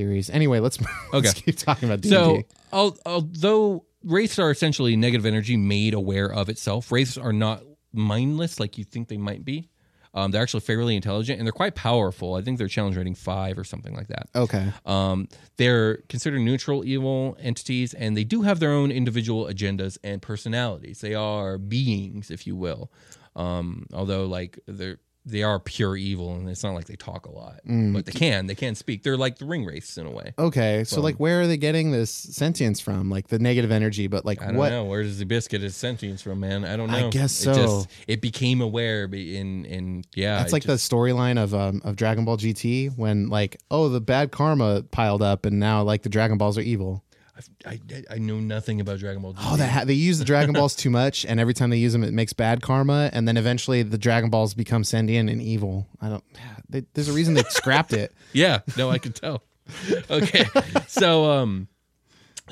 theories. 0.00 0.30
Anyway, 0.30 0.60
let's, 0.60 0.78
let's 1.12 1.34
keep 1.34 1.56
talking 1.56 1.88
about 1.88 2.00
D&D. 2.00 2.14
So, 2.14 2.42
al- 2.72 2.98
although 3.04 3.84
wraiths 4.02 4.38
are 4.38 4.50
essentially 4.50 4.96
negative 4.96 5.26
energy 5.26 5.56
made 5.56 5.94
aware 5.94 6.32
of 6.32 6.48
itself, 6.48 6.90
wraiths 6.90 7.18
are 7.18 7.32
not 7.32 7.62
mindless 7.92 8.58
like 8.58 8.78
you 8.78 8.84
think 8.84 9.08
they 9.08 9.18
might 9.18 9.44
be. 9.44 9.68
Um, 10.12 10.32
they're 10.32 10.42
actually 10.42 10.60
fairly 10.60 10.96
intelligent 10.96 11.38
and 11.38 11.46
they're 11.46 11.52
quite 11.52 11.76
powerful. 11.76 12.34
I 12.34 12.42
think 12.42 12.58
they're 12.58 12.66
challenge 12.66 12.96
rating 12.96 13.14
five 13.14 13.58
or 13.58 13.62
something 13.62 13.94
like 13.94 14.08
that. 14.08 14.28
Okay. 14.34 14.72
Um, 14.84 15.28
they're 15.56 15.98
considered 16.08 16.40
neutral 16.40 16.84
evil 16.84 17.36
entities, 17.40 17.94
and 17.94 18.16
they 18.16 18.24
do 18.24 18.42
have 18.42 18.58
their 18.58 18.72
own 18.72 18.90
individual 18.90 19.46
agendas 19.46 19.98
and 20.02 20.20
personalities. 20.20 21.00
They 21.00 21.14
are 21.14 21.58
beings, 21.58 22.30
if 22.30 22.44
you 22.46 22.56
will. 22.56 22.90
Um, 23.36 23.86
although, 23.92 24.26
like 24.26 24.58
they're 24.66 24.98
they 25.26 25.42
are 25.42 25.60
pure 25.60 25.96
evil, 25.96 26.34
and 26.34 26.48
it's 26.48 26.62
not 26.64 26.72
like 26.74 26.86
they 26.86 26.96
talk 26.96 27.26
a 27.26 27.30
lot, 27.30 27.60
Mm. 27.68 27.92
but 27.92 28.06
they 28.06 28.12
can 28.12 28.46
they 28.46 28.54
can 28.54 28.74
speak. 28.74 29.02
They're 29.02 29.16
like 29.18 29.38
the 29.38 29.44
ring 29.44 29.64
wraiths 29.66 29.98
in 29.98 30.06
a 30.06 30.10
way. 30.10 30.32
Okay, 30.38 30.84
so 30.84 31.00
like 31.00 31.16
where 31.16 31.42
are 31.42 31.46
they 31.46 31.58
getting 31.58 31.90
this 31.90 32.10
sentience 32.10 32.80
from? 32.80 33.10
Like 33.10 33.28
the 33.28 33.38
negative 33.38 33.70
energy, 33.70 34.06
but 34.06 34.24
like 34.24 34.40
I 34.42 34.46
don't 34.46 34.56
what 34.56 34.70
know 34.70 34.84
where 34.84 35.02
does 35.02 35.18
the 35.18 35.24
get 35.26 35.62
its 35.62 35.76
sentience 35.76 36.22
from, 36.22 36.40
man? 36.40 36.64
I 36.64 36.76
don't 36.76 36.90
know. 36.90 37.08
I 37.08 37.10
guess 37.10 37.38
It, 37.46 37.54
so. 37.54 37.84
it 38.08 38.20
became 38.20 38.60
aware 38.60 39.04
in 39.04 39.64
in 39.66 40.04
yeah. 40.14 40.38
That's 40.38 40.52
like 40.52 40.64
just- 40.64 40.88
the 40.90 40.96
storyline 40.96 41.42
of 41.42 41.54
um 41.54 41.82
of 41.84 41.96
Dragon 41.96 42.24
Ball 42.24 42.36
GT 42.38 42.96
when 42.96 43.28
like 43.28 43.58
oh 43.70 43.88
the 43.88 44.00
bad 44.00 44.30
karma 44.32 44.82
piled 44.90 45.22
up 45.22 45.44
and 45.44 45.60
now 45.60 45.82
like 45.82 46.02
the 46.02 46.08
Dragon 46.08 46.38
Balls 46.38 46.56
are 46.56 46.62
evil. 46.62 47.04
I, 47.66 47.80
I 48.10 48.18
know 48.18 48.40
nothing 48.40 48.80
about 48.80 48.98
Dragon 48.98 49.22
Ball. 49.22 49.34
Oh, 49.38 49.56
they 49.56 49.66
ha- 49.68 49.84
they 49.84 49.94
use 49.94 50.18
the 50.18 50.24
Dragon 50.24 50.52
Balls 50.52 50.74
too 50.74 50.90
much, 50.90 51.24
and 51.24 51.38
every 51.40 51.54
time 51.54 51.70
they 51.70 51.76
use 51.78 51.92
them, 51.92 52.04
it 52.04 52.12
makes 52.12 52.32
bad 52.32 52.62
karma, 52.62 53.10
and 53.12 53.26
then 53.28 53.36
eventually 53.36 53.82
the 53.82 53.98
Dragon 53.98 54.30
Balls 54.30 54.54
become 54.54 54.84
sentient 54.84 55.28
and 55.30 55.40
evil. 55.42 55.86
I 56.00 56.08
don't. 56.08 56.24
They, 56.68 56.84
there's 56.94 57.08
a 57.08 57.12
reason 57.12 57.34
they 57.34 57.42
scrapped 57.44 57.92
it. 57.92 58.12
Yeah, 58.32 58.60
no, 58.76 58.90
I 58.90 58.98
can 58.98 59.12
tell. 59.12 59.42
Okay, 60.08 60.44
so 60.86 61.30
um, 61.32 61.66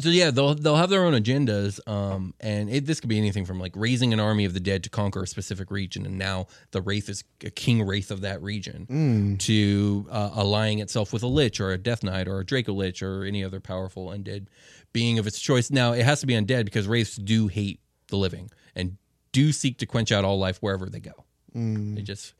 so 0.00 0.08
yeah, 0.08 0.30
they'll 0.32 0.54
they'll 0.54 0.76
have 0.76 0.90
their 0.90 1.04
own 1.04 1.14
agendas, 1.14 1.78
um, 1.88 2.34
and 2.40 2.68
it, 2.70 2.86
this 2.86 2.98
could 3.00 3.08
be 3.08 3.18
anything 3.18 3.44
from 3.44 3.58
like 3.60 3.72
raising 3.76 4.12
an 4.12 4.20
army 4.20 4.44
of 4.44 4.54
the 4.54 4.60
dead 4.60 4.82
to 4.84 4.90
conquer 4.90 5.22
a 5.22 5.26
specific 5.26 5.70
region, 5.70 6.04
and 6.06 6.18
now 6.18 6.46
the 6.72 6.80
wraith 6.80 7.08
is 7.08 7.24
a 7.44 7.50
king 7.50 7.82
wraith 7.84 8.10
of 8.10 8.20
that 8.22 8.40
region, 8.42 8.86
Mm. 8.90 9.38
to 9.40 10.06
uh, 10.10 10.30
allying 10.34 10.78
itself 10.80 11.12
with 11.12 11.22
a 11.22 11.26
lich 11.28 11.60
or 11.60 11.70
a 11.72 11.78
death 11.78 12.02
knight 12.02 12.28
or 12.28 12.40
a 12.40 12.44
draco 12.46 12.72
lich 12.72 13.02
or 13.02 13.24
any 13.24 13.42
other 13.44 13.60
powerful 13.60 14.06
undead 14.08 14.46
being 14.92 15.18
of 15.18 15.26
its 15.26 15.40
choice. 15.40 15.70
Now 15.70 15.92
it 15.92 16.04
has 16.04 16.20
to 16.20 16.26
be 16.26 16.34
undead 16.34 16.64
because 16.64 16.86
wraiths 16.88 17.16
do 17.16 17.46
hate 17.48 17.80
the 18.08 18.16
living 18.16 18.50
and 18.74 18.96
do 19.32 19.52
seek 19.52 19.78
to 19.78 19.86
quench 19.86 20.10
out 20.12 20.24
all 20.24 20.38
life 20.38 20.58
wherever 20.60 20.86
they 20.88 21.00
go. 21.00 21.24
Mm. 21.54 21.96
They 21.96 22.02
just 22.02 22.34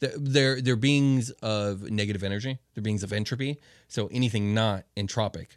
they're- 0.00 0.14
they're 0.16 0.60
they're 0.60 0.76
beings 0.76 1.30
of 1.42 1.82
negative 1.90 2.22
energy. 2.24 2.58
They're 2.74 2.82
beings 2.82 3.02
of 3.02 3.12
entropy. 3.12 3.58
So 3.88 4.08
anything 4.10 4.52
not 4.54 4.84
entropic, 4.96 5.48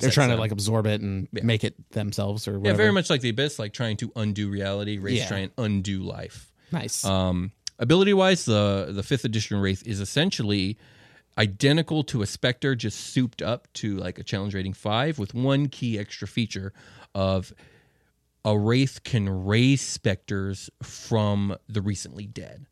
They're 0.00 0.10
trying 0.10 0.30
to 0.30 0.36
like 0.36 0.50
absorb 0.50 0.86
it 0.86 1.00
and 1.00 1.28
Yeah. 1.32 1.44
make 1.44 1.62
it 1.62 1.74
themselves 1.90 2.48
or 2.48 2.58
whatever. 2.58 2.68
yeah, 2.74 2.76
very 2.76 2.92
much 2.92 3.08
like 3.10 3.20
the 3.20 3.28
abyss, 3.28 3.58
like 3.58 3.72
trying 3.72 3.96
to 3.98 4.10
undo 4.16 4.48
reality. 4.48 4.98
Wraiths 4.98 5.20
Yeah. 5.20 5.28
try 5.28 5.38
and 5.38 5.52
undo 5.58 6.02
life. 6.02 6.50
Nice. 6.72 7.04
Um, 7.04 7.52
ability 7.78 8.12
wise, 8.14 8.44
the 8.46 8.88
the 8.90 9.04
fifth 9.04 9.24
edition 9.24 9.58
wraith 9.60 9.86
is 9.86 10.00
essentially 10.00 10.76
identical 11.38 12.02
to 12.04 12.22
a 12.22 12.26
specter, 12.26 12.74
just 12.74 12.98
souped 12.98 13.42
up 13.42 13.68
to 13.74 13.96
like 13.96 14.18
a 14.18 14.22
challenge 14.22 14.54
rating 14.54 14.72
five, 14.72 15.18
with 15.18 15.34
one 15.34 15.68
key 15.68 15.98
extra 15.98 16.26
feature 16.28 16.72
of 17.14 17.52
a 18.44 18.56
wraith 18.58 19.00
can 19.04 19.28
raise 19.44 19.80
specters 19.82 20.70
from 20.82 21.56
the 21.68 21.82
recently 21.82 22.26
dead 22.26 22.66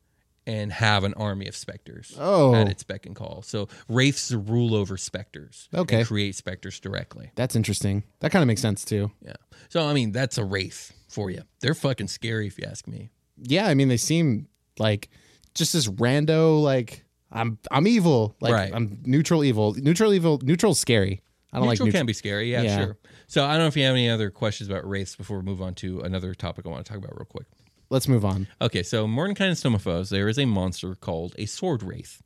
and 0.47 0.71
have 0.73 1.05
an 1.05 1.15
army 1.15 1.49
of 1.49 1.57
specters 1.57 2.15
Oh. 2.19 2.55
at 2.55 2.69
its 2.69 2.83
beck 2.83 3.07
and 3.07 3.17
call. 3.17 3.41
So 3.43 3.69
wraiths 3.89 4.31
rule 4.31 4.75
over 4.75 4.97
specters. 4.99 5.69
Okay. 5.75 5.99
And 6.01 6.07
create 6.07 6.35
specters 6.37 6.79
directly. 6.81 7.31
That's 7.35 7.57
interesting. 7.57 8.05
That 8.21 8.31
kind 8.31 8.43
of 8.43 8.47
makes 8.47 8.61
sense 8.61 8.85
too. 8.85 9.11
Yeah. 9.25 9.37
So 9.71 9.87
I 9.87 9.95
mean, 9.95 10.13
that's 10.13 10.37
a 10.39 10.45
wraith 10.45 10.93
for 11.09 11.31
you. 11.31 11.43
They're 11.61 11.75
fucking 11.75 12.09
scary 12.09 12.47
if 12.47 12.59
you 12.59 12.67
ask 12.67 12.87
me. 12.87 13.11
Yeah, 13.39 13.67
I 13.67 13.75
mean 13.75 13.89
they 13.89 13.97
seem 13.97 14.49
like 14.79 15.09
just 15.55 15.73
this 15.73 15.89
rando 15.89 16.63
like 16.63 17.04
I'm 17.35 17.59
I'm 17.71 17.87
evil. 17.87 18.37
Like 18.41 18.53
Right. 18.55 18.71
I'm 18.75 19.01
neutral 19.05 19.45
evil. 19.45 19.75
Neutral 19.75 20.13
evil 20.15 20.41
neutral 20.43 20.75
scary. 20.75 21.21
I 21.53 21.59
don't 21.59 21.69
Neutral 21.69 21.69
like 21.69 21.79
neutral. 21.87 22.01
can 22.01 22.07
be 22.07 22.13
scary, 22.13 22.51
yeah, 22.51 22.63
Yeah. 22.63 22.85
sure. 22.85 22.97
So 23.27 23.45
I 23.45 23.53
don't 23.53 23.61
know 23.61 23.67
if 23.67 23.77
you 23.77 23.85
have 23.85 23.95
any 23.95 24.09
other 24.11 24.31
questions 24.31 24.69
about 24.69 24.89
wraiths 24.89 25.15
before 25.17 25.39
we 25.39 25.45
move 25.45 25.61
on 25.63 25.75
to 25.77 26.01
another 26.01 26.35
topic 26.35 26.67
I 26.67 26.69
want 26.71 26.85
to 26.85 26.93
talk 26.93 26.99
about 26.99 27.17
real 27.17 27.27
quick. 27.27 27.47
Let's 27.91 28.09
move 28.09 28.25
on. 28.25 28.49
Okay, 28.61 28.83
so 28.83 29.07
Mordenkainen's 29.07 29.61
Tome 29.61 29.75
of 29.77 29.83
Foes, 29.83 30.11
there 30.11 30.29
is 30.29 30.39
a 30.39 30.47
monster 30.47 30.95
called 30.95 31.35
a 31.39 31.47
sword 31.47 31.83
wraith. 31.83 32.23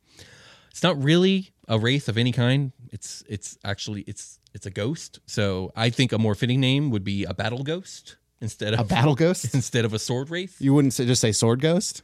It's 0.71 0.81
not 0.83 1.01
really 1.01 1.51
a 1.67 1.77
wraith 1.77 2.07
of 2.09 2.17
any 2.17 2.31
kind. 2.31 2.71
It's 2.91 3.23
it's 3.27 3.57
actually 3.63 4.01
it's 4.07 4.39
it's 4.53 4.65
a 4.65 4.71
ghost. 4.71 5.19
So 5.25 5.71
I 5.75 5.89
think 5.89 6.11
a 6.11 6.17
more 6.17 6.33
fitting 6.35 6.59
name 6.59 6.89
would 6.91 7.03
be 7.03 7.23
a 7.25 7.33
battle 7.33 7.63
ghost 7.63 8.15
instead 8.41 8.73
of 8.73 8.79
A 8.79 8.83
battle 8.83 9.15
ghost? 9.15 9.53
instead 9.53 9.85
of 9.85 9.93
a 9.93 9.99
sword 9.99 10.29
wraith. 10.29 10.55
You 10.59 10.73
wouldn't 10.73 10.93
say, 10.93 11.05
just 11.05 11.21
say 11.21 11.31
sword 11.31 11.61
ghost? 11.61 12.01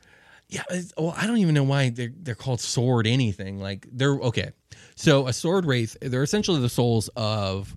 Yeah, 0.47 0.63
uh, 0.69 0.77
well, 0.97 1.13
I 1.17 1.27
don't 1.27 1.37
even 1.37 1.55
know 1.55 1.63
why 1.63 1.89
they're 1.89 2.11
they're 2.15 2.35
called 2.35 2.61
sword 2.61 3.07
anything. 3.07 3.59
Like 3.59 3.87
they're 3.91 4.13
okay. 4.13 4.51
So 4.95 5.27
a 5.27 5.33
sword 5.33 5.65
wraith, 5.65 5.97
they're 6.01 6.23
essentially 6.23 6.61
the 6.61 6.69
souls 6.69 7.09
of 7.15 7.75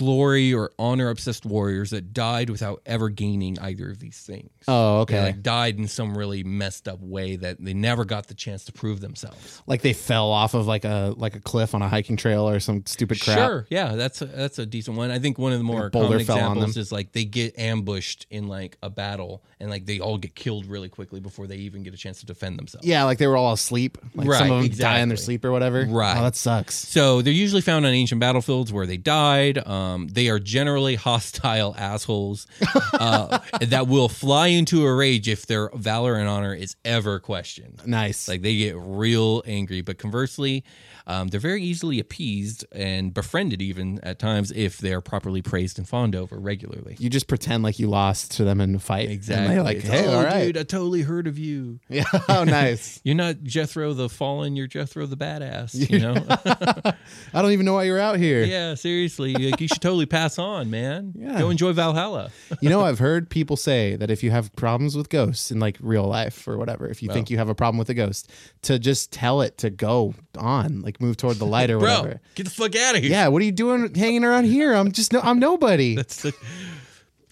glory 0.00 0.54
or 0.54 0.72
honor 0.78 1.10
obsessed 1.10 1.44
warriors 1.44 1.90
that 1.90 2.14
died 2.14 2.48
without 2.48 2.80
ever 2.86 3.10
gaining 3.10 3.58
either 3.58 3.90
of 3.90 3.98
these 3.98 4.18
things. 4.18 4.48
Oh, 4.66 5.04
They 5.04 5.14
okay. 5.18 5.22
like 5.26 5.42
died 5.42 5.76
in 5.78 5.88
some 5.88 6.16
really 6.16 6.42
messed 6.42 6.88
up 6.88 7.00
way 7.02 7.36
that 7.36 7.62
they 7.62 7.74
never 7.74 8.06
got 8.06 8.26
the 8.28 8.34
chance 8.34 8.64
to 8.64 8.72
prove 8.72 9.00
themselves. 9.02 9.62
Like 9.66 9.82
they 9.82 9.92
fell 9.92 10.30
off 10.30 10.54
of 10.54 10.66
like 10.66 10.86
a 10.86 11.12
like 11.18 11.36
a 11.36 11.40
cliff 11.40 11.74
on 11.74 11.82
a 11.82 11.88
hiking 11.88 12.16
trail 12.16 12.48
or 12.48 12.60
some 12.60 12.86
stupid 12.86 13.20
crap. 13.20 13.36
Sure, 13.36 13.66
yeah, 13.68 13.94
that's 13.94 14.22
a, 14.22 14.24
that's 14.24 14.58
a 14.58 14.64
decent 14.64 14.96
one. 14.96 15.10
I 15.10 15.18
think 15.18 15.38
one 15.38 15.52
of 15.52 15.58
the 15.58 15.64
more 15.64 15.90
common 15.90 16.18
examples 16.18 16.78
is 16.78 16.90
like 16.90 17.12
they 17.12 17.26
get 17.26 17.58
ambushed 17.58 18.26
in 18.30 18.48
like 18.48 18.78
a 18.82 18.88
battle 18.88 19.44
and 19.60 19.68
like 19.68 19.84
they 19.84 20.00
all 20.00 20.16
get 20.16 20.34
killed 20.34 20.64
really 20.64 20.88
quickly 20.88 21.20
before 21.20 21.46
they 21.46 21.56
even 21.56 21.82
get 21.82 21.92
a 21.92 21.98
chance 21.98 22.20
to 22.20 22.26
defend 22.26 22.58
themselves. 22.58 22.86
Yeah, 22.86 23.04
like 23.04 23.18
they 23.18 23.26
were 23.26 23.36
all 23.36 23.52
asleep. 23.52 23.98
Like 24.14 24.28
Right, 24.28 24.38
some 24.38 24.50
of 24.50 24.62
them 24.62 24.70
die 24.78 25.00
in 25.00 25.08
their 25.10 25.18
sleep 25.18 25.44
or 25.44 25.52
whatever. 25.52 25.84
Right. 25.86 26.16
Oh, 26.16 26.22
that 26.22 26.36
sucks. 26.36 26.74
So 26.74 27.20
they're 27.20 27.32
usually 27.34 27.60
found 27.60 27.84
on 27.84 27.92
ancient 27.92 28.18
battlefields 28.20 28.72
where 28.72 28.86
they 28.86 28.96
died. 28.96 29.58
Um, 29.66 29.89
Um, 29.90 30.08
they 30.08 30.28
are 30.28 30.38
generally 30.38 30.94
hostile 30.94 31.74
assholes 31.78 32.46
uh, 32.94 33.38
that 33.60 33.86
will 33.88 34.08
fly 34.08 34.48
into 34.48 34.86
a 34.86 34.94
rage 34.94 35.28
if 35.28 35.46
their 35.46 35.70
valor 35.74 36.14
and 36.16 36.28
honor 36.28 36.54
is 36.54 36.76
ever 36.84 37.18
questioned. 37.20 37.80
Nice. 37.86 38.28
Like 38.28 38.42
they 38.42 38.56
get 38.56 38.76
real 38.78 39.42
angry. 39.46 39.80
But 39.80 39.98
conversely, 39.98 40.64
um, 41.06 41.28
they're 41.28 41.40
very 41.40 41.62
easily 41.62 41.98
appeased 41.98 42.64
and 42.72 43.12
befriended, 43.12 43.60
even 43.62 43.98
at 44.02 44.18
times, 44.18 44.52
if 44.52 44.78
they're 44.78 45.00
properly 45.00 45.42
praised 45.42 45.78
and 45.78 45.88
fawned 45.88 46.14
over 46.14 46.38
regularly. 46.38 46.96
You 46.98 47.10
just 47.10 47.26
pretend 47.26 47.62
like 47.62 47.78
you 47.78 47.88
lost 47.88 48.32
to 48.32 48.44
them 48.44 48.60
in 48.60 48.74
a 48.74 48.78
fight. 48.78 49.10
Exactly. 49.10 49.56
And 49.56 49.64
like, 49.64 49.78
It's, 49.78 49.88
hey, 49.88 50.06
oh, 50.06 50.18
all 50.18 50.24
right. 50.24 50.44
dude, 50.44 50.58
I 50.58 50.62
totally 50.62 51.02
heard 51.02 51.26
of 51.26 51.38
you. 51.38 51.80
Yeah. 51.88 52.04
Oh, 52.28 52.44
nice. 52.44 53.00
you're 53.04 53.16
not 53.16 53.42
Jethro 53.42 53.92
the 53.92 54.08
fallen. 54.08 54.54
You're 54.54 54.68
Jethro 54.68 55.04
the 55.06 55.16
badass. 55.16 55.74
You 55.90 55.98
know. 55.98 56.14
I 57.34 57.42
don't 57.42 57.50
even 57.52 57.66
know 57.66 57.74
why 57.74 57.84
you're 57.84 57.98
out 57.98 58.18
here. 58.18 58.44
yeah, 58.44 58.74
seriously. 58.74 59.34
Like, 59.34 59.60
you 59.60 59.66
should 59.70 59.82
totally 59.82 60.06
pass 60.06 60.38
on, 60.38 60.70
man. 60.70 61.12
Yeah. 61.16 61.38
Go 61.38 61.50
enjoy 61.50 61.72
Valhalla. 61.72 62.30
you 62.60 62.68
know, 62.68 62.82
I've 62.82 62.98
heard 62.98 63.30
people 63.30 63.56
say 63.56 63.96
that 63.96 64.10
if 64.10 64.22
you 64.22 64.30
have 64.30 64.54
problems 64.56 64.96
with 64.96 65.08
ghosts 65.08 65.50
in 65.50 65.58
like 65.60 65.76
real 65.80 66.04
life 66.04 66.46
or 66.46 66.58
whatever, 66.58 66.88
if 66.88 67.02
you 67.02 67.08
think 67.10 67.30
you 67.30 67.38
have 67.38 67.48
a 67.48 67.54
problem 67.54 67.78
with 67.78 67.88
a 67.88 67.94
ghost, 67.94 68.30
to 68.62 68.78
just 68.78 69.12
tell 69.12 69.40
it 69.40 69.56
to 69.58 69.70
go 69.70 70.14
on, 70.38 70.82
like 70.82 71.00
move 71.00 71.16
toward 71.16 71.36
the 71.38 71.46
light 71.46 71.70
or 71.70 71.78
Bro, 71.78 71.88
whatever. 72.02 72.20
get 72.34 72.44
the 72.44 72.50
fuck 72.50 72.74
out 72.76 72.96
of 72.96 73.02
here. 73.02 73.10
Yeah, 73.10 73.28
what 73.28 73.40
are 73.42 73.44
you 73.46 73.52
doing 73.52 73.94
hanging 73.94 74.24
around 74.24 74.44
here? 74.44 74.74
I'm 74.74 74.92
just 74.92 75.12
no, 75.12 75.20
I'm 75.20 75.38
nobody. 75.38 75.94
That's 75.96 76.22
the. 76.22 76.34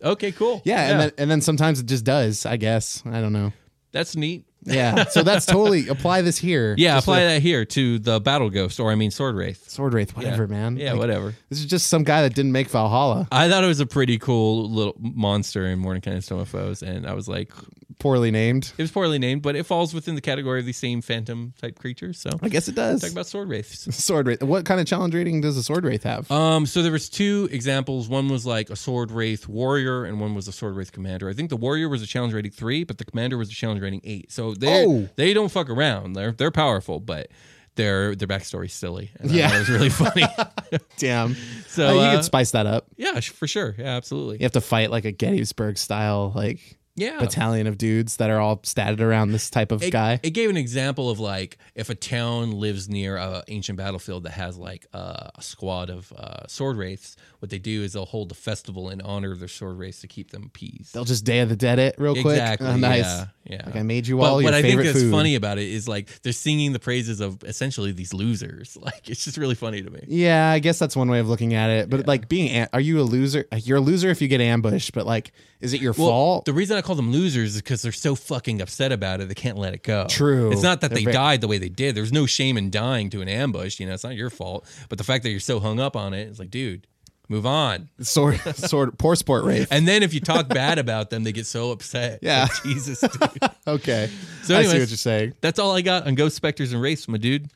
Okay, 0.03 0.31
cool. 0.33 0.63
yeah, 0.65 0.91
and 0.91 1.01
then 1.01 1.13
and 1.19 1.31
then 1.31 1.41
sometimes 1.41 1.81
it 1.81 1.87
just 1.87 2.05
does. 2.05 2.47
I 2.47 2.57
guess 2.57 3.03
I 3.05 3.21
don't 3.21 3.33
know. 3.33 3.53
that's 3.93 4.15
neat. 4.15 4.45
Yeah, 4.63 5.05
so 5.11 5.23
that's 5.23 5.47
totally 5.47 5.89
apply 5.89 6.23
this 6.23 6.39
here. 6.39 6.75
Yeah, 6.79 6.97
Just 6.97 7.05
apply 7.07 7.25
that 7.25 7.43
here 7.43 7.65
to 7.65 7.99
the 7.99 8.21
battle 8.21 8.51
ghost, 8.51 8.81
or 8.81 8.91
I 8.91 8.95
mean 8.95 9.11
sword 9.11 9.37
wraith. 9.37 9.69
Sword 9.69 9.95
wraith, 9.95 10.17
whatever, 10.17 10.47
man. 10.47 10.77
Yeah, 10.77 10.93
Like, 10.93 11.01
whatever. 11.01 11.35
This 11.49 11.61
is 11.61 11.67
just 11.67 11.87
some 11.87 12.05
guy 12.05 12.23
that 12.23 12.35
didn't 12.35 12.53
make 12.53 12.69
Valhalla. 12.69 13.29
I 13.33 13.49
thought 13.49 13.65
it 13.65 13.69
was 13.69 13.81
a 13.81 13.87
pretty 13.87 14.19
cool 14.19 14.69
little 14.71 14.97
monster 14.99 15.67
in 15.67 15.81
Mordenkainen's 15.81 16.31
of 16.31 16.49
Foes, 16.49 16.83
and 16.83 17.07
I 17.07 17.15
was 17.15 17.29
like, 17.29 17.53
Poorly 17.99 18.31
named. 18.31 18.73
it 18.79 18.83
was 18.83 18.93
poorly 18.93 19.19
named, 19.19 19.43
but 19.43 19.57
it 19.57 19.65
falls 19.65 19.93
within 19.93 20.15
the 20.15 20.21
category 20.21 20.61
of 20.61 20.67
these 20.67 20.77
same 20.77 21.03
phantom 21.03 21.53
type 21.61 21.79
creatures. 21.81 22.21
So 22.21 22.31
I 22.41 22.49
guess 22.49 22.69
it 22.69 22.77
does. 22.77 23.01
talk 23.01 23.11
about 23.11 23.27
sword 23.27 23.49
wraiths. 23.49 23.93
Sword 24.05 24.29
wraith. 24.29 24.43
What 24.43 24.65
kind 24.65 24.81
of 24.81 24.87
challenge 24.87 25.15
rating 25.17 25.41
does 25.41 25.57
a 25.57 25.65
sword 25.65 25.85
wraith 25.85 26.05
have? 26.05 26.31
Um, 26.31 26.65
so 26.65 26.83
there 26.83 26.93
was 26.93 27.09
two 27.09 27.49
examples. 27.51 28.09
One 28.09 28.29
was 28.29 28.47
like 28.47 28.71
a 28.71 28.77
sword 28.77 29.11
wraith 29.11 29.49
warrior, 29.49 30.05
and 30.05 30.21
one 30.21 30.37
was 30.37 30.47
a 30.47 30.53
sword 30.53 30.77
wraith 30.77 30.93
commander. 30.93 31.29
I 31.29 31.33
think 31.33 31.51
the 31.51 31.57
warrior 31.57 31.89
was 31.89 32.01
a 32.01 32.07
challenge 32.07 32.35
rating 32.35 32.53
three, 32.53 32.85
but 32.85 32.99
the 32.99 33.05
commander 33.05 33.37
was 33.37 33.51
a 33.51 33.55
challenge 33.55 33.81
rating 33.83 34.01
eight. 34.05 34.31
So 34.31 34.48
they 34.55 34.85
Oh. 34.87 35.09
they 35.17 35.35
don't 35.35 35.51
fuck 35.51 35.69
around. 35.71 36.15
They're 36.15 36.33
they're 36.33 36.51
powerful, 36.51 37.01
but 37.01 37.29
their 37.77 38.15
their 38.15 38.29
backstory's 38.29 38.73
silly. 38.73 39.11
And 39.21 39.31
Yeah. 39.31 39.55
it 39.55 39.59
was 39.61 39.69
really 39.69 39.89
funny. 39.91 40.25
Damn. 40.99 41.37
So 41.69 41.89
Uh, 41.89 41.93
you 41.95 42.01
uh, 42.01 42.15
could 42.17 42.25
spice 42.25 42.51
that 42.53 42.67
up. 42.67 42.87
yeah, 42.97 43.21
for 43.21 43.47
sure. 43.47 43.75
Yeah, 43.79 43.97
absolutely. 43.97 44.39
You 44.39 44.45
have 44.45 44.53
to 44.53 44.61
fight 44.61 44.91
like 44.91 45.05
a 45.05 45.13
Gettysburg 45.13 45.79
style 45.79 46.33
like 46.35 46.78
Yeah. 46.99 47.19
battalion 47.19 47.67
of 47.67 47.79
dudes 47.79 48.17
that 48.17 48.29
are 48.31 48.41
all 48.41 48.59
statted 48.59 49.01
around 49.01 49.33
this 49.33 49.49
type 49.51 49.73
of 49.73 49.83
it, 49.83 49.91
guy. 49.91 50.21
It 50.23 50.31
gave 50.31 50.51
an 50.51 50.57
example 50.57 51.09
of 51.11 51.19
like 51.21 51.59
if 51.75 51.89
a 51.91 51.95
town 51.95 52.53
lives 52.53 52.89
near 52.89 53.17
a 53.17 53.43
ancient 53.49 53.79
battlefield 53.79 54.25
that 54.25 54.33
has 54.33 54.57
like 54.59 54.87
uh, 54.93 55.31
a 55.35 55.43
squad 55.43 55.91
of 55.91 56.13
uh, 56.13 56.47
sword 56.47 56.77
wraiths. 56.77 57.17
What 57.39 57.51
they 57.51 57.59
do 57.61 57.83
is 57.85 57.93
they'll 57.93 58.05
hold 58.05 58.33
a 58.33 58.35
festival 58.35 58.91
in 58.91 59.01
honor 59.01 59.31
of 59.31 59.39
their 59.39 59.47
sword 59.49 59.79
wraiths 59.79 60.01
to 60.01 60.09
keep 60.09 60.33
them 60.33 60.43
appeased. 60.45 60.93
They'll 60.93 61.05
just 61.05 61.25
Day 61.25 61.39
of 61.39 61.49
the 61.49 61.55
Dead 61.57 61.79
it 61.79 61.95
real 61.99 62.15
quick. 62.15 62.27
Exactly. 62.39 62.69
Oh, 62.69 62.77
nice. 62.77 63.05
Yeah. 63.05 63.27
yeah. 63.45 63.63
Like 63.67 63.77
I 63.77 63.83
made 63.83 64.07
you 64.09 64.21
all 64.21 64.39
But 64.39 64.45
what 64.45 64.55
I 64.55 64.61
think 64.63 64.83
that's 64.83 65.01
food. 65.01 65.11
funny 65.13 65.37
about 65.37 65.59
it 65.59 65.69
is 65.69 65.87
like 65.89 66.21
they're 66.23 66.33
singing 66.33 66.73
the 66.73 66.79
praises 66.81 67.21
of 67.21 67.43
essentially 67.45 67.93
these 67.93 68.13
losers. 68.13 68.77
Like 68.89 69.09
it's 69.11 69.25
just 69.25 69.37
really 69.37 69.55
funny 69.55 69.83
to 69.83 69.91
me. 69.91 70.01
Yeah, 70.09 70.51
I 70.51 70.59
guess 70.61 70.79
that's 70.79 70.97
one 70.97 71.09
way 71.11 71.19
of 71.21 71.29
looking 71.29 71.53
at 71.55 71.69
it. 71.71 71.91
But 71.91 72.07
like 72.07 72.29
being, 72.29 72.57
a- 72.57 72.69
are 72.73 72.81
you 72.81 73.01
a 73.01 73.03
loser? 73.03 73.47
You're 73.55 73.77
a 73.79 73.81
loser 73.83 74.09
if 74.09 74.21
you 74.23 74.29
get 74.29 74.41
ambushed. 74.41 74.93
But 74.95 75.05
like, 75.07 75.31
is 75.61 75.73
it 75.75 75.81
your 75.81 75.93
Well, 75.93 76.09
fault? 76.09 76.45
the 76.45 76.53
reason 76.53 76.77
I 76.77 76.83
call 76.83 76.95
them 76.97 77.11
losers 77.11 77.57
is 77.57 77.63
because 77.63 77.83
they're 77.83 77.93
so 77.93 78.15
fucking 78.15 78.61
upset 78.61 78.93
about 78.93 79.21
it, 79.21 79.29
they 79.29 79.35
can't 79.35 79.59
let 79.59 79.75
it 79.75 79.83
go. 79.83 80.07
True. 80.09 80.53
It's 80.53 80.63
not 80.63 80.81
that 80.83 80.91
They're 80.91 80.99
they 80.99 81.05
very- 81.05 81.13
died 81.15 81.41
the 81.41 81.49
way 81.49 81.59
they 81.59 81.69
did. 81.69 81.95
There's 81.95 82.13
no 82.13 82.27
shame 82.27 82.57
in 82.57 82.71
dying 82.71 83.11
to 83.11 83.21
an 83.23 83.29
ambush. 83.29 83.81
You 83.81 83.87
know, 83.87 83.95
it's 83.95 84.05
not 84.05 84.15
your 84.17 84.31
fault. 84.31 84.67
But 84.89 84.99
the 84.99 85.05
fact 85.05 85.25
that 85.25 85.31
you're 85.31 85.41
so 85.41 85.61
hung 85.61 85.81
up 85.81 85.97
on 85.97 86.15
it, 86.15 86.29
it's 86.29 86.39
like, 86.39 86.51
dude, 86.51 86.87
move 87.29 87.45
on. 87.45 87.89
Sort, 88.01 88.37
sword, 88.57 88.99
poor 88.99 89.17
sport 89.17 89.45
wraith. 89.45 89.69
And 89.71 89.87
then 89.89 90.03
if 90.03 90.15
you 90.15 90.21
talk 90.21 90.49
bad 90.49 90.79
about 90.79 91.11
them, 91.11 91.25
they 91.25 91.33
get 91.33 91.47
so 91.47 91.73
upset. 91.73 92.21
Yeah. 92.23 92.43
Like, 92.43 92.51
Jesus, 92.63 93.01
dude. 93.01 93.43
okay. 93.67 94.11
So, 94.45 94.57
I 94.57 94.63
see 94.63 94.69
what 94.79 94.89
you're 94.89 94.97
saying. 94.97 95.35
That's 95.41 95.59
all 95.59 95.73
I 95.75 95.81
got 95.83 96.07
on 96.07 96.15
Ghost 96.15 96.37
Specters 96.37 96.73
and 96.73 96.81
Wraiths, 96.81 97.09
my 97.09 97.19
dude. 97.19 97.51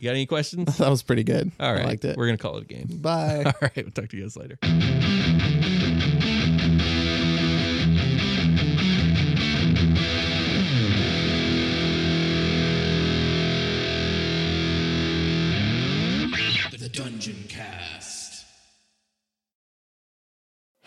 You 0.00 0.08
got 0.10 0.14
any 0.14 0.26
questions? 0.26 0.78
That 0.78 0.90
was 0.90 1.02
pretty 1.02 1.24
good. 1.24 1.50
All 1.58 1.72
right. 1.72 1.82
I 1.82 1.86
liked 1.86 2.04
it. 2.04 2.16
We're 2.16 2.26
going 2.26 2.36
to 2.38 2.42
call 2.42 2.56
it 2.58 2.62
a 2.62 2.66
game. 2.66 2.86
Bye. 3.00 3.42
All 3.46 3.52
right. 3.60 3.72
We'll 3.76 3.90
talk 3.90 4.08
to 4.10 4.16
you 4.16 4.22
guys 4.22 4.36
later. 4.36 4.58